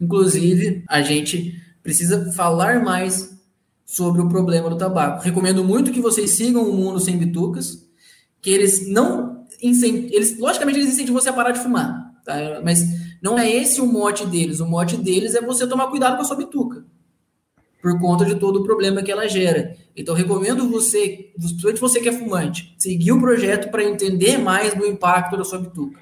Inclusive, 0.00 0.82
a 0.88 1.00
gente 1.00 1.54
precisa 1.82 2.32
falar 2.32 2.82
mais 2.82 3.38
sobre 3.86 4.20
o 4.20 4.28
problema 4.28 4.68
do 4.68 4.76
tabaco. 4.76 5.22
Recomendo 5.22 5.64
muito 5.64 5.92
que 5.92 6.00
vocês 6.00 6.30
sigam 6.32 6.68
o 6.68 6.74
Mundo 6.74 7.00
Sem 7.00 7.16
Bitucas, 7.16 7.86
que 8.42 8.50
eles 8.50 8.86
não 8.86 9.38
eles 9.60 10.38
logicamente 10.38 10.78
eles 10.78 10.92
incentivam 10.92 11.20
você 11.20 11.30
a 11.30 11.32
parar 11.32 11.50
de 11.50 11.60
fumar, 11.60 12.12
tá? 12.24 12.60
Mas 12.62 12.80
não 13.22 13.38
é 13.38 13.50
esse 13.50 13.80
o 13.80 13.86
mote 13.86 14.26
deles. 14.26 14.60
O 14.60 14.66
mote 14.66 14.96
deles 14.96 15.34
é 15.34 15.40
você 15.40 15.66
tomar 15.66 15.88
cuidado 15.88 16.16
com 16.16 16.22
a 16.22 16.24
sua 16.24 16.36
bituca. 16.36 16.84
Por 17.80 17.98
conta 18.00 18.24
de 18.24 18.34
todo 18.34 18.60
o 18.60 18.64
problema 18.64 19.02
que 19.02 19.10
ela 19.10 19.28
gera. 19.28 19.76
Então, 19.96 20.14
recomendo 20.14 20.68
você, 20.68 21.30
principalmente 21.36 21.80
você 21.80 22.00
que 22.00 22.08
é 22.08 22.12
fumante, 22.12 22.74
seguir 22.78 23.12
o 23.12 23.20
projeto 23.20 23.70
para 23.70 23.84
entender 23.84 24.38
mais 24.38 24.74
do 24.74 24.86
impacto 24.86 25.36
da 25.36 25.44
sua 25.44 25.58
bituca. 25.58 25.98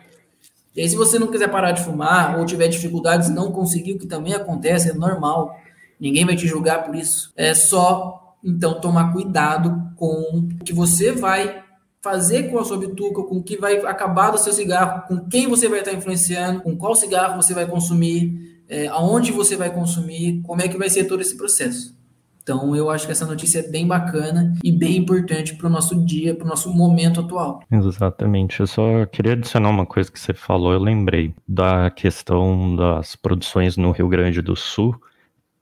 E 0.75 0.81
aí, 0.81 0.89
se 0.89 0.97
você 0.97 1.19
não 1.19 1.29
quiser 1.29 1.51
parar 1.51 1.73
de 1.73 1.83
fumar 1.83 2.39
ou 2.39 2.45
tiver 2.45 2.69
dificuldades 2.69 3.29
e 3.29 3.33
não 3.33 3.53
conseguir, 3.53 3.93
o 3.93 3.99
que 3.99 4.07
também 4.07 4.35
acontece, 4.35 4.91
é 4.91 4.95
normal. 4.95 5.59
Ninguém 5.99 6.27
vai 6.27 6.37
te 6.37 6.47
julgar 6.47 6.85
por 6.85 6.95
isso. 6.95 7.33
É 7.37 7.55
só, 7.55 8.37
então, 8.45 8.81
tomar 8.81 9.12
cuidado 9.12 9.93
com 9.97 10.07
o 10.07 10.64
que 10.64 10.73
você 10.73 11.12
vai 11.12 11.64
fazer 12.07 12.45
com 12.45 12.59
a 12.61 12.65
sua 12.65 12.79
bituca, 12.79 13.25
com 13.25 13.39
o 13.39 13.43
que 13.43 13.57
vai 13.57 13.79
acabar 13.79 14.31
do 14.31 14.39
seu 14.39 14.53
cigarro, 14.53 15.09
com 15.09 15.29
quem 15.29 15.49
você 15.49 15.69
vai 15.69 15.81
estar 15.81 15.93
influenciando, 15.93 16.61
com 16.61 16.77
qual 16.77 16.95
cigarro 16.95 17.43
você 17.43 17.53
vai 17.53 17.67
consumir, 17.67 18.63
é, 18.69 18.87
aonde 18.87 19.33
você 19.33 19.57
vai 19.57 19.75
consumir, 19.75 20.41
como 20.43 20.63
é 20.63 20.69
que 20.69 20.79
vai 20.79 20.89
ser 20.89 21.07
todo 21.07 21.21
esse 21.21 21.37
processo. 21.37 21.97
Então, 22.41 22.77
eu 22.77 22.89
acho 22.89 23.07
que 23.07 23.11
essa 23.11 23.27
notícia 23.27 23.59
é 23.59 23.69
bem 23.69 23.85
bacana 23.89 24.55
e 24.63 24.71
bem 24.71 24.99
importante 24.99 25.57
para 25.57 25.67
o 25.67 25.71
nosso 25.71 25.97
dia, 26.05 26.33
para 26.33 26.45
o 26.45 26.49
nosso 26.49 26.73
momento 26.73 27.19
atual. 27.19 27.61
Exatamente. 27.69 28.61
Eu 28.61 28.69
só 28.69 29.05
queria 29.07 29.33
adicionar 29.33 29.69
uma 29.69 29.85
coisa 29.85 30.13
que 30.13 30.21
você 30.21 30.33
falou. 30.33 30.73
Eu 30.73 30.79
lembrei 30.79 31.35
da 31.49 31.91
questão 31.91 32.77
das 32.77 33.17
produções 33.17 33.77
no 33.77 33.91
Rio 33.91 34.07
Grande 34.07 34.41
do 34.41 34.55
Sul. 34.55 34.95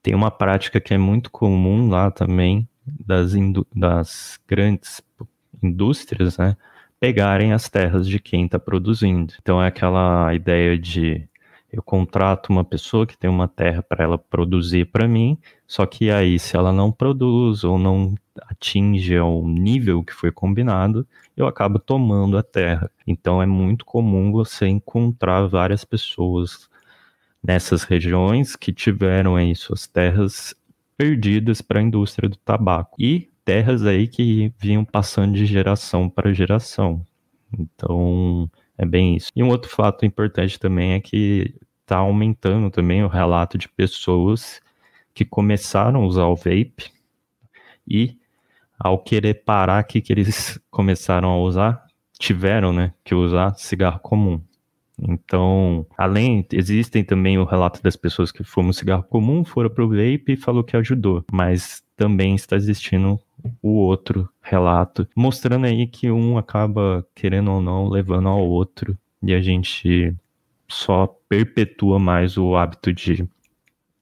Tem 0.03 0.14
uma 0.14 0.30
prática 0.30 0.78
que 0.78 0.92
é 0.92 0.99
muito 0.99 1.30
comum 1.30 1.88
lá 1.88 2.11
também, 2.11 2.68
das, 2.86 3.32
das 3.74 4.38
grandes 4.47 5.01
indústrias, 5.64 6.38
né, 6.38 6.56
pegarem 7.00 7.52
as 7.52 7.68
terras 7.68 8.08
de 8.08 8.18
quem 8.20 8.46
está 8.46 8.58
produzindo. 8.58 9.34
Então 9.42 9.62
é 9.62 9.66
aquela 9.68 10.32
ideia 10.34 10.78
de 10.78 11.28
Eu 11.72 11.82
contrato 11.82 12.50
uma 12.50 12.64
pessoa 12.64 13.04
que 13.04 13.18
tem 13.18 13.28
uma 13.28 13.48
terra 13.48 13.82
para 13.82 14.04
ela 14.04 14.16
produzir 14.16 14.84
para 14.92 15.08
mim, 15.08 15.36
só 15.66 15.84
que 15.84 16.08
aí, 16.08 16.38
se 16.38 16.56
ela 16.56 16.72
não 16.72 16.92
produz 16.92 17.64
ou 17.64 17.76
não 17.76 18.14
atinge 18.48 19.18
o 19.18 19.42
nível 19.48 20.04
que 20.04 20.14
foi 20.14 20.30
combinado, 20.30 21.04
eu 21.36 21.48
acabo 21.48 21.80
tomando 21.80 22.38
a 22.38 22.44
terra. 22.44 22.88
Então 23.04 23.42
é 23.42 23.46
muito 23.46 23.84
comum 23.84 24.30
você 24.30 24.68
encontrar 24.68 25.48
várias 25.48 25.84
pessoas 25.84 26.68
nessas 27.42 27.82
regiões 27.82 28.54
que 28.54 28.72
tiveram 28.72 29.34
aí 29.34 29.54
suas 29.56 29.86
terras 29.88 30.54
perdidas 30.96 31.60
para 31.60 31.80
a 31.80 31.82
indústria 31.82 32.28
do 32.28 32.36
tabaco 32.36 32.96
e 33.00 33.28
terras 33.45 33.84
aí 33.84 34.09
que 34.09 34.53
vinham 34.59 34.84
passando 34.84 35.34
de 35.34 35.47
geração 35.47 36.09
para 36.09 36.32
geração. 36.32 37.05
Então 37.59 38.51
é 38.76 38.84
bem 38.84 39.16
isso. 39.16 39.30
E 39.34 39.42
um 39.42 39.49
outro 39.49 39.70
fato 39.70 40.05
importante 40.05 40.59
também 40.59 40.92
é 40.92 41.01
que 41.01 41.55
está 41.82 41.99
aumentando 41.99 42.70
também 42.70 43.05
o 43.05 43.09
relato 43.09 43.59
de 43.59 43.68
pessoas 43.68 44.61
que 45.12 45.24
começaram 45.24 46.03
a 46.03 46.07
usar 46.07 46.26
o 46.26 46.36
vape 46.36 46.92
e 47.86 48.18
ao 48.78 48.99
querer 48.99 49.45
parar, 49.45 49.84
que, 49.84 50.01
que 50.01 50.12
eles 50.12 50.59
começaram 50.70 51.28
a 51.28 51.38
usar? 51.38 51.84
Tiveram, 52.18 52.72
né, 52.72 52.92
que 53.05 53.14
usar 53.14 53.55
cigarro 53.55 54.01
comum. 54.01 54.40
Então, 54.99 55.86
além, 55.99 56.47
existem 56.53 57.05
também 57.05 57.38
o 57.38 57.45
relato 57.45 57.82
das 57.82 57.97
pessoas 57.97 58.30
que 58.30 58.45
fumam 58.45 58.72
cigarro 58.72 59.03
comum, 59.03 59.45
foram 59.45 59.68
pro 59.68 59.88
vape 59.88 60.32
e 60.32 60.36
falou 60.36 60.62
que 60.62 60.76
ajudou, 60.76 61.24
mas 61.32 61.82
também 61.97 62.34
está 62.34 62.57
existindo 62.57 63.20
o 63.62 63.70
outro 63.70 64.28
relato, 64.42 65.07
mostrando 65.14 65.66
aí 65.66 65.86
que 65.86 66.11
um 66.11 66.38
acaba, 66.38 67.07
querendo 67.14 67.53
ou 67.53 67.61
não, 67.61 67.88
levando 67.88 68.28
ao 68.28 68.40
outro, 68.40 68.97
e 69.22 69.34
a 69.34 69.40
gente 69.40 70.14
só 70.68 71.07
perpetua 71.28 71.99
mais 71.99 72.36
o 72.36 72.57
hábito 72.57 72.92
de 72.92 73.28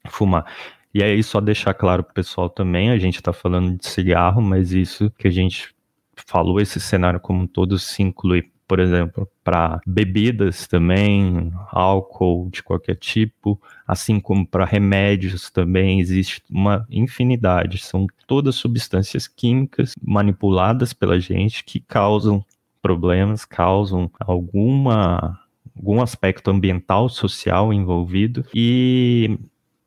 fumar. 0.08 0.46
E 0.94 1.02
aí, 1.02 1.22
só 1.22 1.40
deixar 1.40 1.74
claro 1.74 2.04
pro 2.04 2.14
pessoal 2.14 2.50
também, 2.50 2.90
a 2.90 2.98
gente 2.98 3.22
tá 3.22 3.32
falando 3.32 3.78
de 3.78 3.86
cigarro, 3.86 4.42
mas 4.42 4.72
isso 4.72 5.10
que 5.18 5.26
a 5.26 5.30
gente 5.30 5.74
falou, 6.14 6.60
esse 6.60 6.78
cenário 6.80 7.18
como 7.18 7.42
um 7.42 7.46
todo 7.46 7.78
se 7.78 8.02
inclui, 8.02 8.51
por 8.66 8.80
exemplo, 8.80 9.28
para 9.44 9.80
bebidas 9.86 10.66
também, 10.66 11.52
álcool 11.70 12.48
de 12.50 12.62
qualquer 12.62 12.96
tipo, 12.96 13.60
assim 13.86 14.18
como 14.18 14.46
para 14.46 14.64
remédios 14.64 15.50
também 15.50 16.00
existe 16.00 16.42
uma 16.50 16.86
infinidade. 16.90 17.78
São 17.78 18.06
todas 18.26 18.54
substâncias 18.54 19.28
químicas 19.28 19.92
manipuladas 20.02 20.92
pela 20.92 21.20
gente 21.20 21.64
que 21.64 21.80
causam 21.80 22.44
problemas, 22.80 23.44
causam 23.44 24.10
alguma 24.18 25.38
algum 25.74 26.02
aspecto 26.02 26.50
ambiental, 26.50 27.08
social 27.08 27.72
envolvido 27.72 28.44
e 28.54 29.38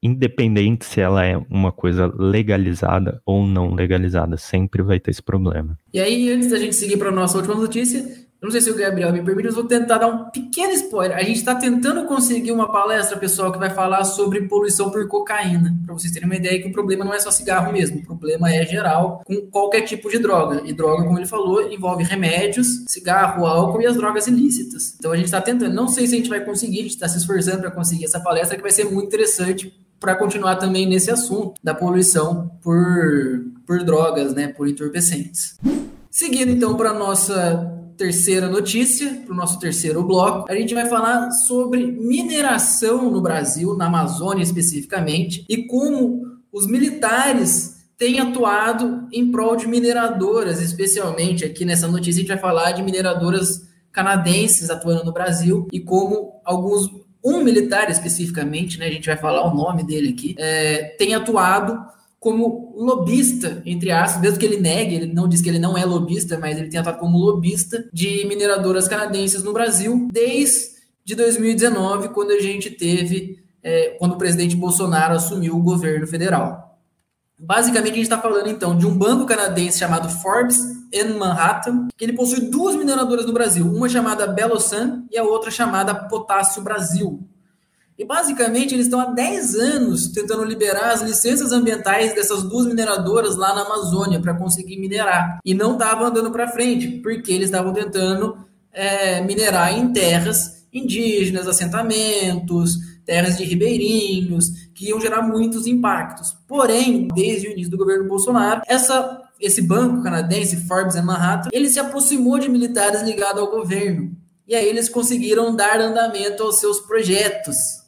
independente 0.01 0.85
se 0.85 1.01
ela 1.01 1.25
é 1.25 1.35
uma 1.49 1.71
coisa 1.71 2.11
legalizada 2.15 3.21
ou 3.25 3.45
não 3.45 3.73
legalizada, 3.73 4.37
sempre 4.37 4.83
vai 4.83 4.99
ter 4.99 5.11
esse 5.11 5.21
problema. 5.21 5.77
E 5.91 5.99
aí, 5.99 6.31
antes 6.31 6.49
da 6.49 6.59
gente 6.59 6.75
seguir 6.75 6.97
para 6.97 7.09
a 7.09 7.11
nossa 7.11 7.37
última 7.37 7.55
notícia, 7.55 8.24
não 8.41 8.51
sei 8.51 8.61
se 8.61 8.69
o 8.69 8.75
Gabriel 8.75 9.11
me 9.11 9.23
permite, 9.23 9.45
mas 9.45 9.55
vou 9.55 9.63
tentar 9.63 9.97
dar 9.97 10.07
um 10.07 10.29
pequeno 10.29 10.71
spoiler. 10.73 11.17
A 11.17 11.23
gente 11.23 11.37
está 11.37 11.55
tentando 11.55 12.05
conseguir 12.05 12.51
uma 12.51 12.71
palestra, 12.71 13.17
pessoal, 13.17 13.51
que 13.51 13.57
vai 13.57 13.69
falar 13.69 14.03
sobre 14.03 14.47
poluição 14.47 14.91
por 14.91 15.07
cocaína, 15.07 15.75
para 15.85 15.93
vocês 15.93 16.13
terem 16.13 16.27
uma 16.27 16.35
ideia 16.35 16.61
que 16.61 16.67
o 16.67 16.71
problema 16.71 17.03
não 17.03 17.13
é 17.13 17.19
só 17.19 17.31
cigarro 17.31 17.73
mesmo, 17.73 17.97
o 17.99 18.03
problema 18.03 18.51
é 18.51 18.65
geral 18.65 19.21
com 19.25 19.35
qualquer 19.47 19.81
tipo 19.81 20.09
de 20.09 20.19
droga. 20.19 20.61
E 20.65 20.73
droga, 20.73 21.03
como 21.03 21.17
ele 21.17 21.25
falou, 21.25 21.71
envolve 21.71 22.03
remédios, 22.03 22.83
cigarro, 22.87 23.45
álcool 23.45 23.81
e 23.81 23.87
as 23.87 23.95
drogas 23.95 24.27
ilícitas. 24.27 24.95
Então 24.99 25.11
a 25.11 25.15
gente 25.15 25.25
está 25.25 25.41
tentando, 25.41 25.73
não 25.73 25.87
sei 25.87 26.05
se 26.05 26.13
a 26.13 26.17
gente 26.17 26.29
vai 26.29 26.43
conseguir, 26.43 26.79
a 26.79 26.83
gente 26.83 26.91
está 26.91 27.07
se 27.07 27.17
esforçando 27.17 27.61
para 27.61 27.71
conseguir 27.71 28.05
essa 28.05 28.19
palestra 28.19 28.55
que 28.55 28.61
vai 28.61 28.71
ser 28.71 28.85
muito 28.85 29.07
interessante 29.07 29.73
para 29.99 30.15
continuar 30.15 30.57
também 30.57 30.87
nesse 30.87 31.09
assunto 31.09 31.59
da 31.63 31.73
poluição 31.73 32.51
por, 32.61 33.45
por 33.65 33.83
drogas, 33.83 34.33
né, 34.33 34.49
por 34.49 34.67
entorpecentes. 34.67 35.57
Seguindo 36.11 36.51
então 36.51 36.75
para 36.77 36.93
nossa 36.93 37.74
terceira 37.97 38.47
notícia, 38.47 39.21
para 39.25 39.33
o 39.33 39.35
nosso 39.35 39.59
terceiro 39.59 40.03
bloco, 40.03 40.51
a 40.51 40.55
gente 40.55 40.73
vai 40.73 40.87
falar 40.87 41.31
sobre 41.31 41.85
mineração 41.85 43.09
no 43.09 43.21
Brasil, 43.21 43.75
na 43.75 43.87
Amazônia 43.87 44.43
especificamente, 44.43 45.45
e 45.49 45.65
como 45.65 46.23
os 46.51 46.67
militares 46.67 47.75
têm 47.97 48.19
atuado 48.19 49.07
em 49.11 49.31
prol 49.31 49.55
de 49.55 49.67
mineradoras, 49.67 50.61
especialmente 50.61 51.45
aqui 51.45 51.63
nessa 51.63 51.87
notícia 51.87 52.19
a 52.19 52.21
gente 52.21 52.33
vai 52.33 52.37
falar 52.37 52.71
de 52.71 52.83
mineradoras 52.83 53.61
canadenses 53.91 54.69
atuando 54.69 55.05
no 55.05 55.13
Brasil 55.13 55.67
e 55.71 55.79
como 55.79 56.41
alguns 56.43 56.89
um 57.23 57.43
militar 57.43 57.89
especificamente, 57.89 58.77
né, 58.77 58.85
a 58.85 58.91
gente 58.91 59.07
vai 59.07 59.17
falar 59.17 59.51
o 59.51 59.55
nome 59.55 59.83
dele 59.83 60.09
aqui, 60.09 60.35
é, 60.37 60.95
tem 60.97 61.15
atuado 61.15 61.83
como 62.25 62.73
lobista, 62.75 63.61
entre 63.67 63.91
aspas, 63.91 64.19
mesmo 64.19 64.39
que 64.39 64.45
ele 64.47 64.59
negue, 64.59 64.95
ele 64.95 65.13
não 65.13 65.27
diz 65.27 65.41
que 65.41 65.47
ele 65.47 65.59
não 65.59 65.77
é 65.77 65.85
lobista, 65.85 66.39
mas 66.39 66.57
ele 66.57 66.69
tem 66.69 66.79
atuado 66.79 66.97
como 66.97 67.19
lobista 67.19 67.87
de 67.93 68.25
mineradoras 68.25 68.87
canadenses 68.87 69.43
no 69.43 69.53
Brasil 69.53 70.07
desde 70.11 71.13
2019, 71.15 72.09
quando 72.09 72.31
a 72.31 72.39
gente 72.39 72.71
teve, 72.71 73.45
é, 73.61 73.95
quando 73.99 74.13
o 74.13 74.17
presidente 74.17 74.55
Bolsonaro 74.55 75.13
assumiu 75.13 75.55
o 75.55 75.61
governo 75.61 76.07
federal. 76.07 76.79
Basicamente, 77.37 77.91
a 77.91 77.95
gente 77.97 78.05
está 78.05 78.19
falando 78.19 78.49
então 78.49 78.75
de 78.75 78.87
um 78.87 78.97
banco 78.97 79.27
canadense 79.27 79.77
chamado 79.77 80.09
Forbes 80.09 80.57
em 80.91 81.13
Manhattan, 81.13 81.89
que 81.95 82.05
ele 82.05 82.13
possui 82.13 82.49
duas 82.49 82.75
mineradoras 82.75 83.27
no 83.27 83.33
Brasil, 83.33 83.71
uma 83.71 83.87
chamada 83.87 84.25
Belosan 84.25 85.03
e 85.11 85.17
a 85.19 85.23
outra 85.23 85.51
chamada 85.51 85.93
Potássio 85.93 86.63
Brasil. 86.63 87.23
E 87.97 88.03
basicamente 88.03 88.73
eles 88.73 88.87
estão 88.87 88.99
há 88.99 89.05
10 89.05 89.55
anos 89.55 90.07
tentando 90.09 90.43
liberar 90.43 90.91
as 90.91 91.01
licenças 91.01 91.51
ambientais 91.51 92.13
dessas 92.13 92.43
duas 92.43 92.65
mineradoras 92.65 93.35
lá 93.35 93.55
na 93.55 93.61
Amazônia 93.61 94.19
para 94.19 94.33
conseguir 94.33 94.77
minerar. 94.77 95.39
E 95.45 95.53
não 95.53 95.73
estava 95.73 96.05
andando 96.05 96.31
para 96.31 96.49
frente, 96.49 96.87
porque 97.01 97.31
eles 97.31 97.45
estavam 97.45 97.71
tentando 97.73 98.37
é, 98.71 99.21
minerar 99.21 99.77
em 99.77 99.93
terras 99.93 100.65
indígenas, 100.73 101.47
assentamentos, 101.47 102.77
terras 103.05 103.37
de 103.37 103.45
ribeirinhos, 103.45 104.49
que 104.73 104.89
iam 104.89 104.99
gerar 104.99 105.21
muitos 105.21 105.65
impactos. 105.65 106.35
Porém, 106.45 107.07
desde 107.15 107.47
o 107.47 107.51
início 107.51 107.71
do 107.71 107.77
governo 107.77 108.09
Bolsonaro, 108.09 108.61
essa 108.67 109.21
esse 109.39 109.61
banco 109.61 110.01
canadense, 110.01 110.65
Forbes 110.67 110.95
Manhattan, 111.03 111.49
ele 111.51 111.69
se 111.69 111.79
aproximou 111.79 112.39
de 112.39 112.49
militares 112.49 113.01
ligados 113.01 113.41
ao 113.41 113.51
governo. 113.51 114.15
E 114.47 114.55
aí 114.55 114.67
eles 114.67 114.87
conseguiram 114.87 115.55
dar 115.55 115.79
andamento 115.79 116.43
aos 116.43 116.59
seus 116.59 116.79
projetos. 116.79 117.84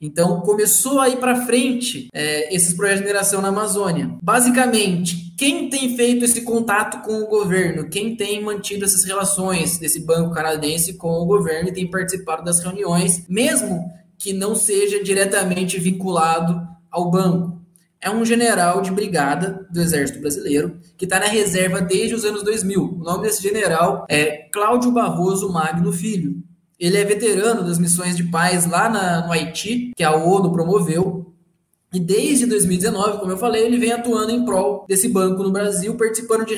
Então 0.00 0.40
começou 0.40 1.00
a 1.00 1.08
ir 1.08 1.16
para 1.16 1.44
frente 1.46 2.08
é, 2.12 2.54
esses 2.54 2.74
projetos 2.74 3.00
de 3.00 3.06
mineração 3.06 3.42
na 3.42 3.48
Amazônia. 3.48 4.16
Basicamente, 4.22 5.34
quem 5.36 5.68
tem 5.68 5.96
feito 5.96 6.24
esse 6.24 6.42
contato 6.42 7.02
com 7.04 7.20
o 7.20 7.26
governo, 7.26 7.88
quem 7.88 8.16
tem 8.16 8.42
mantido 8.42 8.84
essas 8.84 9.04
relações 9.04 9.78
desse 9.78 10.00
banco 10.00 10.34
canadense 10.34 10.94
com 10.94 11.10
o 11.10 11.26
governo 11.26 11.68
e 11.68 11.72
tem 11.72 11.90
participado 11.90 12.44
das 12.44 12.60
reuniões, 12.60 13.24
mesmo 13.28 13.84
que 14.16 14.32
não 14.32 14.54
seja 14.54 15.02
diretamente 15.02 15.78
vinculado 15.78 16.60
ao 16.90 17.10
banco 17.10 17.58
é 18.00 18.10
um 18.10 18.24
general 18.24 18.80
de 18.80 18.90
brigada 18.90 19.66
do 19.70 19.80
Exército 19.80 20.20
Brasileiro 20.20 20.78
que 20.96 21.04
está 21.04 21.18
na 21.18 21.26
reserva 21.26 21.80
desde 21.80 22.14
os 22.14 22.24
anos 22.24 22.42
2000. 22.42 22.80
O 22.80 23.04
nome 23.04 23.24
desse 23.24 23.42
general 23.42 24.06
é 24.08 24.48
Cláudio 24.52 24.92
Barroso 24.92 25.52
Magno 25.52 25.92
Filho. 25.92 26.42
Ele 26.78 26.96
é 26.96 27.04
veterano 27.04 27.64
das 27.64 27.78
missões 27.78 28.16
de 28.16 28.24
paz 28.24 28.64
lá 28.64 28.88
na, 28.88 29.26
no 29.26 29.32
Haiti, 29.32 29.92
que 29.96 30.04
a 30.04 30.14
ONU 30.14 30.52
promoveu. 30.52 31.26
E 31.92 31.98
desde 31.98 32.44
2019, 32.44 33.18
como 33.18 33.32
eu 33.32 33.38
falei, 33.38 33.64
ele 33.64 33.78
vem 33.78 33.92
atuando 33.92 34.30
em 34.30 34.44
prol 34.44 34.84
desse 34.86 35.08
banco 35.08 35.42
no 35.42 35.50
Brasil, 35.50 35.96
participando 35.96 36.44
de, 36.44 36.54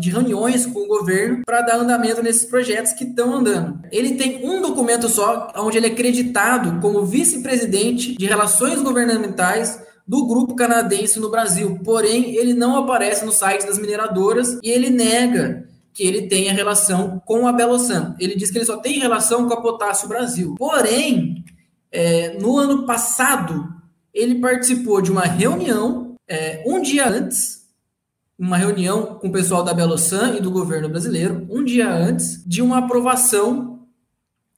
de 0.00 0.10
reuniões 0.10 0.66
com 0.66 0.80
o 0.80 0.88
governo 0.88 1.42
para 1.46 1.62
dar 1.62 1.76
andamento 1.76 2.20
nesses 2.20 2.44
projetos 2.44 2.92
que 2.92 3.04
estão 3.04 3.32
andando. 3.32 3.78
Ele 3.92 4.16
tem 4.16 4.44
um 4.44 4.60
documento 4.60 5.08
só, 5.08 5.52
onde 5.56 5.78
ele 5.78 5.86
é 5.86 5.90
acreditado 5.90 6.80
como 6.80 7.06
vice-presidente 7.06 8.16
de 8.16 8.26
relações 8.26 8.82
governamentais 8.82 9.80
do 10.06 10.26
grupo 10.26 10.56
canadense 10.56 11.20
no 11.20 11.30
Brasil. 11.30 11.78
Porém, 11.84 12.34
ele 12.34 12.52
não 12.52 12.76
aparece 12.76 13.24
no 13.24 13.30
site 13.32 13.64
das 13.64 13.78
mineradoras 13.78 14.58
e 14.62 14.68
ele 14.68 14.90
nega 14.90 15.68
que 15.92 16.02
ele 16.02 16.28
tenha 16.28 16.52
relação 16.52 17.20
com 17.24 17.46
a 17.46 17.52
Belosan. 17.52 18.16
Ele 18.18 18.34
diz 18.34 18.50
que 18.50 18.58
ele 18.58 18.64
só 18.64 18.78
tem 18.78 18.98
relação 18.98 19.46
com 19.46 19.54
a 19.54 19.60
Potássio 19.60 20.08
Brasil. 20.08 20.54
Porém, 20.56 21.44
é, 21.90 22.38
no 22.38 22.58
ano 22.58 22.86
passado, 22.86 23.68
ele 24.12 24.36
participou 24.36 25.02
de 25.02 25.10
uma 25.10 25.22
reunião 25.22 26.16
é, 26.28 26.62
um 26.66 26.80
dia 26.80 27.08
antes, 27.08 27.62
uma 28.38 28.56
reunião 28.56 29.18
com 29.18 29.28
o 29.28 29.32
pessoal 29.32 29.62
da 29.62 29.74
Belosan 29.74 30.36
e 30.36 30.40
do 30.40 30.50
governo 30.50 30.88
brasileiro, 30.88 31.46
um 31.50 31.62
dia 31.62 31.92
antes 31.92 32.42
de 32.46 32.62
uma 32.62 32.78
aprovação 32.78 33.86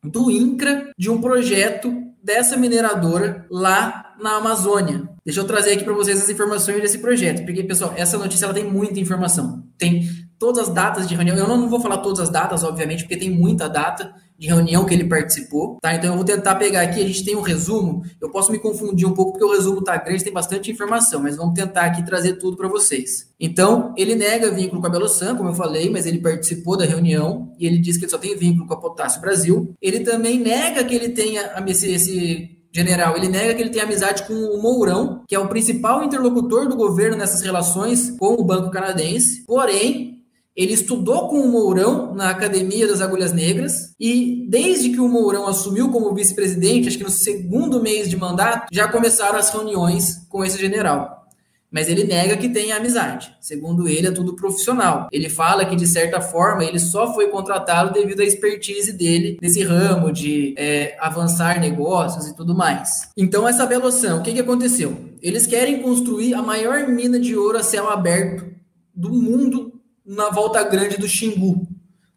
do 0.02 0.30
INCRA 0.30 0.90
de 0.96 1.10
um 1.10 1.20
projeto 1.20 1.92
dessa 2.22 2.56
mineradora 2.56 3.46
lá 3.50 4.14
na 4.20 4.36
Amazônia. 4.36 5.08
Deixa 5.24 5.40
eu 5.40 5.46
trazer 5.46 5.72
aqui 5.72 5.84
para 5.84 5.92
vocês 5.94 6.22
as 6.22 6.28
informações 6.28 6.80
desse 6.80 6.98
projeto, 6.98 7.44
porque, 7.44 7.62
pessoal, 7.62 7.92
essa 7.96 8.16
notícia 8.16 8.46
ela 8.46 8.54
tem 8.54 8.64
muita 8.64 9.00
informação. 9.00 9.66
Tem 9.76 10.08
todas 10.38 10.68
as 10.68 10.74
datas 10.74 11.08
de 11.08 11.14
reunião. 11.14 11.36
Eu 11.36 11.48
não 11.48 11.68
vou 11.68 11.80
falar 11.80 11.98
todas 11.98 12.20
as 12.20 12.28
datas, 12.28 12.64
obviamente, 12.64 13.04
porque 13.04 13.16
tem 13.16 13.30
muita 13.30 13.68
data, 13.68 14.14
de 14.36 14.48
reunião 14.48 14.84
que 14.84 14.92
ele 14.92 15.04
participou, 15.04 15.78
tá? 15.80 15.94
Então 15.94 16.10
eu 16.10 16.16
vou 16.16 16.24
tentar 16.24 16.56
pegar 16.56 16.82
aqui, 16.82 17.00
a 17.00 17.06
gente 17.06 17.24
tem 17.24 17.36
um 17.36 17.40
resumo, 17.40 18.02
eu 18.20 18.30
posso 18.30 18.50
me 18.50 18.58
confundir 18.58 19.06
um 19.06 19.14
pouco 19.14 19.32
porque 19.32 19.44
o 19.44 19.52
resumo 19.52 19.82
tá 19.82 19.96
grande, 19.96 20.24
tem 20.24 20.32
bastante 20.32 20.70
informação, 20.70 21.22
mas 21.22 21.36
vamos 21.36 21.54
tentar 21.54 21.82
aqui 21.82 22.04
trazer 22.04 22.34
tudo 22.34 22.56
para 22.56 22.68
vocês. 22.68 23.30
Então, 23.38 23.94
ele 23.96 24.14
nega 24.14 24.50
vínculo 24.50 24.80
com 24.80 24.86
a 24.86 24.90
Belosan, 24.90 25.36
como 25.36 25.50
eu 25.50 25.54
falei, 25.54 25.88
mas 25.88 26.04
ele 26.04 26.18
participou 26.18 26.76
da 26.76 26.84
reunião 26.84 27.52
e 27.58 27.66
ele 27.66 27.78
diz 27.78 27.96
que 27.96 28.04
ele 28.04 28.10
só 28.10 28.18
tem 28.18 28.36
vínculo 28.36 28.66
com 28.66 28.74
a 28.74 28.80
Potássio 28.80 29.20
Brasil. 29.20 29.72
Ele 29.80 30.00
também 30.00 30.40
nega 30.40 30.82
que 30.82 30.94
ele 30.94 31.10
tenha 31.10 31.52
esse, 31.68 31.92
esse 31.92 32.50
general, 32.72 33.16
ele 33.16 33.28
nega 33.28 33.54
que 33.54 33.62
ele 33.62 33.70
tem 33.70 33.82
amizade 33.82 34.24
com 34.24 34.34
o 34.34 34.60
Mourão, 34.60 35.22
que 35.28 35.34
é 35.34 35.38
o 35.38 35.48
principal 35.48 36.02
interlocutor 36.02 36.68
do 36.68 36.76
governo 36.76 37.16
nessas 37.16 37.40
relações 37.40 38.10
com 38.18 38.34
o 38.34 38.44
Banco 38.44 38.70
Canadense. 38.70 39.44
Porém, 39.46 40.13
ele 40.56 40.72
estudou 40.72 41.28
com 41.28 41.40
o 41.40 41.50
Mourão 41.50 42.14
na 42.14 42.30
Academia 42.30 42.86
das 42.86 43.00
Agulhas 43.00 43.32
Negras 43.32 43.92
e 43.98 44.46
desde 44.48 44.90
que 44.90 45.00
o 45.00 45.08
Mourão 45.08 45.48
assumiu 45.48 45.90
como 45.90 46.14
vice-presidente, 46.14 46.88
acho 46.88 46.98
que 46.98 47.04
no 47.04 47.10
segundo 47.10 47.82
mês 47.82 48.08
de 48.08 48.16
mandato, 48.16 48.68
já 48.72 48.86
começaram 48.86 49.36
as 49.38 49.50
reuniões 49.50 50.26
com 50.28 50.44
esse 50.44 50.58
general. 50.58 51.24
Mas 51.72 51.88
ele 51.88 52.04
nega 52.04 52.36
que 52.36 52.48
tenha 52.48 52.76
amizade. 52.76 53.34
Segundo 53.40 53.88
ele, 53.88 54.06
é 54.06 54.12
tudo 54.12 54.36
profissional. 54.36 55.08
Ele 55.10 55.28
fala 55.28 55.64
que, 55.64 55.74
de 55.74 55.88
certa 55.88 56.20
forma, 56.20 56.64
ele 56.64 56.78
só 56.78 57.12
foi 57.12 57.26
contratado 57.26 57.92
devido 57.92 58.20
à 58.20 58.24
expertise 58.24 58.92
dele 58.92 59.38
nesse 59.42 59.64
ramo 59.64 60.12
de 60.12 60.54
é, 60.56 60.96
avançar 61.00 61.58
negócios 61.58 62.28
e 62.28 62.36
tudo 62.36 62.54
mais. 62.54 63.08
Então, 63.16 63.48
essa 63.48 63.66
Beloção, 63.66 64.20
o 64.20 64.22
que, 64.22 64.32
que 64.32 64.40
aconteceu? 64.40 64.96
Eles 65.20 65.48
querem 65.48 65.82
construir 65.82 66.34
a 66.34 66.42
maior 66.42 66.86
mina 66.86 67.18
de 67.18 67.36
ouro 67.36 67.58
a 67.58 67.62
céu 67.64 67.90
aberto 67.90 68.46
do 68.94 69.12
mundo 69.12 69.73
na 70.04 70.30
volta 70.30 70.62
grande 70.62 70.96
do 70.96 71.08
Xingu, 71.08 71.66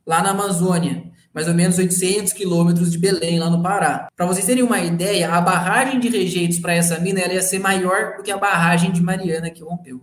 lá 0.06 0.22
na 0.22 0.32
Amazônia, 0.32 1.04
mais 1.34 1.48
ou 1.48 1.54
menos 1.54 1.78
800 1.78 2.34
quilômetros 2.34 2.92
de 2.92 2.98
Belém, 2.98 3.40
lá 3.40 3.50
no 3.50 3.62
Pará. 3.62 4.08
Para 4.16 4.26
vocês 4.26 4.46
terem 4.46 4.64
uma 4.64 4.82
ideia, 4.82 5.32
a 5.32 5.40
barragem 5.40 6.00
de 6.00 6.10
rejeitos 6.10 6.60
para 6.60 6.74
essa 6.74 7.00
mina 7.00 7.20
ia 7.32 7.42
ser 7.42 7.60
maior 7.60 8.18
do 8.18 8.24
que 8.24 8.32
a 8.32 8.38
barragem 8.38 8.92
de 8.92 9.02
Mariana 9.02 9.50
que 9.50 9.64
rompeu. 9.64 10.02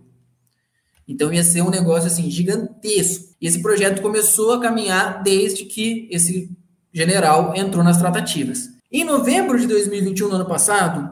Então 1.07 1.31
ia 1.31 1.43
ser 1.43 1.61
um 1.61 1.69
negócio 1.69 2.07
assim 2.07 2.29
gigantesco. 2.31 3.35
E 3.39 3.47
esse 3.47 3.61
projeto 3.61 4.01
começou 4.01 4.53
a 4.53 4.61
caminhar 4.61 5.21
desde 5.23 5.65
que 5.65 6.07
esse 6.09 6.49
general 6.93 7.53
entrou 7.55 7.83
nas 7.83 7.97
tratativas. 7.97 8.69
Em 8.91 9.03
novembro 9.03 9.59
de 9.59 9.67
2021, 9.67 10.29
no 10.29 10.35
ano 10.35 10.45
passado, 10.45 11.11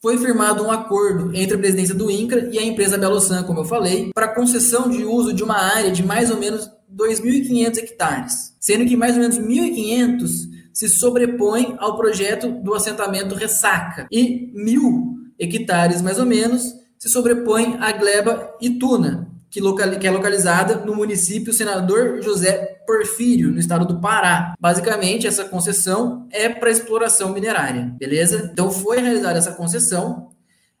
foi 0.00 0.16
firmado 0.16 0.64
um 0.64 0.70
acordo 0.70 1.30
entre 1.34 1.54
a 1.54 1.58
presidência 1.58 1.94
do 1.94 2.10
INCRA 2.10 2.48
e 2.50 2.58
a 2.58 2.62
empresa 2.62 2.96
Belosan, 2.96 3.42
como 3.42 3.60
eu 3.60 3.64
falei, 3.64 4.10
para 4.14 4.34
concessão 4.34 4.88
de 4.88 5.04
uso 5.04 5.32
de 5.32 5.44
uma 5.44 5.56
área 5.56 5.90
de 5.90 6.02
mais 6.02 6.30
ou 6.30 6.38
menos 6.38 6.70
2.500 6.94 7.78
hectares, 7.78 8.56
sendo 8.58 8.86
que 8.86 8.96
mais 8.96 9.14
ou 9.14 9.20
menos 9.20 9.38
1.500 9.38 10.28
se 10.72 10.88
sobrepõe 10.88 11.76
ao 11.78 11.96
projeto 11.96 12.50
do 12.50 12.74
assentamento 12.74 13.34
Ressaca 13.34 14.06
e 14.10 14.50
mil 14.54 15.18
hectares, 15.38 16.00
mais 16.00 16.18
ou 16.18 16.26
menos, 16.26 16.74
se 16.98 17.08
sobrepõe 17.08 17.76
à 17.80 17.92
gleba 17.92 18.54
Ituna, 18.60 19.30
que, 19.50 19.60
é 20.06 20.10
localizada 20.10 20.76
no 20.76 20.94
município 20.94 21.52
Senador 21.52 22.22
José 22.22 22.78
Porfírio, 22.86 23.50
no 23.50 23.58
estado 23.58 23.84
do 23.84 24.00
Pará. 24.00 24.54
Basicamente, 24.58 25.26
essa 25.26 25.44
concessão 25.44 26.26
é 26.30 26.48
para 26.48 26.70
exploração 26.70 27.32
minerária, 27.32 27.92
beleza? 27.98 28.50
Então, 28.52 28.70
foi 28.70 29.00
realizada 29.00 29.38
essa 29.38 29.52
concessão. 29.52 30.30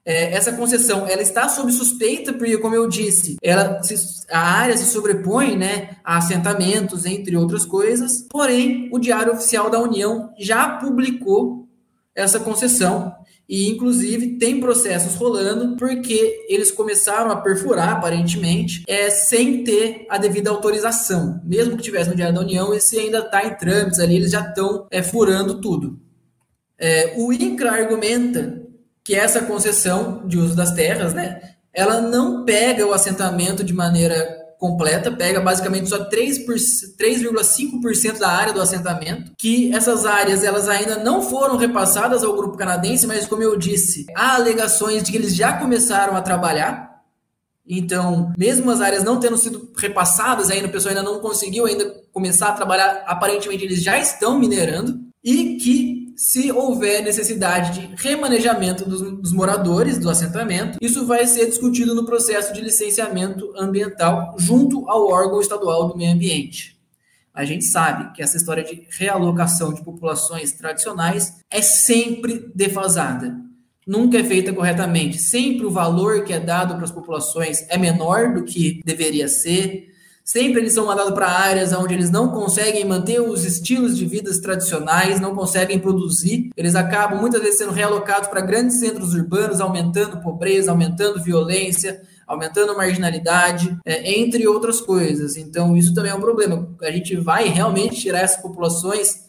É, 0.04 0.32
essa 0.34 0.52
concessão 0.52 1.06
ela 1.06 1.20
está 1.20 1.48
sob 1.48 1.70
suspeita, 1.72 2.32
porque, 2.32 2.56
como 2.58 2.74
eu 2.74 2.88
disse, 2.88 3.36
ela 3.42 3.82
se, 3.82 3.94
a 4.30 4.40
área 4.40 4.76
se 4.76 4.86
sobrepõe 4.86 5.56
né, 5.56 5.96
a 6.02 6.16
assentamentos, 6.16 7.04
entre 7.04 7.36
outras 7.36 7.66
coisas. 7.66 8.26
Porém, 8.30 8.88
o 8.92 8.98
Diário 8.98 9.32
Oficial 9.32 9.68
da 9.68 9.78
União 9.78 10.32
já 10.38 10.78
publicou 10.78 11.59
essa 12.14 12.40
concessão 12.40 13.14
e 13.48 13.68
inclusive 13.68 14.38
tem 14.38 14.60
processos 14.60 15.16
rolando 15.16 15.76
porque 15.76 16.46
eles 16.48 16.70
começaram 16.70 17.32
a 17.32 17.36
perfurar 17.36 17.90
aparentemente 17.90 18.84
é, 18.86 19.10
sem 19.10 19.64
ter 19.64 20.06
a 20.08 20.18
devida 20.18 20.50
autorização. 20.50 21.40
Mesmo 21.44 21.76
que 21.76 21.82
tivesse 21.82 22.10
no 22.10 22.14
Diário 22.14 22.36
da 22.36 22.42
União, 22.42 22.72
esse 22.72 22.96
ainda 22.96 23.18
está 23.18 23.44
em 23.44 23.56
trâmites 23.56 23.98
ali, 23.98 24.14
eles 24.14 24.30
já 24.30 24.40
estão 24.40 24.86
é, 24.88 25.02
furando 25.02 25.60
tudo. 25.60 25.98
É, 26.78 27.14
o 27.16 27.32
INCRA 27.32 27.72
argumenta 27.72 28.62
que 29.02 29.16
essa 29.16 29.42
concessão 29.42 30.26
de 30.28 30.38
uso 30.38 30.54
das 30.54 30.72
terras, 30.72 31.12
né, 31.12 31.40
ela 31.72 32.00
não 32.00 32.44
pega 32.44 32.86
o 32.86 32.92
assentamento 32.92 33.64
de 33.64 33.74
maneira 33.74 34.39
completa, 34.60 35.10
pega 35.10 35.40
basicamente 35.40 35.88
só 35.88 36.06
3,5% 36.06 38.18
da 38.18 38.28
área 38.28 38.52
do 38.52 38.60
assentamento, 38.60 39.32
que 39.38 39.74
essas 39.74 40.04
áreas 40.04 40.44
elas 40.44 40.68
ainda 40.68 41.02
não 41.02 41.22
foram 41.22 41.56
repassadas 41.56 42.22
ao 42.22 42.36
grupo 42.36 42.58
canadense, 42.58 43.06
mas 43.06 43.26
como 43.26 43.42
eu 43.42 43.56
disse, 43.56 44.04
há 44.14 44.34
alegações 44.34 45.02
de 45.02 45.10
que 45.10 45.16
eles 45.16 45.34
já 45.34 45.54
começaram 45.54 46.14
a 46.14 46.20
trabalhar. 46.20 46.90
Então, 47.66 48.34
mesmo 48.36 48.70
as 48.70 48.82
áreas 48.82 49.02
não 49.02 49.18
tendo 49.18 49.38
sido 49.38 49.72
repassadas 49.78 50.50
ainda, 50.50 50.66
o 50.66 50.72
pessoal 50.72 50.94
ainda 50.94 51.10
não 51.10 51.20
conseguiu 51.20 51.64
ainda 51.64 51.86
começar 52.12 52.48
a 52.48 52.52
trabalhar, 52.52 53.02
aparentemente 53.06 53.64
eles 53.64 53.82
já 53.82 53.98
estão 53.98 54.38
minerando 54.38 55.00
e 55.24 55.56
que 55.56 55.99
se 56.20 56.52
houver 56.52 57.02
necessidade 57.02 57.80
de 57.80 57.94
remanejamento 57.96 58.86
dos, 58.86 59.00
dos, 59.00 59.32
moradores 59.32 59.96
do 59.96 60.10
assentamento, 60.10 60.76
isso 60.78 61.06
vai 61.06 61.26
ser 61.26 61.46
discutido 61.46 61.94
no 61.94 62.04
processo 62.04 62.52
de 62.52 62.60
licenciamento 62.60 63.50
ambiental 63.56 64.36
junto 64.38 64.86
ao 64.86 65.08
órgão 65.08 65.40
estadual 65.40 65.88
do 65.88 65.96
meio 65.96 66.12
ambiente. 66.12 66.78
A 67.32 67.46
gente 67.46 67.64
sabe 67.64 68.12
que 68.12 68.22
essa 68.22 68.36
história 68.36 68.62
de 68.62 68.86
realocação 68.90 69.72
de 69.72 69.82
populações 69.82 70.52
tradicionais 70.52 71.38
é 71.50 71.62
sempre 71.62 72.52
defasada. 72.54 73.34
Nunca 73.86 74.18
é 74.18 74.22
feita 74.24 74.52
corretamente. 74.52 75.18
Sempre 75.18 75.64
o 75.64 75.70
valor 75.70 76.24
que 76.24 76.34
é 76.34 76.38
dado 76.38 76.74
para 76.74 76.84
as 76.84 76.92
populações 76.92 77.64
é 77.70 77.78
menor 77.78 78.34
do 78.34 78.44
que 78.44 78.82
deveria 78.84 79.26
ser 79.26 79.89
Sempre 80.30 80.60
eles 80.60 80.74
são 80.74 80.86
mandados 80.86 81.12
para 81.12 81.26
áreas 81.26 81.72
onde 81.72 81.92
eles 81.92 82.08
não 82.08 82.28
conseguem 82.28 82.84
manter 82.84 83.20
os 83.20 83.44
estilos 83.44 83.98
de 83.98 84.06
vida 84.06 84.30
tradicionais, 84.40 85.18
não 85.18 85.34
conseguem 85.34 85.80
produzir. 85.80 86.50
Eles 86.56 86.76
acabam 86.76 87.20
muitas 87.20 87.42
vezes 87.42 87.58
sendo 87.58 87.72
realocados 87.72 88.28
para 88.28 88.40
grandes 88.40 88.78
centros 88.78 89.12
urbanos, 89.12 89.60
aumentando 89.60 90.20
pobreza, 90.20 90.70
aumentando 90.70 91.20
violência, 91.20 92.00
aumentando 92.28 92.76
marginalidade, 92.76 93.76
é, 93.84 94.20
entre 94.20 94.46
outras 94.46 94.80
coisas. 94.80 95.36
Então, 95.36 95.76
isso 95.76 95.92
também 95.92 96.12
é 96.12 96.14
um 96.14 96.20
problema. 96.20 96.76
A 96.80 96.92
gente 96.92 97.16
vai 97.16 97.48
realmente 97.48 98.00
tirar 98.00 98.20
essas 98.20 98.40
populações 98.40 99.28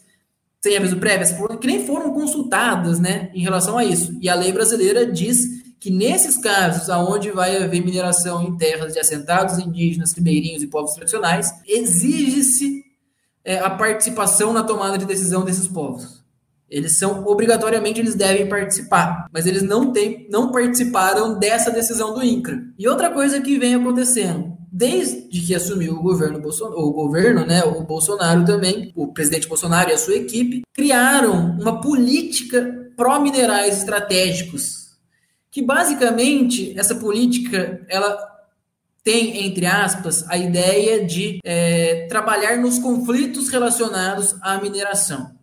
sem 0.60 0.76
aviso 0.76 0.98
prévio, 0.98 1.58
que 1.58 1.66
nem 1.66 1.84
foram 1.84 2.14
consultadas 2.14 3.00
né, 3.00 3.28
em 3.34 3.42
relação 3.42 3.76
a 3.76 3.84
isso. 3.84 4.16
E 4.22 4.28
a 4.28 4.36
lei 4.36 4.52
brasileira 4.52 5.04
diz 5.04 5.61
que 5.82 5.90
nesses 5.90 6.36
casos, 6.36 6.88
aonde 6.88 7.32
vai 7.32 7.56
haver 7.56 7.84
mineração 7.84 8.40
em 8.40 8.56
terras 8.56 8.92
de 8.92 9.00
assentados 9.00 9.58
indígenas, 9.58 10.12
ribeirinhos 10.12 10.62
e 10.62 10.68
povos 10.68 10.92
tradicionais, 10.92 11.50
exige-se 11.66 12.84
é, 13.44 13.58
a 13.58 13.68
participação 13.68 14.52
na 14.52 14.62
tomada 14.62 14.96
de 14.96 15.04
decisão 15.04 15.44
desses 15.44 15.66
povos. 15.66 16.22
Eles 16.70 16.96
são 16.96 17.26
obrigatoriamente 17.26 17.98
eles 17.98 18.14
devem 18.14 18.48
participar, 18.48 19.26
mas 19.32 19.44
eles 19.44 19.64
não 19.64 19.92
têm, 19.92 20.28
não 20.30 20.52
participaram 20.52 21.36
dessa 21.36 21.68
decisão 21.68 22.14
do 22.14 22.22
INCRA. 22.22 22.62
E 22.78 22.86
outra 22.88 23.10
coisa 23.10 23.40
que 23.40 23.58
vem 23.58 23.74
acontecendo, 23.74 24.56
desde 24.70 25.40
que 25.40 25.52
assumiu 25.52 25.94
o 25.94 26.02
governo 26.02 26.40
Bolsonaro, 26.40 26.80
o 26.80 26.92
governo, 26.92 27.44
né, 27.44 27.64
o 27.64 27.82
Bolsonaro 27.82 28.44
também, 28.44 28.92
o 28.94 29.12
presidente 29.12 29.48
Bolsonaro 29.48 29.90
e 29.90 29.94
a 29.94 29.98
sua 29.98 30.14
equipe 30.14 30.62
criaram 30.72 31.58
uma 31.60 31.80
política 31.80 32.72
pró-minerais 32.96 33.78
estratégicos 33.78 34.81
que 35.52 35.62
basicamente 35.62 36.76
essa 36.78 36.94
política 36.94 37.84
ela 37.88 38.18
tem, 39.04 39.46
entre 39.46 39.66
aspas, 39.66 40.24
a 40.28 40.36
ideia 40.38 41.04
de 41.04 41.38
é, 41.44 42.06
trabalhar 42.08 42.56
nos 42.56 42.78
conflitos 42.78 43.50
relacionados 43.50 44.34
à 44.40 44.60
mineração 44.60 45.41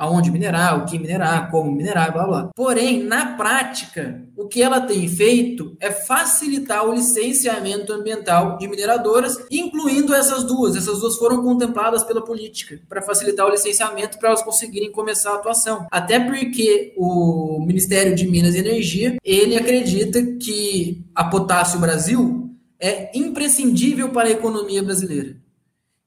aonde 0.00 0.30
minerar, 0.30 0.78
o 0.78 0.86
que 0.86 0.98
minerar, 0.98 1.50
como 1.50 1.70
minerar, 1.70 2.10
blá 2.10 2.26
blá. 2.26 2.50
Porém, 2.56 3.02
na 3.02 3.36
prática, 3.36 4.26
o 4.34 4.48
que 4.48 4.62
ela 4.62 4.80
tem 4.80 5.06
feito 5.06 5.76
é 5.78 5.90
facilitar 5.90 6.88
o 6.88 6.94
licenciamento 6.94 7.92
ambiental 7.92 8.56
de 8.56 8.66
mineradoras, 8.66 9.36
incluindo 9.50 10.14
essas 10.14 10.42
duas. 10.42 10.74
Essas 10.74 11.00
duas 11.00 11.18
foram 11.18 11.42
contempladas 11.42 12.02
pela 12.02 12.24
política 12.24 12.80
para 12.88 13.02
facilitar 13.02 13.46
o 13.46 13.50
licenciamento 13.50 14.18
para 14.18 14.30
elas 14.30 14.42
conseguirem 14.42 14.90
começar 14.90 15.32
a 15.32 15.34
atuação. 15.34 15.86
Até 15.90 16.18
porque 16.18 16.94
o 16.96 17.62
Ministério 17.66 18.14
de 18.14 18.26
Minas 18.26 18.54
e 18.54 18.58
Energia, 18.58 19.18
ele 19.22 19.54
acredita 19.54 20.22
que 20.22 21.04
a 21.14 21.24
Potássio 21.24 21.78
Brasil 21.78 22.48
é 22.80 23.10
imprescindível 23.14 24.08
para 24.08 24.28
a 24.28 24.32
economia 24.32 24.82
brasileira. 24.82 25.36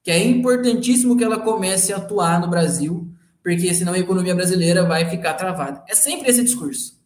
Que 0.02 0.10
é 0.10 0.18
importantíssimo 0.18 1.16
que 1.16 1.22
ela 1.22 1.38
comece 1.38 1.92
a 1.92 1.96
atuar 1.98 2.40
no 2.40 2.50
Brasil 2.50 3.13
porque 3.44 3.74
senão 3.74 3.92
a 3.92 3.98
economia 3.98 4.34
brasileira 4.34 4.84
vai 4.84 5.08
ficar 5.10 5.34
travada. 5.34 5.84
É 5.86 5.94
sempre 5.94 6.30
esse 6.30 6.42
discurso. 6.42 6.98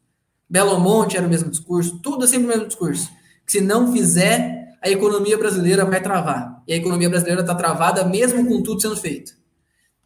Belo 0.48 0.78
Monte 0.78 1.16
era 1.16 1.26
o 1.26 1.28
mesmo 1.28 1.50
discurso, 1.50 1.98
tudo 1.98 2.24
é 2.24 2.28
sempre 2.28 2.46
o 2.46 2.48
mesmo 2.48 2.68
discurso. 2.68 3.10
Que 3.44 3.52
se 3.52 3.60
não 3.60 3.92
fizer, 3.92 4.76
a 4.80 4.88
economia 4.88 5.36
brasileira 5.36 5.84
vai 5.84 6.00
travar. 6.00 6.62
E 6.66 6.72
a 6.72 6.76
economia 6.76 7.10
brasileira 7.10 7.40
está 7.40 7.56
travada 7.56 8.04
mesmo 8.04 8.46
com 8.46 8.62
tudo 8.62 8.80
sendo 8.80 8.96
feito. 8.96 9.32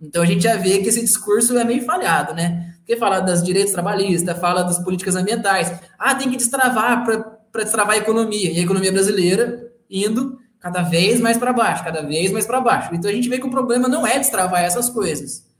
Então 0.00 0.22
a 0.22 0.26
gente 0.26 0.42
já 0.42 0.56
vê 0.56 0.78
que 0.78 0.88
esse 0.88 1.02
discurso 1.02 1.56
é 1.58 1.64
meio 1.64 1.84
falhado, 1.84 2.34
né? 2.34 2.76
Porque 2.78 2.96
fala 2.96 3.20
das 3.20 3.42
direitos 3.42 3.72
trabalhistas, 3.72 4.38
fala 4.38 4.62
das 4.62 4.78
políticas 4.78 5.14
ambientais. 5.14 5.70
Ah, 5.98 6.14
tem 6.14 6.30
que 6.30 6.38
destravar 6.38 7.04
para 7.04 7.62
destravar 7.62 7.94
a 7.94 7.98
economia. 7.98 8.50
E 8.50 8.58
a 8.58 8.62
economia 8.62 8.90
brasileira 8.90 9.70
indo 9.88 10.38
cada 10.58 10.80
vez 10.80 11.20
mais 11.20 11.36
para 11.36 11.52
baixo, 11.52 11.84
cada 11.84 12.00
vez 12.00 12.32
mais 12.32 12.46
para 12.46 12.60
baixo. 12.60 12.94
Então 12.94 13.10
a 13.10 13.14
gente 13.14 13.28
vê 13.28 13.38
que 13.38 13.46
o 13.46 13.50
problema 13.50 13.86
não 13.86 14.06
é 14.06 14.18
destravar 14.18 14.62
essas 14.62 14.88
coisas. 14.88 15.51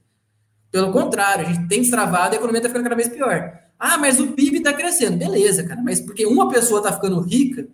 Pelo 0.73 0.91
contrário, 0.91 1.47
a 1.47 1.53
gente 1.53 1.69
tem 1.69 1.83
destravado 1.83 2.35
e 2.35 2.37
a 2.37 2.39
economia 2.39 2.61
está 2.61 2.69
ficando 2.71 2.85
cada 2.85 2.97
vez 2.97 3.09
pior. 3.09 3.61
Ah, 3.79 3.99
mas 3.99 4.19
o 4.19 4.29
PIB 4.29 4.59
está 4.59 4.73
crescendo. 4.73 5.19
Beleza, 5.19 5.63
cara, 5.65 5.83
mas 5.83 6.01
porque 6.01 6.25
uma 6.25 6.49
pessoa 6.49 6.81
está 6.81 6.93
ficando 6.93 7.21
rica, 7.21 7.69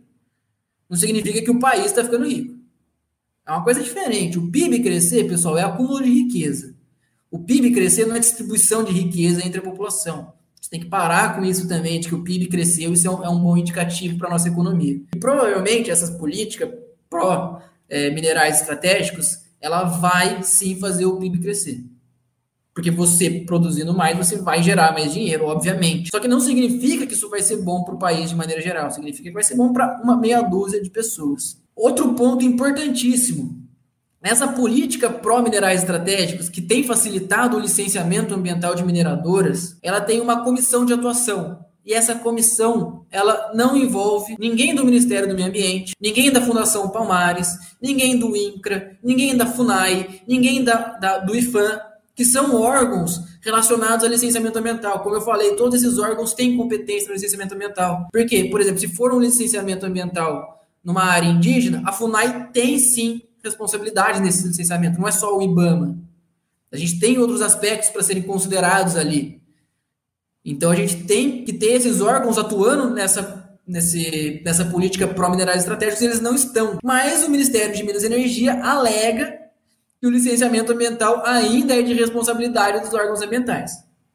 não 0.91 0.97
significa 0.97 1.41
que 1.41 1.51
o 1.51 1.61
país 1.61 1.87
está 1.87 2.03
ficando 2.03 2.27
rico. 2.27 2.59
É 3.47 3.53
uma 3.53 3.63
coisa 3.63 3.83
diferente. 3.83 4.39
O 4.39 4.51
PIB 4.51 4.81
crescer, 4.81 5.29
pessoal, 5.29 5.57
é 5.57 5.63
acúmulo 5.63 6.03
de 6.03 6.11
riqueza. 6.11 6.75
O 7.31 7.39
PIB 7.39 7.71
crescer 7.73 8.05
não 8.07 8.17
é 8.17 8.19
distribuição 8.19 8.83
de 8.83 8.93
riqueza 8.93 9.47
entre 9.47 9.61
a 9.61 9.63
população. 9.63 10.33
Você 10.61 10.71
tem 10.71 10.81
que 10.81 10.87
parar 10.87 11.37
com 11.37 11.45
isso 11.45 11.69
também, 11.69 12.01
de 12.01 12.09
que 12.09 12.15
o 12.15 12.25
PIB 12.25 12.49
cresceu, 12.49 12.93
isso 12.93 13.07
é 13.07 13.11
um, 13.11 13.25
é 13.25 13.29
um 13.29 13.39
bom 13.39 13.57
indicativo 13.57 14.19
para 14.19 14.29
a 14.29 14.33
nossa 14.33 14.49
economia. 14.49 15.01
E 15.15 15.19
provavelmente 15.19 15.91
essas 15.91 16.11
políticas 16.11 16.71
pró-minerais 17.09 18.57
é, 18.57 18.61
estratégicos, 18.61 19.39
ela 19.61 19.85
vai 19.85 20.43
sim 20.43 20.79
fazer 20.81 21.07
o 21.07 21.17
PIB 21.17 21.39
crescer. 21.39 21.85
Porque 22.79 22.93
você 22.93 23.29
produzindo 23.45 23.93
mais, 23.93 24.17
você 24.17 24.37
vai 24.37 24.63
gerar 24.63 24.93
mais 24.93 25.13
dinheiro, 25.13 25.47
obviamente. 25.47 26.11
Só 26.13 26.21
que 26.21 26.29
não 26.29 26.39
significa 26.39 27.09
que 27.09 27.15
isso 27.15 27.29
vai 27.29 27.43
ser 27.43 27.57
bom 27.57 27.83
para 27.83 27.97
o 27.97 27.99
país 27.99 28.31
de 28.31 28.37
maneira 28.37 28.63
geral. 28.63 28.89
Significa 28.89 29.25
que 29.25 29.35
vai 29.35 29.43
ser 29.43 29.57
bom 29.57 29.73
para 29.73 30.01
uma 30.01 30.17
meia 30.17 30.41
dúzia 30.43 30.81
de 30.81 30.89
pessoas. 30.89 31.61
Outro 31.75 32.15
ponto 32.15 32.45
importantíssimo. 32.45 33.67
Nessa 34.23 34.47
política 34.47 35.11
pró-minerais 35.11 35.81
estratégicos, 35.81 36.49
que 36.49 36.63
tem 36.63 36.85
facilitado 36.85 37.57
o 37.57 37.61
licenciamento 37.61 38.33
ambiental 38.33 38.77
de 38.77 38.85
mineradoras, 38.85 39.77
ela 39.83 40.01
tem 40.01 40.21
uma 40.21 40.45
comissão 40.45 40.87
de 40.87 40.93
atuação. 40.93 41.59
E 41.85 41.93
essa 41.93 42.15
comissão, 42.15 43.07
ela 43.11 43.51
não 43.55 43.77
envolve 43.77 44.37
ninguém 44.39 44.73
do 44.73 44.85
Ministério 44.85 45.27
do 45.27 45.35
Meio 45.35 45.49
Ambiente, 45.49 45.95
ninguém 46.01 46.31
da 46.31 46.41
Fundação 46.41 46.91
Palmares, 46.91 47.49
ninguém 47.83 48.17
do 48.17 48.37
INCRA, 48.37 48.97
ninguém 49.03 49.37
da 49.37 49.47
FUNAI, 49.47 50.21
ninguém 50.29 50.63
da, 50.63 50.97
da 50.99 51.19
do 51.19 51.35
IFAM, 51.35 51.81
que 52.19 52.25
são 52.25 52.61
órgãos 52.61 53.21
relacionados 53.41 54.05
ao 54.05 54.11
licenciamento 54.11 54.59
ambiental. 54.59 54.99
Como 55.05 55.15
eu 55.15 55.21
falei, 55.21 55.55
todos 55.55 55.81
esses 55.81 56.01
órgãos 56.01 56.35
têm 56.35 56.57
competência 56.57 57.07
no 57.07 57.15
licenciamento 57.15 57.55
ambiental. 57.55 58.09
Por 58.13 58.27
quê? 58.27 58.49
Por 58.51 58.61
exemplo, 58.61 58.81
se 58.81 58.89
for 58.89 59.15
um 59.15 59.21
licenciamento 59.21 59.87
ambiental 59.87 60.67
numa 60.83 61.05
área 61.05 61.29
indígena, 61.29 61.81
a 61.87 61.93
FUNAI 61.93 62.49
tem 62.53 62.77
sim 62.77 63.23
responsabilidade 63.41 64.19
nesse 64.19 64.49
licenciamento, 64.49 64.99
não 65.01 65.07
é 65.07 65.13
só 65.13 65.39
o 65.39 65.41
IBAMA. 65.41 65.97
A 66.73 66.77
gente 66.77 66.99
tem 66.99 67.19
outros 67.19 67.41
aspectos 67.41 67.91
para 67.91 68.03
serem 68.03 68.25
considerados 68.25 68.97
ali. 68.97 69.41
Então 70.45 70.73
a 70.73 70.75
gente 70.75 71.05
tem 71.05 71.45
que 71.45 71.53
ter 71.53 71.75
esses 71.75 72.01
órgãos 72.01 72.37
atuando 72.37 72.91
nessa, 72.91 73.49
nesse, 73.65 74.43
nessa 74.45 74.65
política 74.65 75.07
pró-minerais 75.07 75.61
estratégicos, 75.61 76.03
eles 76.03 76.21
não 76.21 76.35
estão. 76.35 76.79
Mas 76.83 77.23
o 77.23 77.31
Ministério 77.31 77.77
de 77.77 77.85
Minas 77.85 78.03
e 78.03 78.07
Energia 78.07 78.61
alega 78.61 79.39
que 80.01 80.07
o 80.07 80.11
licenciamento 80.11 80.73
ambiental 80.73 81.23
ainda 81.27 81.75
é 81.75 81.83
de 81.83 81.93
responsabilidade 81.93 82.81
dos 82.81 82.95
órgãos 82.95 83.21
ambientais. 83.21 83.73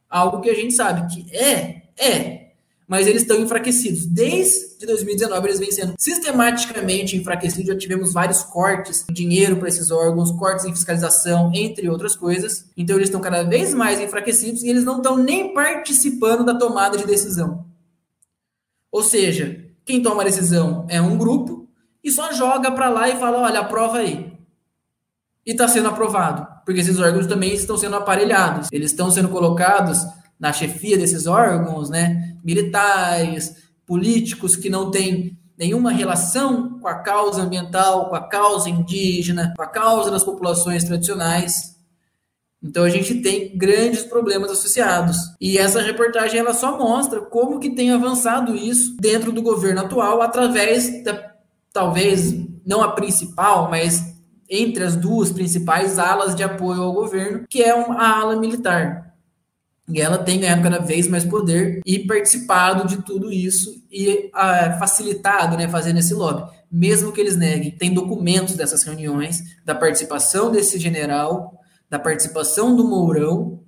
Algo 0.08 0.40
que 0.40 0.50
a 0.50 0.54
gente 0.54 0.72
sabe 0.72 1.12
que 1.12 1.34
é, 1.36 1.82
é, 1.98 2.44
mas 2.86 3.06
eles 3.06 3.22
estão 3.22 3.40
enfraquecidos. 3.40 4.06
Desde 4.06 4.86
2019 4.86 5.46
eles 5.46 5.58
vêm 5.58 5.72
sendo 5.72 5.94
sistematicamente 5.98 7.16
enfraquecidos, 7.16 7.66
já 7.66 7.76
tivemos 7.76 8.12
vários 8.12 8.42
cortes 8.42 9.04
de 9.06 9.14
dinheiro 9.14 9.56
para 9.56 9.68
esses 9.68 9.90
órgãos, 9.90 10.30
cortes 10.32 10.64
em 10.64 10.72
fiscalização, 10.72 11.50
entre 11.54 11.88
outras 11.88 12.16
coisas. 12.16 12.66
Então 12.76 12.96
eles 12.96 13.08
estão 13.08 13.20
cada 13.20 13.42
vez 13.42 13.74
mais 13.74 14.00
enfraquecidos 14.00 14.62
e 14.62 14.68
eles 14.68 14.84
não 14.84 14.98
estão 14.98 15.18
nem 15.18 15.52
participando 15.52 16.44
da 16.44 16.54
tomada 16.54 16.96
de 16.96 17.06
decisão. 17.06 17.66
Ou 18.90 19.02
seja, 19.02 19.64
quem 19.84 20.02
toma 20.02 20.22
a 20.22 20.26
decisão 20.26 20.86
é 20.88 21.00
um 21.00 21.18
grupo 21.18 21.68
e 22.02 22.10
só 22.10 22.32
joga 22.32 22.70
para 22.70 22.88
lá 22.88 23.08
e 23.08 23.18
fala, 23.18 23.40
olha, 23.40 23.60
aprova 23.60 23.98
aí 23.98 24.33
e 25.46 25.52
está 25.52 25.68
sendo 25.68 25.88
aprovado, 25.88 26.46
porque 26.64 26.80
esses 26.80 26.98
órgãos 26.98 27.26
também 27.26 27.52
estão 27.52 27.76
sendo 27.76 27.96
aparelhados, 27.96 28.68
eles 28.72 28.90
estão 28.90 29.10
sendo 29.10 29.28
colocados 29.28 29.98
na 30.38 30.52
chefia 30.52 30.98
desses 30.98 31.26
órgãos, 31.26 31.90
né, 31.90 32.36
militares, 32.42 33.54
políticos 33.86 34.56
que 34.56 34.70
não 34.70 34.90
têm 34.90 35.38
nenhuma 35.56 35.92
relação 35.92 36.78
com 36.80 36.88
a 36.88 36.94
causa 36.96 37.42
ambiental, 37.42 38.08
com 38.08 38.16
a 38.16 38.28
causa 38.28 38.68
indígena, 38.68 39.54
com 39.56 39.62
a 39.62 39.66
causa 39.66 40.10
das 40.10 40.24
populações 40.24 40.84
tradicionais. 40.84 41.74
Então 42.62 42.82
a 42.82 42.88
gente 42.88 43.20
tem 43.20 43.56
grandes 43.56 44.02
problemas 44.02 44.50
associados. 44.50 45.16
E 45.40 45.58
essa 45.58 45.80
reportagem 45.80 46.40
ela 46.40 46.54
só 46.54 46.76
mostra 46.78 47.20
como 47.20 47.60
que 47.60 47.70
tem 47.70 47.92
avançado 47.92 48.56
isso 48.56 48.96
dentro 48.98 49.30
do 49.30 49.42
governo 49.42 49.82
atual 49.82 50.22
através 50.22 51.04
da 51.04 51.34
talvez 51.72 52.32
não 52.64 52.82
a 52.82 52.92
principal, 52.92 53.68
mas 53.68 54.13
entre 54.48 54.84
as 54.84 54.96
duas 54.96 55.30
principais 55.30 55.98
alas 55.98 56.34
de 56.34 56.42
apoio 56.42 56.82
ao 56.82 56.92
governo, 56.92 57.44
que 57.48 57.62
é 57.62 57.70
a 57.70 58.18
ala 58.20 58.36
militar. 58.36 59.14
E 59.88 60.00
ela 60.00 60.16
tem 60.16 60.40
ganhado 60.40 60.62
cada 60.62 60.78
vez 60.78 61.06
mais 61.06 61.24
poder 61.24 61.80
e 61.84 61.98
participado 61.98 62.88
de 62.88 63.02
tudo 63.02 63.30
isso 63.30 63.70
e 63.90 64.30
ah, 64.32 64.76
facilitado, 64.78 65.56
né, 65.56 65.68
fazendo 65.68 65.98
esse 65.98 66.14
lobby. 66.14 66.50
Mesmo 66.72 67.12
que 67.12 67.20
eles 67.20 67.36
neguem, 67.36 67.70
tem 67.70 67.92
documentos 67.92 68.56
dessas 68.56 68.82
reuniões, 68.82 69.42
da 69.64 69.74
participação 69.74 70.50
desse 70.50 70.78
general, 70.78 71.60
da 71.88 71.98
participação 71.98 72.74
do 72.74 72.88
Mourão, 72.88 73.60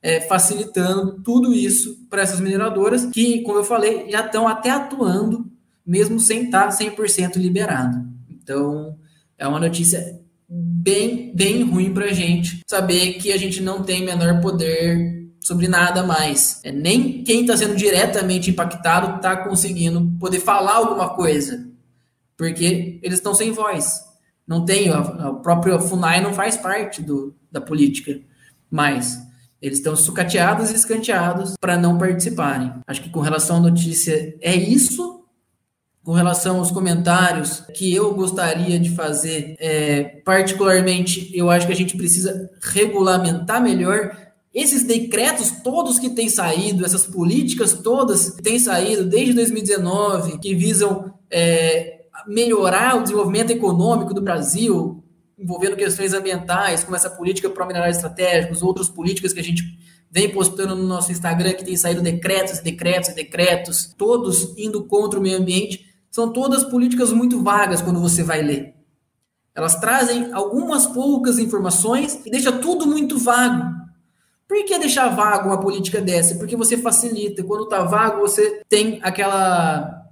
é, 0.00 0.20
facilitando 0.20 1.22
tudo 1.22 1.52
isso 1.52 2.06
para 2.08 2.22
essas 2.22 2.38
mineradoras 2.38 3.06
que, 3.06 3.42
como 3.42 3.58
eu 3.58 3.64
falei, 3.64 4.10
já 4.10 4.24
estão 4.24 4.46
até 4.46 4.70
atuando, 4.70 5.50
mesmo 5.84 6.20
sem 6.20 6.44
estar 6.44 6.68
100% 6.68 7.36
liberado. 7.36 8.06
Então, 8.30 8.96
é 9.36 9.48
uma 9.48 9.58
notícia 9.58 10.20
bem, 10.54 11.34
bem 11.34 11.62
ruim 11.62 11.92
para 11.92 12.06
a 12.06 12.12
gente 12.12 12.60
saber 12.68 13.14
que 13.14 13.32
a 13.32 13.36
gente 13.36 13.60
não 13.60 13.82
tem 13.82 14.04
menor 14.04 14.40
poder 14.40 15.24
sobre 15.40 15.66
nada 15.66 16.02
mais. 16.04 16.60
É, 16.62 16.70
nem 16.70 17.24
quem 17.24 17.40
está 17.40 17.56
sendo 17.56 17.74
diretamente 17.74 18.50
impactado 18.50 19.16
está 19.16 19.36
conseguindo 19.36 20.12
poder 20.18 20.40
falar 20.40 20.76
alguma 20.76 21.10
coisa, 21.10 21.68
porque 22.36 23.00
eles 23.02 23.18
estão 23.18 23.34
sem 23.34 23.50
voz. 23.50 24.00
Não 24.46 24.64
tem, 24.64 24.90
o 24.90 25.36
próprio 25.36 25.80
FUNAI 25.80 26.20
não 26.20 26.34
faz 26.34 26.56
parte 26.56 27.02
do, 27.02 27.34
da 27.50 27.60
política, 27.60 28.20
mas 28.70 29.18
eles 29.60 29.78
estão 29.78 29.96
sucateados 29.96 30.70
e 30.70 30.74
escanteados 30.74 31.54
para 31.58 31.78
não 31.78 31.96
participarem. 31.96 32.70
Acho 32.86 33.02
que 33.02 33.08
com 33.08 33.20
relação 33.20 33.56
à 33.56 33.60
notícia 33.60 34.36
é 34.40 34.54
isso 34.54 35.13
com 36.04 36.12
relação 36.12 36.58
aos 36.58 36.70
comentários 36.70 37.60
que 37.74 37.92
eu 37.92 38.14
gostaria 38.14 38.78
de 38.78 38.90
fazer, 38.90 39.56
é, 39.58 40.20
particularmente, 40.22 41.30
eu 41.32 41.50
acho 41.50 41.66
que 41.66 41.72
a 41.72 41.76
gente 41.76 41.96
precisa 41.96 42.50
regulamentar 42.60 43.62
melhor 43.62 44.14
esses 44.52 44.84
decretos 44.84 45.50
todos 45.64 45.98
que 45.98 46.10
têm 46.10 46.28
saído, 46.28 46.84
essas 46.84 47.06
políticas 47.06 47.72
todas 47.72 48.30
que 48.30 48.42
têm 48.42 48.58
saído 48.58 49.06
desde 49.06 49.32
2019, 49.32 50.38
que 50.38 50.54
visam 50.54 51.14
é, 51.30 52.02
melhorar 52.26 52.98
o 52.98 53.02
desenvolvimento 53.02 53.50
econômico 53.50 54.12
do 54.12 54.20
Brasil, 54.20 55.02
envolvendo 55.38 55.74
questões 55.74 56.12
ambientais, 56.12 56.84
como 56.84 56.94
essa 56.94 57.08
política 57.08 57.48
para 57.48 57.66
minerais 57.66 57.96
estratégicos, 57.96 58.62
outras 58.62 58.90
políticas 58.90 59.32
que 59.32 59.40
a 59.40 59.44
gente 59.44 59.64
vem 60.10 60.30
postando 60.30 60.76
no 60.76 60.84
nosso 60.86 61.10
Instagram, 61.10 61.54
que 61.54 61.64
tem 61.64 61.76
saído 61.78 62.02
decretos, 62.02 62.60
decretos, 62.60 63.14
decretos, 63.14 63.94
todos 63.96 64.52
indo 64.58 64.84
contra 64.84 65.18
o 65.18 65.22
meio 65.22 65.38
ambiente 65.38 65.93
são 66.14 66.28
todas 66.28 66.62
políticas 66.62 67.10
muito 67.10 67.42
vagas 67.42 67.82
quando 67.82 68.00
você 68.00 68.22
vai 68.22 68.40
ler. 68.40 68.72
Elas 69.52 69.74
trazem 69.80 70.32
algumas 70.32 70.86
poucas 70.86 71.40
informações 71.40 72.20
e 72.24 72.30
deixa 72.30 72.52
tudo 72.52 72.86
muito 72.86 73.18
vago. 73.18 73.74
Por 74.46 74.64
que 74.64 74.78
deixar 74.78 75.08
vago 75.08 75.48
uma 75.48 75.58
política 75.58 76.00
dessa? 76.00 76.36
Porque 76.36 76.54
você 76.54 76.78
facilita. 76.78 77.42
Quando 77.42 77.64
está 77.64 77.82
vago, 77.82 78.20
você 78.20 78.62
tem 78.68 79.00
aquela 79.02 80.04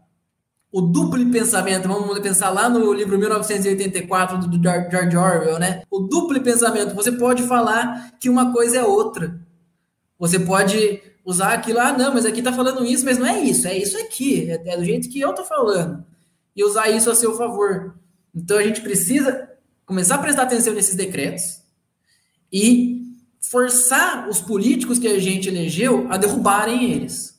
o 0.72 0.80
duplo 0.80 1.24
pensamento, 1.30 1.86
vamos 1.86 2.18
pensar 2.18 2.50
lá 2.50 2.68
no 2.68 2.92
livro 2.92 3.16
1984 3.16 4.38
do 4.38 4.60
George 4.60 5.16
Orwell, 5.16 5.60
né? 5.60 5.82
O 5.88 6.00
duplo 6.00 6.40
pensamento, 6.40 6.96
você 6.96 7.12
pode 7.12 7.44
falar 7.44 8.10
que 8.18 8.28
uma 8.28 8.52
coisa 8.52 8.78
é 8.78 8.82
outra. 8.82 9.38
Você 10.22 10.38
pode 10.38 11.02
usar 11.24 11.52
aquilo, 11.52 11.80
ah, 11.80 11.98
não, 11.98 12.14
mas 12.14 12.24
aqui 12.24 12.40
tá 12.40 12.52
falando 12.52 12.86
isso, 12.86 13.04
mas 13.04 13.18
não 13.18 13.26
é 13.26 13.40
isso, 13.40 13.66
é 13.66 13.76
isso 13.76 13.98
aqui, 13.98 14.48
é, 14.48 14.62
é 14.72 14.76
do 14.76 14.84
jeito 14.84 15.08
que 15.08 15.18
eu 15.18 15.34
tô 15.34 15.44
falando. 15.44 16.04
E 16.54 16.62
usar 16.62 16.88
isso 16.90 17.10
a 17.10 17.14
seu 17.16 17.36
favor. 17.36 17.96
Então 18.32 18.56
a 18.56 18.62
gente 18.62 18.82
precisa 18.82 19.50
começar 19.84 20.14
a 20.14 20.18
prestar 20.18 20.44
atenção 20.44 20.74
nesses 20.74 20.94
decretos 20.94 21.62
e 22.52 23.02
forçar 23.40 24.28
os 24.28 24.40
políticos 24.40 24.96
que 24.96 25.08
a 25.08 25.18
gente 25.18 25.48
elegeu 25.48 26.06
a 26.08 26.16
derrubarem 26.16 26.92
eles. 26.92 27.36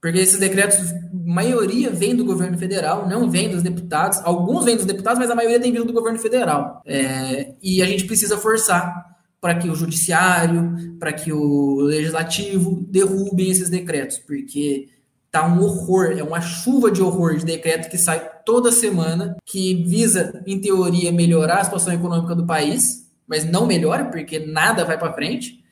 Porque 0.00 0.20
esses 0.20 0.38
decretos, 0.38 0.78
maioria 1.12 1.90
vem 1.90 2.16
do 2.16 2.24
governo 2.24 2.56
federal, 2.56 3.06
não 3.06 3.30
vem 3.30 3.50
dos 3.50 3.62
deputados. 3.62 4.20
Alguns 4.24 4.64
vêm 4.64 4.76
dos 4.76 4.86
deputados, 4.86 5.18
mas 5.18 5.30
a 5.30 5.34
maioria 5.34 5.60
tem 5.60 5.70
vindo 5.70 5.84
do 5.84 5.92
governo 5.92 6.18
federal. 6.18 6.82
É, 6.86 7.52
e 7.62 7.82
a 7.82 7.86
gente 7.86 8.06
precisa 8.06 8.38
forçar 8.38 9.13
para 9.44 9.56
que 9.56 9.68
o 9.68 9.74
judiciário, 9.74 10.96
para 10.98 11.12
que 11.12 11.30
o 11.30 11.82
legislativo 11.82 12.82
derrubem 12.88 13.50
esses 13.50 13.68
decretos, 13.68 14.16
porque 14.16 14.88
tá 15.30 15.46
um 15.46 15.60
horror, 15.60 16.14
é 16.16 16.22
uma 16.22 16.40
chuva 16.40 16.90
de 16.90 17.02
horror 17.02 17.36
de 17.36 17.44
decreto 17.44 17.90
que 17.90 17.98
sai 17.98 18.26
toda 18.46 18.72
semana, 18.72 19.36
que 19.44 19.84
visa, 19.84 20.42
em 20.46 20.58
teoria, 20.58 21.12
melhorar 21.12 21.58
a 21.58 21.64
situação 21.64 21.92
econômica 21.92 22.34
do 22.34 22.46
país, 22.46 23.06
mas 23.28 23.44
não 23.44 23.66
melhora, 23.66 24.06
porque 24.06 24.38
nada 24.38 24.82
vai 24.82 24.96
para 24.96 25.12
frente, 25.12 25.62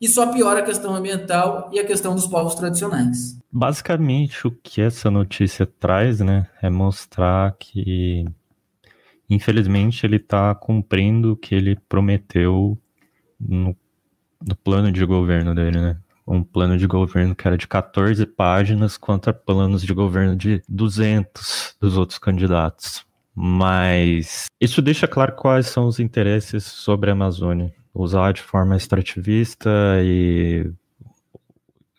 e 0.00 0.06
só 0.06 0.32
piora 0.32 0.60
a 0.60 0.64
questão 0.64 0.94
ambiental 0.94 1.68
e 1.72 1.80
a 1.80 1.84
questão 1.84 2.14
dos 2.14 2.28
povos 2.28 2.54
tradicionais. 2.54 3.36
Basicamente, 3.50 4.46
o 4.46 4.52
que 4.52 4.80
essa 4.80 5.10
notícia 5.10 5.66
traz, 5.66 6.20
né, 6.20 6.46
é 6.62 6.70
mostrar 6.70 7.56
que, 7.58 8.24
infelizmente, 9.28 10.06
ele 10.06 10.14
está 10.14 10.54
cumprindo 10.54 11.32
o 11.32 11.36
que 11.36 11.56
ele 11.56 11.76
prometeu 11.88 12.78
no, 13.38 13.76
no 14.46 14.56
plano 14.56 14.90
de 14.90 15.04
governo 15.04 15.54
dele, 15.54 15.80
né? 15.80 15.96
um 16.26 16.42
plano 16.42 16.76
de 16.76 16.86
governo 16.86 17.34
que 17.34 17.46
era 17.46 17.56
de 17.56 17.68
14 17.68 18.26
páginas 18.26 18.98
contra 18.98 19.32
planos 19.32 19.82
de 19.82 19.94
governo 19.94 20.34
de 20.34 20.60
200 20.68 21.76
dos 21.80 21.96
outros 21.96 22.18
candidatos. 22.18 23.06
Mas 23.34 24.46
isso 24.60 24.82
deixa 24.82 25.06
claro 25.06 25.36
quais 25.36 25.66
são 25.66 25.86
os 25.86 26.00
interesses 26.00 26.64
sobre 26.64 27.10
a 27.10 27.12
Amazônia. 27.12 27.72
Usar 27.94 28.32
de 28.32 28.42
forma 28.42 28.76
extrativista 28.76 29.70
e 30.02 30.70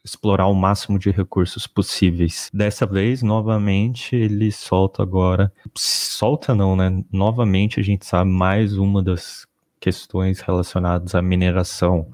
explorar 0.03 0.47
o 0.47 0.53
máximo 0.53 0.97
de 0.97 1.11
recursos 1.11 1.67
possíveis. 1.67 2.49
Dessa 2.53 2.85
vez, 2.85 3.21
novamente, 3.21 4.15
ele 4.15 4.51
solta 4.51 5.03
agora. 5.03 5.51
Solta 5.75 6.55
não, 6.55 6.75
né? 6.75 7.03
Novamente 7.11 7.79
a 7.79 7.83
gente 7.83 8.05
sabe 8.05 8.29
mais 8.29 8.77
uma 8.77 9.03
das 9.03 9.45
questões 9.79 10.39
relacionadas 10.41 11.15
à 11.15 11.21
mineração 11.21 12.11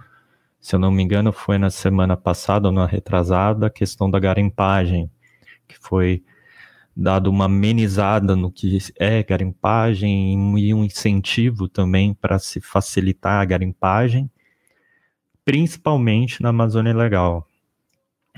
se 0.64 0.74
eu 0.74 0.80
não 0.80 0.89
me 0.89 1.03
engano, 1.03 1.34
foi 1.34 1.57
na 1.57 1.70
semana 1.70 2.16
passada 2.16 2.70
ou 2.70 2.74
na 2.74 2.86
retrasada, 2.86 3.68
a 3.68 3.70
questão 3.70 4.09
da 4.09 4.18
garimpagem, 4.18 5.11
que 5.68 5.78
foi 5.78 6.24
dado 6.95 7.30
uma 7.30 7.45
amenizada 7.45 8.34
no 8.34 8.49
que 8.49 8.78
é 8.97 9.22
garimpagem 9.22 10.57
e 10.57 10.74
um 10.74 10.86
incentivo 10.86 11.68
também 11.68 12.14
para 12.14 12.39
se 12.39 12.61
facilitar 12.61 13.41
a 13.41 13.45
garimpagem, 13.45 14.32
principalmente 15.43 16.41
na 16.41 16.47
Amazônia 16.47 16.95
Legal. 16.95 17.45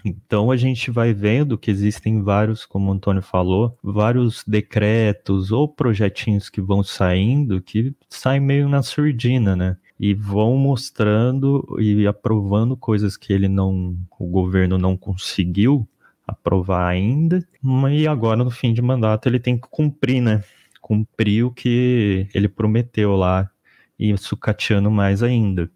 Então 0.05 0.51
a 0.51 0.55
gente 0.55 0.91
vai 0.91 1.13
vendo 1.13 1.57
que 1.57 1.71
existem 1.71 2.21
vários, 2.21 2.65
como 2.65 2.89
o 2.89 2.93
Antônio 2.93 3.23
falou, 3.23 3.75
vários 3.83 4.43
decretos 4.45 5.51
ou 5.51 5.67
projetinhos 5.67 6.47
que 6.47 6.61
vão 6.61 6.83
saindo 6.83 7.59
que 7.59 7.93
saem 8.07 8.39
meio 8.39 8.69
na 8.69 8.83
surdina, 8.83 9.55
né? 9.55 9.77
e 9.99 10.13
vão 10.13 10.57
mostrando 10.57 11.77
e 11.79 12.05
aprovando 12.05 12.75
coisas 12.75 13.15
que 13.15 13.31
ele 13.31 13.47
não, 13.47 13.97
o 14.19 14.27
governo 14.27 14.77
não 14.77 14.97
conseguiu 14.97 15.87
aprovar 16.27 16.87
ainda, 16.87 17.45
e 17.91 18.07
agora 18.07 18.43
no 18.43 18.51
fim 18.51 18.73
de 18.73 18.81
mandato 18.81 19.27
ele 19.27 19.39
tem 19.39 19.57
que 19.57 19.67
cumprir, 19.69 20.21
né? 20.21 20.43
Cumprir 20.81 21.45
o 21.45 21.51
que 21.51 22.27
ele 22.33 22.47
prometeu 22.47 23.15
lá 23.15 23.49
e 23.97 24.15
sucateando 24.17 24.89
mais 24.89 25.21
ainda. 25.23 25.69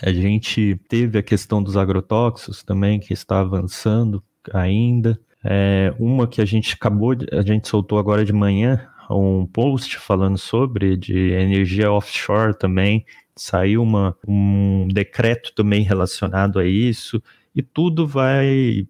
A 0.00 0.12
gente 0.12 0.80
teve 0.88 1.18
a 1.18 1.22
questão 1.22 1.62
dos 1.62 1.76
agrotóxicos 1.76 2.62
também, 2.62 2.98
que 2.98 3.12
está 3.12 3.40
avançando 3.40 4.22
ainda. 4.52 5.20
É, 5.44 5.92
uma 5.98 6.26
que 6.26 6.40
a 6.40 6.44
gente 6.44 6.74
acabou, 6.74 7.14
a 7.32 7.42
gente 7.42 7.68
soltou 7.68 7.98
agora 7.98 8.24
de 8.24 8.32
manhã, 8.32 8.88
um 9.10 9.44
post 9.46 9.98
falando 9.98 10.38
sobre 10.38 10.96
de 10.96 11.32
energia 11.32 11.90
offshore 11.90 12.56
também. 12.56 13.04
Saiu 13.36 13.82
uma, 13.82 14.16
um 14.26 14.88
decreto 14.88 15.52
também 15.54 15.82
relacionado 15.82 16.58
a 16.58 16.66
isso, 16.66 17.22
e 17.54 17.62
tudo 17.62 18.06
vai 18.06 18.86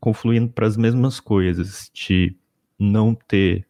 confluindo 0.00 0.48
para 0.48 0.66
as 0.66 0.76
mesmas 0.76 1.20
coisas, 1.20 1.90
de 1.94 2.34
não 2.78 3.14
ter 3.14 3.64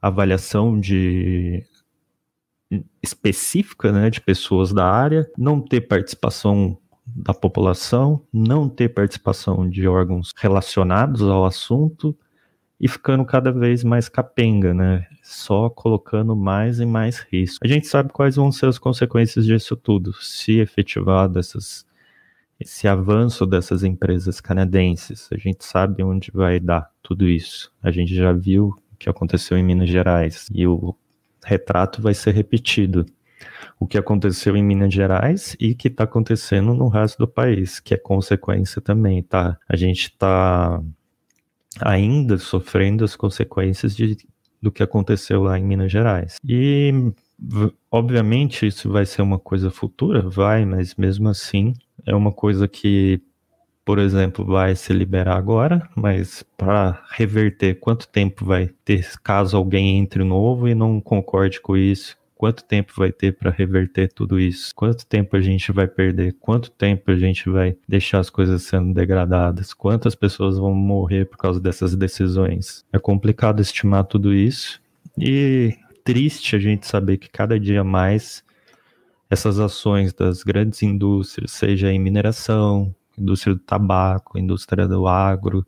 avaliação 0.00 0.78
de 0.78 1.64
específica 3.02 3.92
né, 3.92 4.10
de 4.10 4.20
pessoas 4.20 4.72
da 4.72 4.84
área, 4.84 5.30
não 5.38 5.60
ter 5.60 5.82
participação 5.82 6.76
da 7.06 7.32
população, 7.32 8.20
não 8.32 8.68
ter 8.68 8.88
participação 8.88 9.68
de 9.68 9.86
órgãos 9.86 10.32
relacionados 10.36 11.22
ao 11.22 11.44
assunto 11.44 12.16
e 12.80 12.88
ficando 12.88 13.24
cada 13.24 13.52
vez 13.52 13.84
mais 13.84 14.08
capenga, 14.08 14.74
né? 14.74 15.06
Só 15.22 15.70
colocando 15.70 16.36
mais 16.36 16.78
e 16.80 16.84
mais 16.84 17.20
risco. 17.20 17.64
A 17.64 17.68
gente 17.68 17.86
sabe 17.86 18.12
quais 18.12 18.36
vão 18.36 18.52
ser 18.52 18.66
as 18.66 18.78
consequências 18.78 19.46
disso 19.46 19.76
tudo, 19.76 20.12
se 20.14 20.58
efetivado 20.58 21.38
essas, 21.38 21.86
esse 22.60 22.86
avanço 22.86 23.46
dessas 23.46 23.82
empresas 23.82 24.40
canadenses. 24.40 25.28
A 25.32 25.38
gente 25.38 25.64
sabe 25.64 26.02
onde 26.02 26.30
vai 26.30 26.60
dar 26.60 26.90
tudo 27.02 27.26
isso. 27.28 27.72
A 27.82 27.90
gente 27.90 28.14
já 28.14 28.32
viu 28.32 28.74
o 28.92 28.96
que 28.98 29.08
aconteceu 29.08 29.56
em 29.56 29.64
Minas 29.64 29.88
Gerais 29.88 30.48
e 30.52 30.66
o 30.66 30.94
retrato 31.46 32.02
vai 32.02 32.12
ser 32.12 32.34
repetido. 32.34 33.06
O 33.78 33.86
que 33.86 33.96
aconteceu 33.96 34.56
em 34.56 34.62
Minas 34.62 34.92
Gerais 34.92 35.56
e 35.60 35.74
que 35.74 35.88
está 35.88 36.04
acontecendo 36.04 36.74
no 36.74 36.88
resto 36.88 37.18
do 37.18 37.28
país, 37.28 37.78
que 37.78 37.94
é 37.94 37.96
consequência 37.96 38.80
também, 38.80 39.22
tá? 39.22 39.58
A 39.68 39.76
gente 39.76 40.04
está 40.04 40.82
ainda 41.80 42.38
sofrendo 42.38 43.04
as 43.04 43.14
consequências 43.14 43.94
de, 43.94 44.16
do 44.60 44.72
que 44.72 44.82
aconteceu 44.82 45.42
lá 45.42 45.58
em 45.58 45.64
Minas 45.64 45.92
Gerais. 45.92 46.38
E, 46.42 47.12
obviamente, 47.90 48.66
isso 48.66 48.90
vai 48.90 49.04
ser 49.04 49.22
uma 49.22 49.38
coisa 49.38 49.70
futura? 49.70 50.28
Vai, 50.28 50.64
mas 50.64 50.94
mesmo 50.96 51.28
assim, 51.28 51.74
é 52.06 52.14
uma 52.14 52.32
coisa 52.32 52.66
que, 52.66 53.20
por 53.86 54.00
exemplo, 54.00 54.44
vai 54.44 54.74
se 54.74 54.92
liberar 54.92 55.36
agora, 55.36 55.88
mas 55.94 56.44
para 56.56 57.04
reverter, 57.12 57.76
quanto 57.76 58.08
tempo 58.08 58.44
vai 58.44 58.68
ter 58.84 59.08
caso 59.22 59.56
alguém 59.56 59.96
entre 59.98 60.24
novo 60.24 60.66
e 60.66 60.74
não 60.74 61.00
concorde 61.00 61.60
com 61.60 61.76
isso? 61.76 62.18
Quanto 62.34 62.64
tempo 62.64 62.92
vai 62.96 63.12
ter 63.12 63.36
para 63.36 63.48
reverter 63.48 64.12
tudo 64.12 64.40
isso? 64.40 64.74
Quanto 64.74 65.06
tempo 65.06 65.36
a 65.36 65.40
gente 65.40 65.70
vai 65.70 65.86
perder? 65.86 66.34
Quanto 66.40 66.68
tempo 66.68 67.12
a 67.12 67.16
gente 67.16 67.48
vai 67.48 67.76
deixar 67.88 68.18
as 68.18 68.28
coisas 68.28 68.64
sendo 68.64 68.92
degradadas? 68.92 69.72
Quantas 69.72 70.16
pessoas 70.16 70.58
vão 70.58 70.74
morrer 70.74 71.26
por 71.26 71.38
causa 71.38 71.60
dessas 71.60 71.94
decisões? 71.94 72.84
É 72.92 72.98
complicado 72.98 73.62
estimar 73.62 74.02
tudo 74.02 74.34
isso 74.34 74.82
e 75.16 75.78
triste 76.02 76.56
a 76.56 76.58
gente 76.58 76.88
saber 76.88 77.18
que 77.18 77.30
cada 77.30 77.58
dia 77.58 77.84
mais 77.84 78.44
essas 79.30 79.60
ações 79.60 80.12
das 80.12 80.42
grandes 80.42 80.82
indústrias, 80.82 81.52
seja 81.52 81.92
em 81.92 82.00
mineração, 82.00 82.92
indústria 83.18 83.54
do 83.54 83.60
tabaco, 83.60 84.38
indústria 84.38 84.86
do 84.86 85.06
agro, 85.06 85.66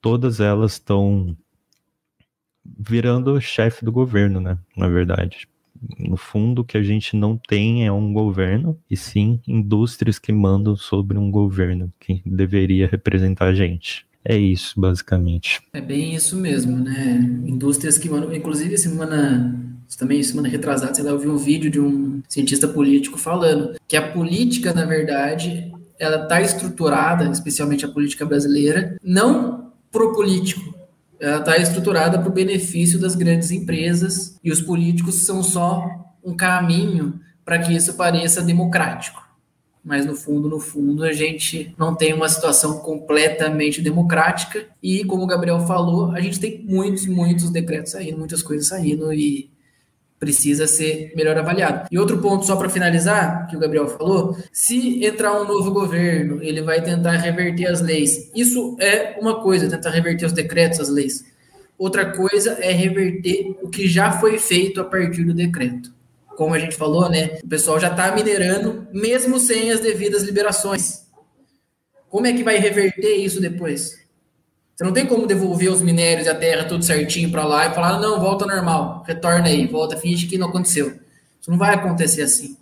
todas 0.00 0.40
elas 0.40 0.72
estão 0.72 1.36
virando 2.78 3.40
chefe 3.40 3.84
do 3.84 3.92
governo, 3.92 4.40
né? 4.40 4.58
Na 4.76 4.88
verdade, 4.88 5.48
no 5.98 6.16
fundo, 6.16 6.62
o 6.62 6.64
que 6.64 6.76
a 6.76 6.82
gente 6.82 7.16
não 7.16 7.36
tem 7.36 7.86
é 7.86 7.92
um 7.92 8.12
governo, 8.12 8.78
e 8.90 8.96
sim 8.96 9.40
indústrias 9.46 10.18
que 10.18 10.32
mandam 10.32 10.74
sobre 10.76 11.18
um 11.18 11.30
governo 11.30 11.92
que 12.00 12.22
deveria 12.24 12.86
representar 12.86 13.46
a 13.46 13.54
gente. 13.54 14.06
É 14.24 14.36
isso, 14.36 14.80
basicamente. 14.80 15.60
É 15.72 15.80
bem 15.80 16.14
isso 16.14 16.36
mesmo, 16.36 16.76
né? 16.76 17.18
Indústrias 17.46 17.96
que 17.96 18.08
mandam, 18.08 18.34
inclusive 18.34 18.76
semana 18.76 19.62
também 19.96 20.20
semana 20.22 20.48
retrasada, 20.48 20.92
sei 20.94 21.04
lá, 21.04 21.12
eu 21.12 21.18
vi 21.18 21.28
um 21.28 21.36
vídeo 21.36 21.70
de 21.70 21.78
um 21.78 22.20
cientista 22.28 22.66
político 22.66 23.16
falando 23.16 23.76
que 23.86 23.96
a 23.96 24.10
política, 24.10 24.74
na 24.74 24.84
verdade, 24.84 25.72
ela 25.98 26.24
está 26.24 26.40
estruturada, 26.40 27.24
especialmente 27.30 27.84
a 27.84 27.88
política 27.88 28.24
brasileira, 28.24 28.96
não 29.02 29.72
pro 29.90 30.12
político, 30.12 30.74
ela 31.18 31.38
está 31.38 31.56
estruturada 31.56 32.18
para 32.18 32.28
o 32.28 32.32
benefício 32.32 32.98
das 32.98 33.14
grandes 33.14 33.50
empresas 33.50 34.38
e 34.44 34.50
os 34.50 34.60
políticos 34.60 35.26
são 35.26 35.42
só 35.42 35.84
um 36.22 36.36
caminho 36.36 37.18
para 37.44 37.58
que 37.58 37.74
isso 37.74 37.94
pareça 37.94 38.42
democrático. 38.42 39.24
Mas 39.82 40.04
no 40.04 40.16
fundo, 40.16 40.48
no 40.48 40.58
fundo, 40.58 41.04
a 41.04 41.12
gente 41.12 41.72
não 41.78 41.94
tem 41.94 42.12
uma 42.12 42.28
situação 42.28 42.80
completamente 42.80 43.80
democrática 43.80 44.66
e, 44.82 45.04
como 45.04 45.22
o 45.22 45.26
Gabriel 45.28 45.60
falou, 45.60 46.10
a 46.10 46.20
gente 46.20 46.40
tem 46.40 46.64
muitos, 46.64 47.06
muitos 47.06 47.50
decretos 47.50 47.92
saindo, 47.92 48.18
muitas 48.18 48.42
coisas 48.42 48.66
saindo 48.66 49.12
e 49.12 49.48
precisa 50.18 50.66
ser 50.66 51.12
melhor 51.14 51.36
avaliado. 51.36 51.88
E 51.90 51.98
outro 51.98 52.18
ponto, 52.18 52.46
só 52.46 52.56
para 52.56 52.68
finalizar, 52.68 53.46
que 53.48 53.56
o 53.56 53.58
Gabriel 53.58 53.88
falou, 53.88 54.36
se 54.52 55.04
entrar 55.04 55.40
um 55.40 55.46
novo 55.46 55.70
governo, 55.70 56.42
ele 56.42 56.62
vai 56.62 56.82
tentar 56.82 57.12
reverter 57.12 57.66
as 57.66 57.80
leis. 57.80 58.30
Isso 58.34 58.76
é 58.80 59.16
uma 59.20 59.40
coisa, 59.42 59.68
tentar 59.68 59.90
reverter 59.90 60.26
os 60.26 60.32
decretos, 60.32 60.80
as 60.80 60.88
leis. 60.88 61.24
Outra 61.78 62.10
coisa 62.10 62.56
é 62.60 62.72
reverter 62.72 63.54
o 63.60 63.68
que 63.68 63.86
já 63.86 64.12
foi 64.12 64.38
feito 64.38 64.80
a 64.80 64.84
partir 64.84 65.24
do 65.24 65.34
decreto. 65.34 65.94
Como 66.36 66.54
a 66.54 66.58
gente 66.58 66.76
falou, 66.76 67.08
né? 67.08 67.38
O 67.44 67.48
pessoal 67.48 67.78
já 67.78 67.88
está 67.88 68.14
minerando, 68.14 68.86
mesmo 68.92 69.38
sem 69.38 69.70
as 69.70 69.80
devidas 69.80 70.22
liberações. 70.22 71.06
Como 72.08 72.26
é 72.26 72.32
que 72.32 72.42
vai 72.42 72.56
reverter 72.56 73.16
isso 73.16 73.40
depois? 73.40 74.05
Você 74.76 74.84
não 74.84 74.92
tem 74.92 75.06
como 75.06 75.26
devolver 75.26 75.72
os 75.72 75.80
minérios 75.80 76.26
e 76.26 76.30
a 76.30 76.34
terra 76.34 76.64
tudo 76.64 76.84
certinho 76.84 77.30
para 77.30 77.46
lá 77.46 77.66
e 77.66 77.74
falar, 77.74 77.98
não, 77.98 78.20
volta 78.20 78.44
normal, 78.44 79.02
retorna 79.06 79.48
aí, 79.48 79.66
volta, 79.66 79.96
finge 79.96 80.26
que 80.26 80.36
não 80.36 80.48
aconteceu. 80.48 80.88
Isso 81.40 81.50
não 81.50 81.56
vai 81.56 81.74
acontecer 81.74 82.20
assim. 82.20 82.58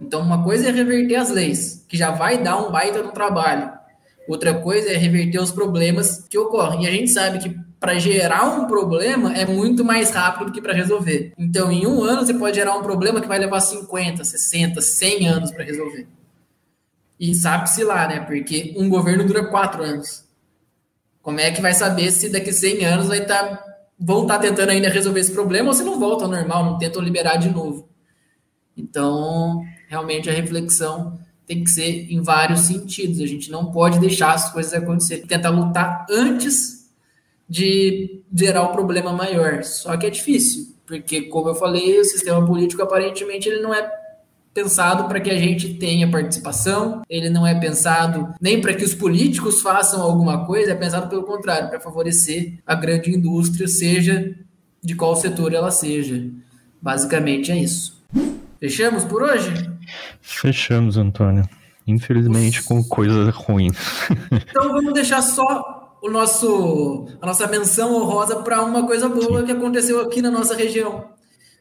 Então, 0.00 0.20
uma 0.20 0.44
coisa 0.44 0.68
é 0.68 0.70
reverter 0.70 1.16
as 1.16 1.30
leis, 1.30 1.84
que 1.88 1.96
já 1.96 2.12
vai 2.12 2.40
dar 2.40 2.58
um 2.58 2.70
baita 2.70 3.02
no 3.02 3.10
trabalho. 3.10 3.72
Outra 4.28 4.54
coisa 4.54 4.92
é 4.92 4.96
reverter 4.96 5.40
os 5.40 5.50
problemas 5.50 6.24
que 6.30 6.38
ocorrem. 6.38 6.84
E 6.84 6.86
a 6.86 6.92
gente 6.92 7.10
sabe 7.10 7.40
que 7.40 7.56
para 7.80 7.98
gerar 7.98 8.44
um 8.44 8.68
problema 8.68 9.36
é 9.36 9.44
muito 9.44 9.84
mais 9.84 10.10
rápido 10.10 10.46
do 10.46 10.52
que 10.52 10.62
para 10.62 10.72
resolver. 10.72 11.32
Então, 11.36 11.72
em 11.72 11.84
um 11.88 12.04
ano, 12.04 12.24
você 12.24 12.34
pode 12.34 12.54
gerar 12.54 12.76
um 12.76 12.82
problema 12.82 13.20
que 13.20 13.26
vai 13.26 13.40
levar 13.40 13.58
50, 13.58 14.22
60, 14.22 14.80
100 14.80 15.26
anos 15.26 15.50
para 15.50 15.64
resolver. 15.64 16.06
E 17.18 17.34
sabe-se 17.34 17.82
lá, 17.82 18.06
né? 18.06 18.20
Porque 18.20 18.74
um 18.76 18.88
governo 18.88 19.24
dura 19.24 19.46
quatro 19.46 19.82
anos. 19.82 20.24
Como 21.22 21.38
é 21.38 21.52
que 21.52 21.62
vai 21.62 21.72
saber 21.72 22.10
se 22.10 22.28
daqui 22.28 22.52
100 22.52 22.84
anos 22.84 23.06
vai 23.06 23.24
tá, 23.24 23.64
vão 23.98 24.22
estar 24.22 24.34
tá 24.34 24.40
tentando 24.40 24.70
ainda 24.70 24.88
resolver 24.88 25.20
esse 25.20 25.32
problema 25.32 25.68
ou 25.68 25.74
se 25.74 25.84
não 25.84 25.98
volta 25.98 26.24
ao 26.24 26.30
normal, 26.30 26.64
não 26.64 26.78
tentam 26.78 27.00
liberar 27.00 27.36
de 27.36 27.48
novo? 27.48 27.88
Então, 28.76 29.62
realmente 29.88 30.28
a 30.28 30.32
reflexão 30.32 31.18
tem 31.46 31.62
que 31.62 31.70
ser 31.70 32.12
em 32.12 32.20
vários 32.20 32.60
sentidos. 32.60 33.20
A 33.20 33.26
gente 33.26 33.50
não 33.50 33.70
pode 33.70 34.00
deixar 34.00 34.32
as 34.32 34.52
coisas 34.52 34.74
acontecerem, 34.74 35.26
tentar 35.26 35.50
lutar 35.50 36.06
antes 36.10 36.90
de 37.48 38.22
gerar 38.34 38.62
um 38.62 38.72
problema 38.72 39.12
maior. 39.12 39.62
Só 39.62 39.96
que 39.96 40.06
é 40.06 40.10
difícil, 40.10 40.74
porque 40.86 41.22
como 41.22 41.50
eu 41.50 41.54
falei, 41.54 42.00
o 42.00 42.04
sistema 42.04 42.44
político 42.44 42.82
aparentemente 42.82 43.48
ele 43.48 43.60
não 43.60 43.72
é 43.72 44.01
pensado 44.54 45.08
para 45.08 45.20
que 45.20 45.30
a 45.30 45.38
gente 45.38 45.74
tenha 45.74 46.10
participação, 46.10 47.02
ele 47.08 47.30
não 47.30 47.46
é 47.46 47.58
pensado 47.58 48.34
nem 48.40 48.60
para 48.60 48.74
que 48.74 48.84
os 48.84 48.94
políticos 48.94 49.62
façam 49.62 50.02
alguma 50.02 50.44
coisa, 50.44 50.72
é 50.72 50.74
pensado 50.74 51.08
pelo 51.08 51.24
contrário, 51.24 51.68
para 51.68 51.80
favorecer 51.80 52.58
a 52.66 52.74
grande 52.74 53.10
indústria, 53.10 53.66
seja 53.66 54.34
de 54.82 54.94
qual 54.94 55.16
setor 55.16 55.54
ela 55.54 55.70
seja. 55.70 56.28
Basicamente 56.80 57.50
é 57.50 57.56
isso. 57.56 58.02
Fechamos 58.60 59.04
por 59.04 59.22
hoje? 59.22 59.52
Fechamos, 60.20 60.96
Antônio. 60.96 61.48
Infelizmente 61.86 62.62
com 62.62 62.82
coisa 62.84 63.30
ruim. 63.30 63.70
Então 64.50 64.68
vamos 64.72 64.92
deixar 64.92 65.22
só 65.22 65.98
o 66.02 66.10
nosso 66.10 67.06
a 67.20 67.26
nossa 67.26 67.46
menção 67.46 67.94
honrosa 67.94 68.36
para 68.36 68.62
uma 68.62 68.86
coisa 68.86 69.08
boa 69.08 69.44
que 69.44 69.52
aconteceu 69.52 70.00
aqui 70.00 70.20
na 70.20 70.30
nossa 70.30 70.54
região. 70.54 71.06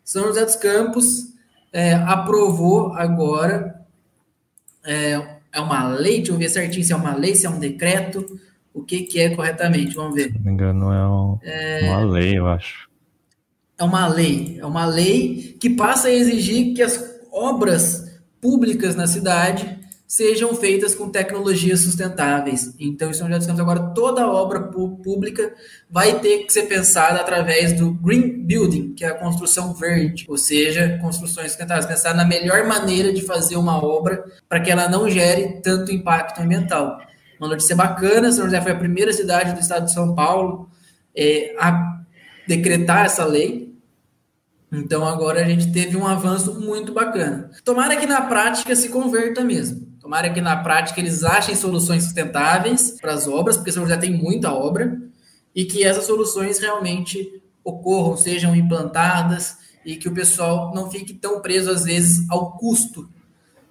São 0.04 0.26
José 0.26 0.44
dos 0.44 0.56
Campos 0.56 1.31
é, 1.72 1.94
aprovou 1.94 2.94
agora 2.94 3.82
é, 4.86 5.40
é 5.52 5.60
uma 5.60 5.88
lei, 5.88 6.18
deixa 6.18 6.32
eu 6.32 6.38
ver 6.38 6.50
certinho 6.50 6.84
se 6.84 6.94
é 6.94 6.96
uma 6.96 7.16
lei, 7.16 7.36
se 7.36 7.46
é 7.46 7.50
um 7.50 7.60
decreto, 7.60 8.26
o 8.74 8.82
que, 8.82 9.02
que 9.04 9.20
é 9.20 9.36
corretamente, 9.36 9.96
vamos 9.96 10.16
ver. 10.16 10.32
Se 10.32 10.34
não 10.34 10.46
me 10.46 10.52
engano, 10.52 10.92
é, 10.92 11.08
um, 11.08 11.40
é 11.44 11.90
uma 11.90 12.06
lei, 12.06 12.38
eu 12.38 12.48
acho. 12.48 12.90
É 13.78 13.84
uma 13.84 14.08
lei, 14.08 14.58
é 14.60 14.66
uma 14.66 14.86
lei 14.86 15.58
que 15.60 15.70
passa 15.70 16.08
a 16.08 16.14
exigir 16.14 16.74
que 16.76 16.82
as 16.82 17.04
obras 17.32 18.20
públicas 18.40 18.96
na 18.96 19.08
cidade 19.08 19.81
sejam 20.12 20.54
feitas 20.54 20.94
com 20.94 21.10
tecnologias 21.10 21.80
sustentáveis. 21.80 22.76
Então, 22.78 23.14
São 23.14 23.28
José 23.28 23.38
dos 23.38 23.48
Campos, 23.48 23.62
agora 23.62 23.94
toda 23.96 24.30
obra 24.30 24.60
pública 24.60 25.54
vai 25.90 26.20
ter 26.20 26.40
que 26.40 26.52
ser 26.52 26.64
pensada 26.64 27.22
através 27.22 27.72
do 27.72 27.94
Green 27.94 28.44
Building, 28.44 28.94
que 28.94 29.06
é 29.06 29.08
a 29.08 29.14
construção 29.14 29.74
verde, 29.74 30.26
ou 30.28 30.38
seja, 30.38 31.00
construções 31.02 31.52
sustentáveis. 31.52 31.86
Pensar 31.86 32.14
na 32.14 32.26
melhor 32.26 32.68
maneira 32.68 33.14
de 33.14 33.22
fazer 33.22 33.56
uma 33.56 33.82
obra 33.82 34.26
para 34.50 34.60
que 34.60 34.70
ela 34.70 34.90
não 34.90 35.10
gere 35.10 35.62
tanto 35.62 35.94
impacto 35.94 36.42
ambiental. 36.42 37.00
Uma 37.40 37.48
notícia 37.48 37.74
bacana, 37.74 38.34
São 38.34 38.44
José 38.44 38.60
foi 38.60 38.74
a 38.74 38.78
primeira 38.78 39.14
cidade 39.14 39.54
do 39.54 39.62
estado 39.62 39.86
de 39.86 39.94
São 39.94 40.14
Paulo 40.14 40.70
é, 41.16 41.56
a 41.58 42.02
decretar 42.46 43.06
essa 43.06 43.24
lei, 43.24 43.74
então 44.70 45.06
agora 45.06 45.40
a 45.40 45.48
gente 45.48 45.72
teve 45.72 45.96
um 45.96 46.06
avanço 46.06 46.60
muito 46.60 46.92
bacana. 46.92 47.50
Tomara 47.64 47.96
que 47.96 48.06
na 48.06 48.24
prática 48.24 48.76
se 48.76 48.90
converta 48.90 49.42
mesmo. 49.42 49.91
Tomara 50.02 50.34
que 50.34 50.42
na 50.42 50.58
prática 50.58 51.00
eles 51.00 51.24
achem 51.24 51.56
soluções 51.56 52.04
sustentáveis 52.04 52.98
para 53.00 53.14
as 53.14 53.28
obras, 53.28 53.56
porque 53.56 53.72
São 53.72 53.84
José 53.84 53.98
tem 53.98 54.12
muita 54.12 54.52
obra, 54.52 55.00
e 55.56 55.64
que 55.64 55.84
essas 55.84 56.06
soluções 56.06 56.58
realmente 56.60 57.42
ocorram, 57.64 58.18
sejam 58.18 58.56
implantadas 58.56 59.58
e 59.86 59.96
que 59.96 60.08
o 60.08 60.14
pessoal 60.14 60.74
não 60.74 60.90
fique 60.90 61.14
tão 61.14 61.40
preso 61.40 61.70
às 61.70 61.84
vezes 61.84 62.28
ao 62.32 62.58
custo, 62.58 63.10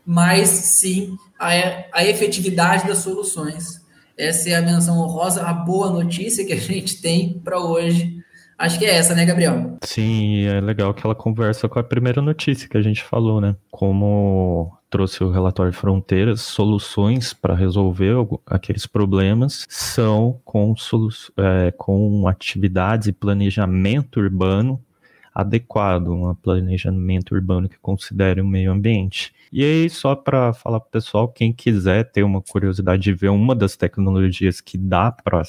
mas 0.07 0.49
sim 0.49 1.17
à, 1.39 1.49
à 1.93 2.05
efetividade 2.05 2.87
das 2.87 2.99
soluções. 2.99 3.81
Essa 4.17 4.51
é 4.51 4.55
a 4.55 4.63
menção 4.63 4.99
honrosa, 4.99 5.43
a 5.43 5.53
boa 5.53 5.91
notícia 5.91 6.45
que 6.45 6.53
a 6.53 6.61
gente 6.61 7.01
tem 7.01 7.41
para 7.41 7.59
hoje 7.59 8.20
Acho 8.61 8.79
que 8.79 8.85
é 8.85 8.95
essa, 8.95 9.15
né, 9.15 9.25
Gabriel? 9.25 9.79
Sim, 9.83 10.45
é 10.45 10.61
legal 10.61 10.93
que 10.93 11.07
ela 11.07 11.15
conversa 11.15 11.67
com 11.67 11.79
a 11.79 11.83
primeira 11.83 12.21
notícia 12.21 12.69
que 12.69 12.77
a 12.77 12.83
gente 12.83 13.03
falou, 13.03 13.41
né? 13.41 13.57
Como 13.71 14.71
trouxe 14.91 15.25
o 15.25 15.31
relatório 15.31 15.73
Fronteiras, 15.73 16.43
soluções 16.43 17.33
para 17.33 17.55
resolver 17.55 18.17
aqueles 18.45 18.87
problemas 18.87 19.65
são 19.67 20.39
com, 20.45 20.75
é, 21.39 21.71
com 21.71 22.29
atividades 22.29 23.09
e 23.09 23.13
planejamento 23.13 24.21
urbano 24.21 24.79
adequado, 25.35 26.09
um 26.09 26.35
planejamento 26.35 27.35
urbano 27.35 27.67
que 27.67 27.79
considere 27.79 28.43
o 28.43 28.47
meio 28.47 28.73
ambiente. 28.73 29.33
E 29.51 29.65
aí, 29.65 29.89
só 29.89 30.15
para 30.15 30.53
falar 30.53 30.81
para 30.81 30.89
o 30.89 30.91
pessoal, 30.91 31.29
quem 31.29 31.51
quiser 31.51 32.11
ter 32.11 32.25
uma 32.25 32.43
curiosidade 32.43 33.03
de 33.03 33.15
ver 33.15 33.31
uma 33.31 33.55
das 33.55 33.75
tecnologias 33.75 34.61
que 34.61 34.77
dá 34.77 35.11
para 35.11 35.43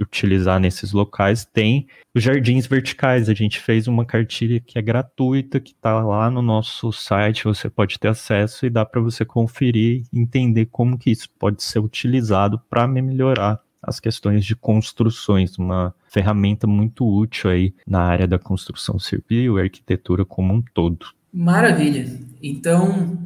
utilizar 0.00 0.60
nesses 0.60 0.92
locais, 0.92 1.44
tem 1.44 1.86
os 2.14 2.22
jardins 2.22 2.66
verticais. 2.66 3.28
A 3.28 3.34
gente 3.34 3.58
fez 3.58 3.86
uma 3.86 4.04
cartilha 4.04 4.60
que 4.60 4.78
é 4.78 4.82
gratuita, 4.82 5.60
que 5.60 5.72
está 5.72 6.02
lá 6.02 6.30
no 6.30 6.42
nosso 6.42 6.92
site, 6.92 7.44
você 7.44 7.68
pode 7.68 7.98
ter 7.98 8.08
acesso 8.08 8.66
e 8.66 8.70
dá 8.70 8.84
para 8.84 9.00
você 9.00 9.24
conferir 9.24 10.04
entender 10.12 10.66
como 10.66 10.98
que 10.98 11.10
isso 11.10 11.28
pode 11.38 11.62
ser 11.62 11.78
utilizado 11.78 12.60
para 12.70 12.86
melhorar 12.86 13.60
as 13.82 14.00
questões 14.00 14.44
de 14.44 14.56
construções, 14.56 15.56
uma 15.56 15.94
ferramenta 16.08 16.66
muito 16.66 17.06
útil 17.06 17.50
aí 17.50 17.74
na 17.86 18.02
área 18.02 18.26
da 18.26 18.38
construção 18.38 18.98
civil 18.98 19.58
e 19.58 19.62
arquitetura 19.62 20.24
como 20.24 20.52
um 20.52 20.62
todo. 20.74 21.06
Maravilha. 21.32 22.06
Então, 22.42 23.18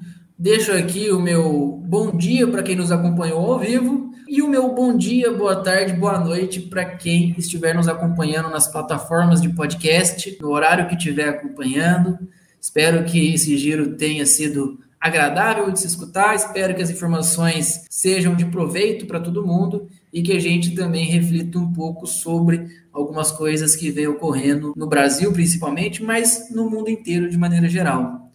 deixo 0.43 0.73
aqui 0.73 1.09
o 1.13 1.21
meu 1.21 1.81
bom 1.85 2.11
dia 2.11 2.49
para 2.49 2.65
quem 2.65 2.75
nos 2.75 2.91
acompanhou 2.91 3.53
ao 3.53 3.61
vivo 3.61 4.13
e 4.27 4.43
o 4.43 4.49
meu 4.49 4.75
bom 4.75 4.97
dia, 4.97 5.33
boa 5.33 5.63
tarde, 5.63 5.93
boa 5.93 6.19
noite 6.19 6.59
para 6.59 6.85
quem 6.85 7.33
estiver 7.39 7.73
nos 7.73 7.87
acompanhando 7.87 8.51
nas 8.51 8.67
plataformas 8.67 9.41
de 9.41 9.51
podcast, 9.51 10.37
no 10.41 10.51
horário 10.51 10.89
que 10.89 10.97
estiver 10.97 11.29
acompanhando. 11.29 12.19
Espero 12.61 13.05
que 13.05 13.33
esse 13.33 13.57
giro 13.57 13.95
tenha 13.95 14.27
sido 14.27 14.81
agradável 15.01 15.71
de 15.71 15.79
se 15.79 15.87
escutar. 15.87 16.35
Espero 16.35 16.75
que 16.75 16.83
as 16.83 16.91
informações 16.91 17.85
sejam 17.89 18.35
de 18.35 18.47
proveito 18.47 19.07
para 19.07 19.21
todo 19.21 19.47
mundo 19.47 19.87
e 20.13 20.23
que 20.23 20.33
a 20.33 20.41
gente 20.41 20.75
também 20.75 21.05
reflita 21.05 21.57
um 21.57 21.73
pouco 21.73 22.05
sobre 22.05 22.67
algumas 22.93 23.31
coisas 23.31 23.77
que 23.77 23.93
vem 23.93 24.09
ocorrendo 24.09 24.73
no 24.77 24.89
Brasil, 24.89 25.33
principalmente, 25.33 26.03
mas 26.03 26.51
no 26.51 26.69
mundo 26.69 26.91
inteiro 26.91 27.31
de 27.31 27.39
maneira 27.39 27.69
geral. 27.69 28.29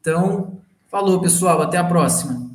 Então, 0.00 0.63
falou, 0.94 1.20
pessoal. 1.20 1.60
Até 1.60 1.76
a 1.76 1.82
próxima. 1.82 2.48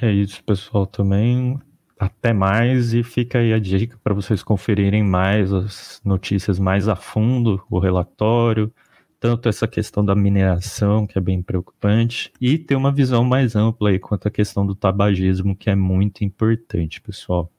É 0.00 0.12
isso, 0.12 0.42
pessoal. 0.44 0.86
Também 0.86 1.58
até 1.98 2.32
mais 2.32 2.94
e 2.94 3.02
fica 3.02 3.38
aí 3.38 3.52
a 3.52 3.58
dica 3.58 3.98
para 4.04 4.14
vocês 4.14 4.40
conferirem 4.40 5.02
mais 5.02 5.52
as 5.52 6.00
notícias 6.04 6.60
mais 6.60 6.88
a 6.88 6.94
fundo, 6.94 7.60
o 7.68 7.80
relatório, 7.80 8.72
tanto 9.18 9.48
essa 9.48 9.66
questão 9.66 10.04
da 10.04 10.14
mineração, 10.14 11.06
que 11.06 11.18
é 11.18 11.20
bem 11.20 11.42
preocupante, 11.42 12.30
e 12.40 12.56
ter 12.56 12.76
uma 12.76 12.92
visão 12.92 13.24
mais 13.24 13.56
ampla 13.56 13.88
aí 13.88 13.98
quanto 13.98 14.28
à 14.28 14.30
questão 14.30 14.64
do 14.64 14.74
tabagismo, 14.74 15.56
que 15.56 15.68
é 15.68 15.74
muito 15.74 16.22
importante, 16.22 17.00
pessoal. 17.00 17.50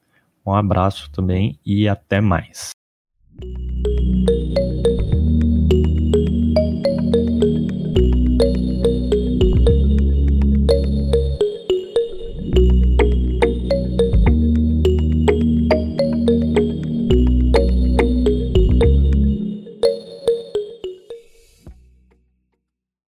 Um 0.45 0.53
abraço 0.53 1.12
também 1.12 1.60
e 1.66 1.89
até 1.89 2.22
mais. 2.22 2.70